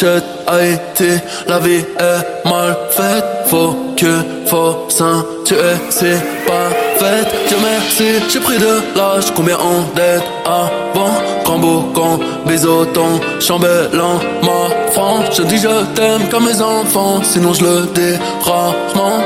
machette, 0.03 0.25
Haïti, 0.47 1.21
la 1.47 1.59
vie 1.59 1.85
est 1.99 2.49
mal 2.49 2.77
faite, 2.91 3.25
faut 3.47 3.95
que, 3.97 4.23
faut 4.47 4.87
s'intuer, 4.89 5.57
c'est 5.91 6.21
pas 6.47 6.71
fait, 6.99 7.27
Dieu 7.49 7.57
merci, 7.63 8.25
j'ai 8.31 8.41
pris 8.41 8.59
de 8.59 8.81
l'âge, 8.97 9.33
combien 9.35 9.57
on 9.61 9.95
dette 9.95 10.23
avant, 10.47 11.15
quand 11.45 11.59
boucan, 11.59 12.19
bisoton, 12.47 13.21
chambellan, 13.41 14.21
ma 14.43 14.93
France, 14.93 15.37
je 15.37 15.43
dis 15.43 15.59
je 15.59 15.85
t'aime 15.95 16.29
comme 16.31 16.47
mes 16.47 16.61
enfants, 16.61 17.21
sinon 17.23 17.53
je 17.53 17.65
le 17.65 17.87
dis 17.95 18.19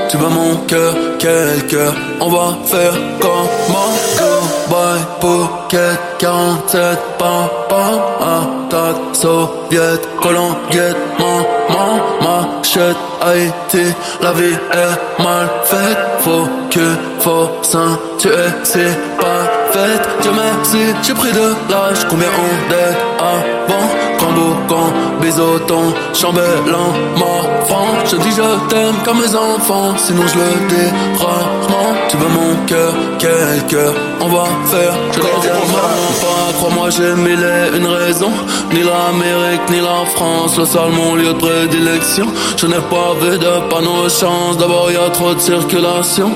tu 0.08 0.16
veux 0.16 0.28
mon 0.28 0.56
cœur, 0.66 0.94
quel 1.18 1.66
cœur, 1.68 1.94
on 2.20 2.28
va 2.28 2.56
faire 2.66 2.94
comment, 3.20 3.92
Dubaï, 4.16 5.00
Phuket, 5.20 6.11
47, 6.22 7.18
pam, 7.18 7.48
pam, 7.68 8.00
attaque, 8.22 9.12
soviet, 9.12 10.00
colombiette, 10.22 10.96
maman, 11.18 12.00
machette, 12.22 12.96
Haïti, 13.20 13.92
la 14.20 14.32
vie 14.32 14.54
est 14.54 15.20
mal 15.20 15.48
faite, 15.64 15.98
faut 16.20 16.48
que, 16.70 16.96
faut 17.18 17.48
s'intuer, 17.62 18.30
c'est 18.62 18.96
pas 19.18 19.61
fait, 19.72 20.02
Dieu 20.22 20.30
merci, 20.34 20.78
j'ai 21.02 21.14
pris 21.14 21.32
de 21.32 21.54
l'âge, 21.70 22.06
combien 22.08 22.28
on 22.28 22.70
dette 22.70 22.98
avant, 23.18 23.88
quand 24.18 24.32
boucan, 24.32 24.92
bisoton, 25.20 25.94
chambellan, 26.14 26.92
ma 27.16 27.64
France, 27.66 28.10
je 28.10 28.16
dis 28.16 28.30
je 28.30 28.68
t'aime 28.68 28.94
comme 29.04 29.20
mes 29.20 29.34
enfants, 29.34 29.94
sinon 29.96 30.22
je 30.26 30.38
le 30.38 30.68
dis 30.68 30.90
rarement, 31.18 31.94
tu 32.08 32.16
veux 32.16 32.28
mon 32.28 32.66
cœur, 32.66 32.92
quel 33.18 33.66
cœur, 33.68 33.94
on 34.20 34.28
va 34.28 34.44
faire, 34.66 34.94
je 35.12 35.20
vraiment 35.20 36.12
pas, 36.20 36.52
crois-moi 36.58 36.90
j'ai 36.90 37.14
mille 37.14 37.44
et 37.44 37.76
une 37.76 37.86
raisons, 37.86 38.32
ni 38.72 38.82
l'Amérique, 38.82 39.68
ni 39.70 39.80
la 39.80 40.04
France, 40.14 40.58
le 40.58 40.64
sol 40.64 40.90
mon 40.92 41.14
lieu 41.14 41.32
de 41.32 41.38
prédilection, 41.38 42.26
je 42.56 42.66
n'ai 42.66 42.82
pas 42.90 43.14
vu 43.20 43.38
de 43.38 43.68
panneau 43.70 44.08
chance, 44.08 44.58
d'abord 44.58 44.90
y 44.90 44.96
a 44.96 45.08
trop 45.10 45.34
de 45.34 45.40
circulation, 45.40 46.30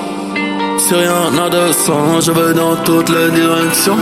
si 0.79 0.93
rien 0.93 1.31
n'a 1.31 1.49
de 1.49 1.71
sens, 1.71 2.25
je 2.25 2.31
vais 2.31 2.53
dans 2.53 2.75
toutes 2.83 3.09
les 3.09 3.31
directions. 3.31 3.97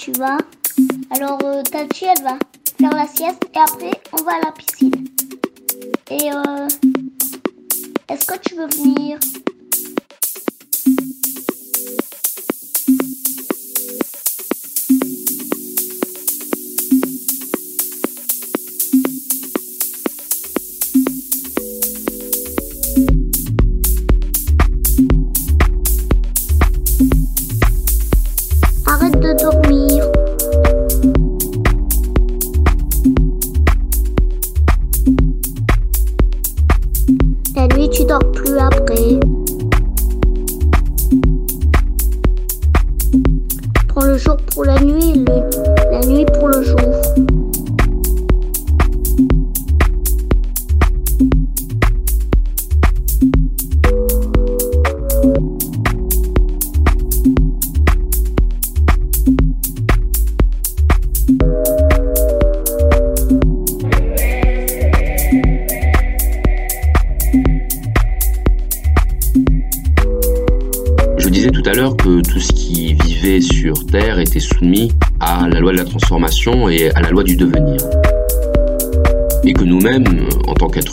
Tu 0.00 0.12
vas 0.12 0.38
Alors 1.10 1.38
euh, 1.44 1.62
Tachi 1.62 2.06
elle 2.06 2.22
va 2.22 2.38
faire 2.78 2.90
la 2.90 3.06
sieste 3.06 3.44
et 3.54 3.58
après 3.58 3.90
on 4.18 4.22
va 4.24 4.32
à 4.32 4.46
la 4.46 4.52
piscine. 4.52 4.92
Et 6.10 6.32
euh, 6.32 6.68
est-ce 8.08 8.24
que 8.24 8.38
tu 8.38 8.54
veux 8.54 8.66
venir? 8.68 9.18
Arrête 28.86 29.20
de 29.20 29.32
dormir. 29.34 29.69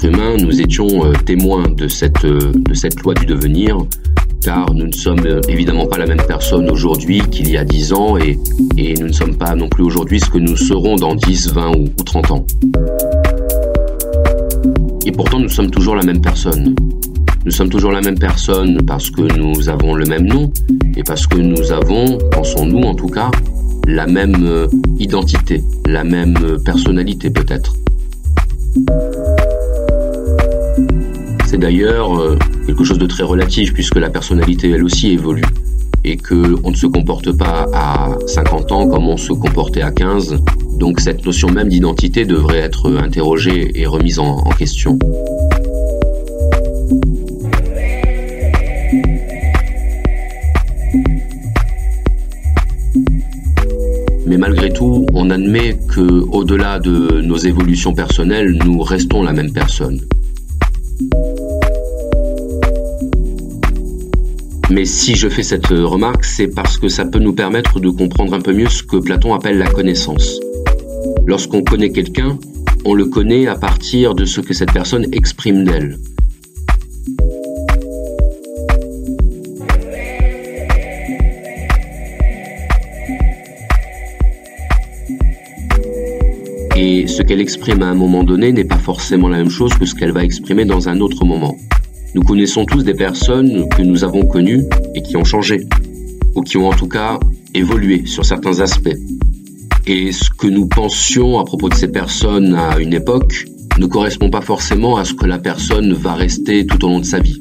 Humains, 0.04 0.38
nous 0.38 0.62
étions 0.62 1.06
euh, 1.06 1.14
témoins 1.26 1.70
de 1.70 1.88
cette, 1.88 2.26
euh, 2.26 2.52
de 2.54 2.74
cette 2.74 3.02
loi 3.02 3.14
du 3.14 3.26
devenir, 3.26 3.78
car 4.44 4.74
nous 4.74 4.88
ne 4.88 4.92
sommes 4.92 5.26
euh, 5.26 5.42
évidemment 5.48 5.86
pas 5.88 5.98
la 5.98 6.06
même 6.06 6.22
personne 6.28 6.70
aujourd'hui 6.70 7.22
qu'il 7.32 7.50
y 7.50 7.58
a 7.58 7.64
10 7.64 7.94
ans, 7.94 8.18
et, 8.18 8.38
nous 9.00 9.08
ne 9.08 9.14
sommes 9.14 9.36
pas 9.36 9.56
non 9.56 9.70
plus 9.70 9.84
aujourd'hui 9.84 10.20
ce 10.20 10.30
que 10.30 10.38
nous 10.38 10.56
serons 10.56 10.96
dans 10.96 11.16
10, 11.16 11.54
20 11.54 11.70
ou, 11.78 11.84
ou 11.84 12.04
30 12.04 12.32
ans. 12.32 12.46
Et 15.06 15.12
pourtant, 15.12 15.40
nous 15.40 15.50
sommes 15.50 15.72
toujours 15.72 15.96
la 15.96 16.04
même 16.04 16.22
personne. 16.22 16.76
Nous 17.46 17.52
sommes 17.52 17.70
toujours 17.70 17.92
la 17.92 18.02
même 18.02 18.20
personne 18.20 18.82
parce 18.86 19.10
que 19.10 19.22
nous 19.38 19.70
avons 19.70 19.96
le 19.96 20.06
même 20.06 20.26
nom 20.26 20.52
et 20.98 21.04
parce 21.04 21.28
que 21.28 21.38
nous 21.38 21.72
avons, 21.72 22.18
pensons-nous 22.32 22.82
en 22.82 22.94
tout 22.94 23.08
cas, 23.08 23.32
la 23.88 24.06
même 24.06 24.68
identité, 25.00 25.64
la 25.86 26.04
même 26.04 26.58
personnalité 26.66 27.30
peut-être. 27.30 27.74
C'est 31.50 31.58
d'ailleurs 31.58 32.20
euh, 32.20 32.38
quelque 32.66 32.84
chose 32.84 32.98
de 33.00 33.06
très 33.06 33.24
relatif 33.24 33.74
puisque 33.74 33.96
la 33.96 34.10
personnalité 34.10 34.70
elle 34.72 34.84
aussi 34.84 35.12
évolue 35.12 35.46
et 36.04 36.18
que 36.18 36.56
on 36.66 36.72
ne 36.72 36.76
se 36.76 36.88
comporte 36.88 37.32
pas 37.32 37.68
à 37.74 38.18
50 38.28 38.72
ans 38.74 38.88
comme 38.90 39.08
on 39.08 39.16
se 39.18 39.32
comportait 39.32 39.82
à 39.82 39.92
15. 39.92 40.42
Donc 40.78 41.00
cette 41.00 41.26
notion 41.26 41.50
même 41.50 41.70
d'identité 41.70 42.26
devrait 42.26 42.58
être 42.60 42.92
interrogée 42.98 43.72
et 43.80 43.86
remise 43.88 44.20
en- 44.20 44.40
en 44.40 44.52
question. 44.52 45.00
Mais 54.26 54.38
malgré 54.38 54.72
tout, 54.72 55.06
on 55.14 55.30
admet 55.30 55.78
que, 55.88 56.02
au-delà 56.02 56.80
de 56.80 57.22
nos 57.22 57.38
évolutions 57.38 57.94
personnelles, 57.94 58.58
nous 58.66 58.82
restons 58.82 59.24
la 59.24 59.32
même 59.34 59.54
personne. 59.54 60.02
Mais 64.70 64.84
si 64.84 65.16
je 65.16 65.30
fais 65.30 65.44
cette 65.44 65.68
remarque, 65.68 66.26
c'est 66.26 66.50
parce 66.50 66.78
que 66.78 66.90
ça 66.90 67.06
peut 67.06 67.20
nous 67.20 67.32
permettre 67.32 67.80
de 67.80 67.90
comprendre 67.90 68.34
un 68.34 68.42
peu 68.42 68.52
mieux 68.52 68.68
ce 68.68 68.84
que 68.84 68.98
Platon 68.98 69.34
appelle 69.34 69.58
la 69.58 69.68
connaissance. 69.68 70.42
Lorsqu'on 71.26 71.64
connaît 71.64 71.92
quelqu'un, 71.92 72.38
on 72.84 72.94
le 72.94 73.06
connaît 73.06 73.48
à 73.48 73.56
partir 73.56 74.14
de 74.14 74.26
ce 74.26 74.42
que 74.42 74.54
cette 74.54 74.74
personne 74.74 75.06
exprime 75.14 75.64
d'elle. 75.64 75.98
Et 86.76 87.08
ce 87.08 87.22
qu'elle 87.24 87.40
exprime 87.40 87.82
à 87.82 87.88
un 87.88 87.96
moment 87.96 88.26
donné 88.26 88.52
n'est 88.52 88.66
pas 88.66 88.78
forcément 88.78 89.30
la 89.30 89.38
même 89.38 89.50
chose 89.50 89.74
que 89.76 89.86
ce 89.86 89.96
qu'elle 89.96 90.12
va 90.12 90.26
exprimer 90.26 90.66
dans 90.66 90.90
un 90.90 91.00
autre 91.00 91.24
moment. 91.24 91.58
Nous 92.18 92.24
connaissons 92.24 92.66
tous 92.66 92.84
des 92.84 92.96
personnes 92.96 93.70
que 93.70 93.84
nous 93.84 94.04
avons 94.04 94.26
connues 94.26 94.64
et 94.96 95.04
qui 95.04 95.16
ont 95.18 95.24
changé, 95.24 95.68
ou 96.34 96.42
qui 96.42 96.58
ont 96.58 96.68
en 96.68 96.74
tout 96.74 96.88
cas 96.88 97.20
évolué 97.54 98.08
sur 98.08 98.26
certains 98.26 98.60
aspects. 98.60 98.98
Et 99.86 100.12
ce 100.12 100.32
que 100.32 100.48
nous 100.48 100.68
pensions 100.68 101.38
à 101.38 101.46
propos 101.46 101.70
de 101.70 101.76
ces 101.76 101.90
personnes 101.90 102.56
à 102.56 102.80
une 102.80 102.96
époque 102.96 103.46
ne 103.78 103.86
correspond 103.86 104.32
pas 104.32 104.42
forcément 104.42 104.98
à 104.98 105.06
ce 105.06 105.14
que 105.14 105.28
la 105.28 105.38
personne 105.38 105.94
va 105.94 106.16
rester 106.16 106.66
tout 106.66 106.84
au 106.86 106.88
long 106.88 107.00
de 107.02 107.06
sa 107.06 107.20
vie. 107.20 107.40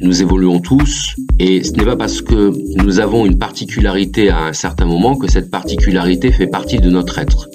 Nous 0.00 0.22
évoluons 0.22 0.58
tous 0.58 1.14
et 1.38 1.62
ce 1.62 1.74
n'est 1.74 1.84
pas 1.84 1.94
parce 1.94 2.20
que 2.20 2.50
nous 2.82 2.98
avons 2.98 3.26
une 3.26 3.38
particularité 3.38 4.30
à 4.30 4.46
un 4.46 4.52
certain 4.52 4.86
moment 4.86 5.14
que 5.14 5.30
cette 5.30 5.52
particularité 5.52 6.32
fait 6.32 6.48
partie 6.48 6.78
de 6.78 6.90
notre 6.90 7.20
être. 7.20 7.46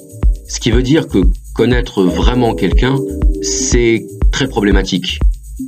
Ce 0.47 0.61
qui 0.61 0.71
veut 0.71 0.83
dire 0.83 1.09
que 1.09 1.19
connaître 1.53 2.05
vraiment 2.05 2.55
quelqu'un, 2.55 2.95
c'est 3.41 4.05
très 4.31 4.47
problématique. 4.47 5.19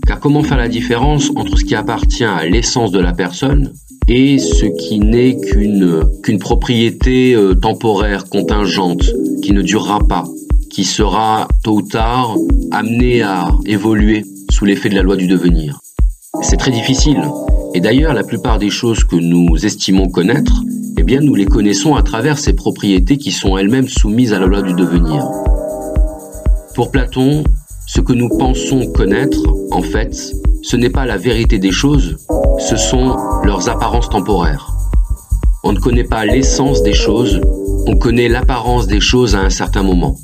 Car 0.05 0.19
comment 0.19 0.43
faire 0.43 0.57
la 0.57 0.67
différence 0.67 1.31
entre 1.35 1.57
ce 1.57 1.63
qui 1.63 1.75
appartient 1.75 2.25
à 2.25 2.45
l'essence 2.45 2.91
de 2.91 2.99
la 2.99 3.13
personne 3.13 3.73
et 4.07 4.37
ce 4.37 4.65
qui 4.65 4.99
n'est 4.99 5.37
qu'une 5.37 6.03
qu'une 6.21 6.39
propriété 6.39 7.33
euh, 7.35 7.53
temporaire, 7.53 8.25
contingente, 8.25 9.03
qui 9.41 9.53
ne 9.53 9.61
durera 9.61 9.99
pas, 9.99 10.25
qui 10.69 10.83
sera 10.83 11.47
tôt 11.63 11.77
ou 11.77 11.81
tard 11.81 12.35
amenée 12.71 13.21
à 13.21 13.47
évoluer 13.65 14.25
sous 14.51 14.65
l'effet 14.65 14.89
de 14.89 14.95
la 14.95 15.03
loi 15.03 15.15
du 15.15 15.27
devenir? 15.27 15.79
C'est 16.41 16.57
très 16.57 16.71
difficile. 16.71 17.21
Et 17.73 17.79
d'ailleurs, 17.79 18.13
la 18.13 18.23
plupart 18.23 18.59
des 18.59 18.69
choses 18.69 19.03
que 19.03 19.15
nous 19.15 19.65
estimons 19.65 20.09
connaître, 20.09 20.63
eh 20.97 21.03
bien, 21.03 21.21
nous 21.21 21.35
les 21.35 21.45
connaissons 21.45 21.95
à 21.95 22.03
travers 22.03 22.37
ces 22.37 22.53
propriétés 22.53 23.17
qui 23.17 23.31
sont 23.31 23.57
elles-mêmes 23.57 23.87
soumises 23.87 24.33
à 24.33 24.39
la 24.39 24.47
loi 24.47 24.61
du 24.61 24.73
devenir. 24.73 25.25
Pour 26.75 26.91
Platon, 26.91 27.43
ce 27.85 28.01
que 28.01 28.13
nous 28.13 28.29
pensons 28.29 28.91
connaître, 28.91 29.41
en 29.71 29.81
fait, 29.81 30.15
ce 30.61 30.75
n'est 30.75 30.89
pas 30.89 31.05
la 31.05 31.17
vérité 31.17 31.59
des 31.59 31.71
choses, 31.71 32.17
ce 32.57 32.75
sont 32.75 33.15
leurs 33.43 33.69
apparences 33.69 34.09
temporaires. 34.09 34.73
On 35.63 35.73
ne 35.73 35.79
connaît 35.79 36.03
pas 36.03 36.25
l'essence 36.25 36.81
des 36.83 36.93
choses, 36.93 37.41
on 37.85 37.97
connaît 37.97 38.29
l'apparence 38.29 38.87
des 38.87 39.01
choses 39.01 39.35
à 39.35 39.41
un 39.41 39.49
certain 39.49 39.83
moment. 39.83 40.17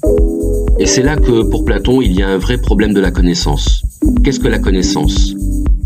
Et 0.79 0.85
c'est 0.85 1.03
là 1.03 1.17
que, 1.17 1.43
pour 1.43 1.65
Platon, 1.65 2.01
il 2.01 2.13
y 2.13 2.23
a 2.23 2.29
un 2.29 2.37
vrai 2.37 2.57
problème 2.57 2.93
de 2.93 3.01
la 3.01 3.11
connaissance. 3.11 3.83
Qu'est-ce 4.23 4.39
que 4.39 4.47
la 4.47 4.59
connaissance? 4.59 5.33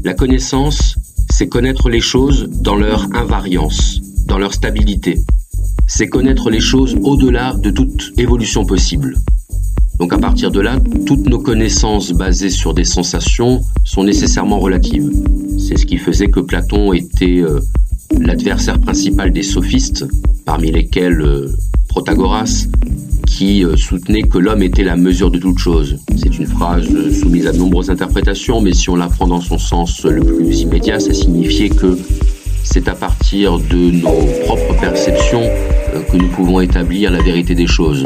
La 0.03 0.13
connaissance, 0.13 0.95
c'est 1.31 1.47
connaître 1.47 1.89
les 1.89 2.01
choses 2.01 2.47
dans 2.49 2.75
leur 2.75 3.07
invariance, 3.15 3.99
dans 4.27 4.37
leur 4.37 4.53
stabilité. 4.53 5.19
C'est 5.87 6.07
connaître 6.07 6.49
les 6.51 6.59
choses 6.59 6.95
au-delà 7.03 7.55
de 7.55 7.71
toute 7.71 8.11
évolution 8.17 8.65
possible. 8.65 9.15
Donc 9.99 10.11
à 10.13 10.17
partir 10.17 10.51
de 10.51 10.59
là, 10.59 10.79
toutes 11.05 11.27
nos 11.27 11.39
connaissances 11.39 12.11
basées 12.11 12.49
sur 12.49 12.73
des 12.73 12.83
sensations 12.83 13.61
sont 13.83 14.03
nécessairement 14.03 14.59
relatives. 14.59 15.09
C'est 15.59 15.77
ce 15.77 15.85
qui 15.85 15.97
faisait 15.97 16.27
que 16.27 16.39
Platon 16.39 16.93
était 16.93 17.41
euh, 17.41 17.59
l'adversaire 18.19 18.79
principal 18.79 19.31
des 19.31 19.43
sophistes, 19.43 20.05
parmi 20.45 20.71
lesquels 20.71 21.21
euh, 21.21 21.47
Protagoras, 21.89 22.65
qui 23.27 23.63
euh, 23.63 23.77
soutenait 23.77 24.23
que 24.23 24.39
l'homme 24.39 24.63
était 24.63 24.83
la 24.83 24.95
mesure 24.95 25.29
de 25.29 25.37
toute 25.37 25.59
chose. 25.59 25.97
C'est 26.17 26.37
une 26.37 26.47
phrase 26.47 26.87
soumise 27.11 27.47
à 27.47 27.51
de 27.51 27.57
nombreuses 27.57 27.89
interprétations, 27.89 28.61
mais 28.61 28.73
si 28.73 28.89
on 28.89 28.95
la 28.95 29.07
prend 29.07 29.27
dans 29.27 29.41
son 29.41 29.59
sens 29.59 30.03
le 30.03 30.21
plus 30.21 30.61
immédiat, 30.61 30.99
ça 30.99 31.13
signifiait 31.13 31.69
que 31.69 31.97
c'est 32.63 32.87
à 32.87 32.95
partir 32.95 33.59
de 33.59 33.91
nos 33.91 34.25
propres 34.45 34.79
perceptions 34.79 35.43
que 36.11 36.17
nous 36.17 36.29
pouvons 36.29 36.59
établir 36.61 37.11
la 37.11 37.21
vérité 37.21 37.53
des 37.53 37.67
choses. 37.67 38.03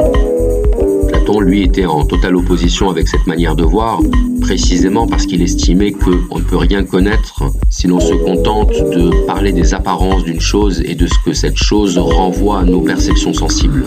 Lui, 1.40 1.62
était 1.62 1.84
en 1.84 2.04
totale 2.04 2.36
opposition 2.36 2.88
avec 2.88 3.06
cette 3.06 3.26
manière 3.26 3.54
de 3.54 3.62
voir, 3.62 4.00
précisément 4.40 5.06
parce 5.06 5.26
qu'il 5.26 5.42
estimait 5.42 5.92
qu'on 5.92 6.38
ne 6.38 6.42
peut 6.42 6.56
rien 6.56 6.82
connaître 6.82 7.42
si 7.68 7.86
l'on 7.86 8.00
se 8.00 8.14
contente 8.14 8.72
de 8.72 9.26
parler 9.26 9.52
des 9.52 9.74
apparences 9.74 10.24
d'une 10.24 10.40
chose 10.40 10.82
et 10.84 10.94
de 10.94 11.06
ce 11.06 11.14
que 11.24 11.34
cette 11.34 11.56
chose 11.56 11.98
renvoie 11.98 12.60
à 12.60 12.64
nos 12.64 12.80
perceptions 12.80 13.34
sensibles. 13.34 13.86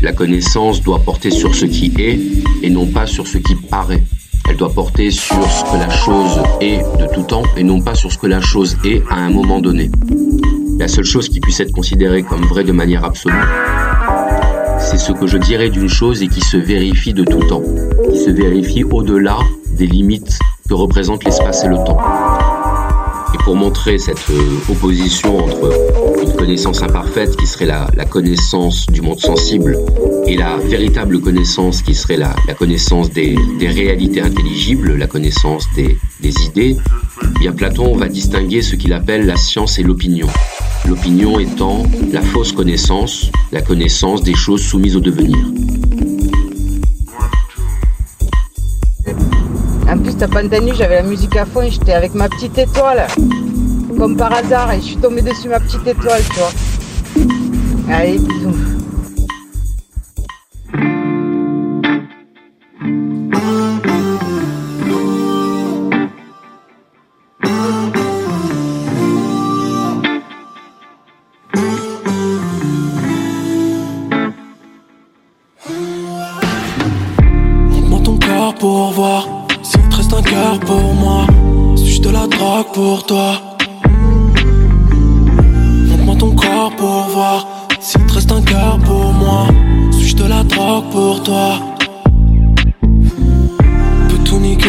La 0.00 0.12
connaissance 0.12 0.82
doit 0.82 1.00
porter 1.00 1.30
sur 1.30 1.54
ce 1.54 1.66
qui 1.66 1.92
est 1.98 2.18
et 2.62 2.70
non 2.70 2.86
pas 2.86 3.06
sur 3.06 3.26
ce 3.26 3.38
qui 3.38 3.54
paraît. 3.54 4.02
Elle 4.48 4.56
doit 4.56 4.72
porter 4.72 5.10
sur 5.10 5.44
ce 5.50 5.64
que 5.64 5.76
la 5.76 5.90
chose 5.90 6.42
est 6.60 6.78
de 6.98 7.14
tout 7.14 7.24
temps 7.24 7.44
et 7.56 7.62
non 7.62 7.82
pas 7.82 7.94
sur 7.94 8.10
ce 8.10 8.18
que 8.18 8.26
la 8.26 8.40
chose 8.40 8.78
est 8.84 9.02
à 9.10 9.16
un 9.16 9.30
moment 9.30 9.60
donné. 9.60 9.90
La 10.78 10.88
seule 10.88 11.04
chose 11.04 11.28
qui 11.28 11.40
puisse 11.40 11.60
être 11.60 11.72
considérée 11.72 12.22
comme 12.22 12.42
vraie 12.46 12.64
de 12.64 12.72
manière 12.72 13.04
absolue, 13.04 13.36
c'est 14.96 15.06
ce 15.06 15.12
que 15.12 15.26
je 15.26 15.38
dirais 15.38 15.70
d'une 15.70 15.88
chose 15.88 16.22
et 16.22 16.28
qui 16.28 16.40
se 16.40 16.56
vérifie 16.56 17.12
de 17.12 17.24
tout 17.24 17.42
temps, 17.48 17.64
qui 18.12 18.18
se 18.20 18.30
vérifie 18.30 18.84
au-delà 18.84 19.38
des 19.72 19.86
limites 19.86 20.38
que 20.68 20.74
représentent 20.74 21.24
l'espace 21.24 21.64
et 21.64 21.68
le 21.68 21.76
temps. 21.78 21.98
Et 23.34 23.38
pour 23.38 23.56
montrer 23.56 23.98
cette 23.98 24.30
euh, 24.30 24.70
opposition 24.70 25.38
entre 25.38 25.72
une 26.22 26.32
connaissance 26.36 26.80
imparfaite 26.80 27.36
qui 27.36 27.46
serait 27.48 27.66
la, 27.66 27.88
connaissance 28.08 28.86
du 28.86 29.00
monde 29.00 29.18
sensible 29.18 29.76
et 30.28 30.36
la 30.36 30.58
véritable 30.58 31.20
connaissance 31.20 31.82
qui 31.82 31.96
serait 31.96 32.16
la, 32.16 32.32
connaissance 32.56 33.10
des, 33.10 33.36
réalités 33.60 34.20
intelligibles, 34.20 34.96
la 34.96 35.08
connaissance 35.08 35.66
des, 35.74 35.98
idées, 36.46 36.76
eh 37.44 37.50
Platon 37.50 37.96
va 37.96 38.08
distinguer 38.08 38.62
ce 38.62 38.76
qu'il 38.76 38.92
appelle 38.92 39.26
la 39.26 39.36
science 39.36 39.80
et 39.80 39.82
l'opinion. 39.82 40.28
L'opinion 40.86 41.38
étant 41.38 41.82
la 42.12 42.20
fausse 42.20 42.52
connaissance, 42.52 43.30
la 43.52 43.62
connaissance 43.62 44.22
des 44.22 44.34
choses 44.34 44.62
soumises 44.62 44.96
au 44.96 45.00
devenir. 45.00 45.38
En 49.88 49.98
plus, 49.98 50.16
t'as 50.16 50.28
pas 50.28 50.44
entendu, 50.44 50.72
j'avais 50.76 50.96
la 50.96 51.02
musique 51.02 51.36
à 51.36 51.46
fond 51.46 51.62
et 51.62 51.70
j'étais 51.70 51.92
avec 51.92 52.14
ma 52.14 52.28
petite 52.28 52.58
étoile. 52.58 53.06
Comme 53.98 54.16
par 54.16 54.32
hasard, 54.32 54.72
et 54.72 54.80
je 54.80 54.86
suis 54.86 54.96
tombée 54.96 55.22
dessus 55.22 55.48
ma 55.48 55.60
petite 55.60 55.86
étoile, 55.86 56.22
tu 56.30 56.38
vois. 56.38 57.94
Allez, 57.94 58.18
bisous. 58.18 58.73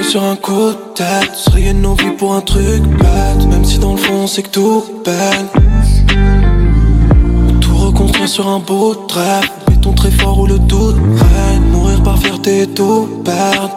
Sur 0.05 0.23
un 0.23 0.35
coup 0.35 0.69
de 0.69 0.93
tête. 0.93 1.35
Se 1.35 1.49
rayer 1.49 1.73
nos 1.73 1.95
vies 1.95 2.11
pour 2.17 2.35
un 2.35 2.41
truc 2.41 2.81
bête. 2.83 3.45
Même 3.49 3.65
si 3.65 3.79
dans 3.79 3.93
le 3.93 3.97
fond 3.97 4.27
c'est 4.27 4.43
que 4.43 4.49
tout 4.49 4.83
peine. 5.03 5.47
Tout 7.59 7.75
reconstruire 7.75 8.29
sur 8.29 8.47
un 8.47 8.59
bout 8.59 8.95
de 9.07 9.13
rêve. 9.13 9.49
Béton 9.67 9.93
très 9.93 10.11
fort 10.11 10.39
où 10.39 10.47
le 10.47 10.59
doute 10.59 10.95
règne. 10.95 11.63
Mourir 11.71 12.03
par 12.03 12.17
fierté 12.19 12.67
tout 12.67 13.21
perdre. 13.23 13.75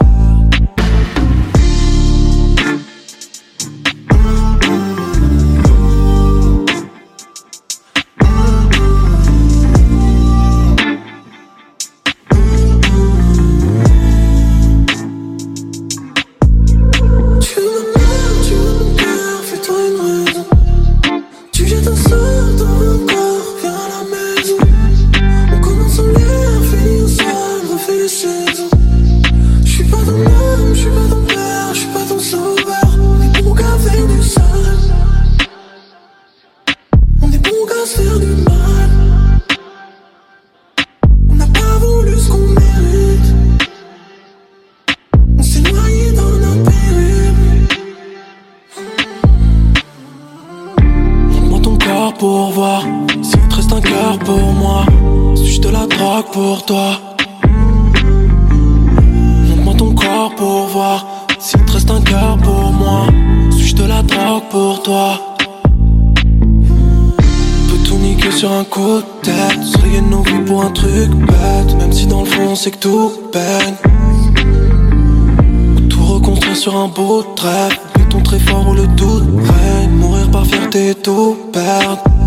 Très 78.22 78.38
fort 78.38 78.68
où 78.68 78.74
le 78.74 78.86
doute 78.86 79.24
règne. 79.36 79.90
Mourir 79.90 80.30
par 80.30 80.46
fierté 80.46 80.94
tout 80.94 81.36
perdre. 81.52 82.17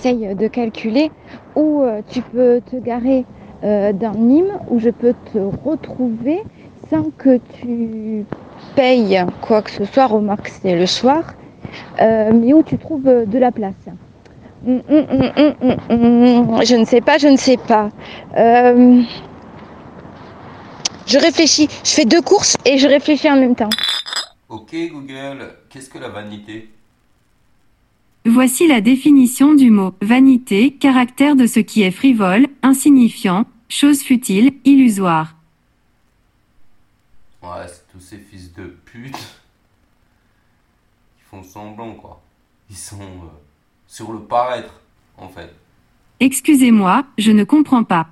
J'essaye 0.00 0.34
de 0.34 0.48
calculer 0.48 1.10
où 1.56 1.82
euh, 1.82 2.00
tu 2.08 2.22
peux 2.22 2.60
te 2.70 2.76
garer 2.76 3.24
euh, 3.64 3.92
dans 3.92 4.14
Nîmes, 4.14 4.58
où 4.68 4.78
je 4.78 4.90
peux 4.90 5.14
te 5.32 5.38
retrouver 5.38 6.42
sans 6.88 7.10
que 7.10 7.38
tu 7.60 8.24
payes 8.74 9.24
quoi 9.42 9.62
que 9.62 9.70
ce 9.70 9.84
soit, 9.84 10.06
remarque 10.06 10.48
c'est 10.48 10.74
le 10.74 10.86
soir, 10.86 11.34
euh, 12.00 12.32
mais 12.32 12.52
où 12.54 12.62
tu 12.62 12.78
trouves 12.78 13.04
de 13.04 13.38
la 13.38 13.52
place. 13.52 13.74
Hum, 14.66 14.82
hum, 14.90 15.06
hum. 15.90 16.64
Je 16.64 16.76
ne 16.76 16.84
sais 16.84 17.00
pas, 17.00 17.18
je 17.18 17.28
ne 17.28 17.36
sais 17.36 17.56
pas. 17.56 17.88
Je 21.06 21.18
réfléchis, 21.18 21.68
je 21.84 21.90
fais 21.90 22.04
deux 22.04 22.20
courses 22.20 22.56
et 22.64 22.78
je 22.78 22.86
réfléchis 22.86 23.30
en 23.30 23.36
même 23.36 23.54
temps. 23.54 23.70
Ok 24.48 24.74
Google, 24.92 25.54
qu'est-ce 25.68 25.90
que 25.90 25.98
la 25.98 26.08
vanité? 26.08 26.70
Voici 28.26 28.68
la 28.68 28.82
définition 28.82 29.54
du 29.54 29.70
mot 29.70 29.94
vanité, 30.02 30.72
caractère 30.72 31.36
de 31.36 31.46
ce 31.46 31.58
qui 31.58 31.82
est 31.82 31.90
frivole, 31.90 32.48
insignifiant, 32.62 33.46
chose 33.70 34.02
futile, 34.02 34.52
illusoire. 34.66 35.36
Ouais, 37.42 37.66
c'est 37.66 37.90
tous 37.90 38.00
ces 38.00 38.18
fils 38.18 38.52
de 38.52 38.76
pute 38.84 39.16
qui 39.16 41.22
font 41.30 41.42
semblant 41.42 41.94
quoi. 41.94 42.22
Ils 42.68 42.76
sont 42.76 43.00
euh, 43.00 43.28
sur 43.86 44.12
le 44.12 44.20
paraître 44.20 44.74
en 45.16 45.28
fait. 45.28 45.54
Excusez-moi, 46.20 47.06
je 47.16 47.32
ne 47.32 47.44
comprends 47.44 47.84
pas. 47.84 48.08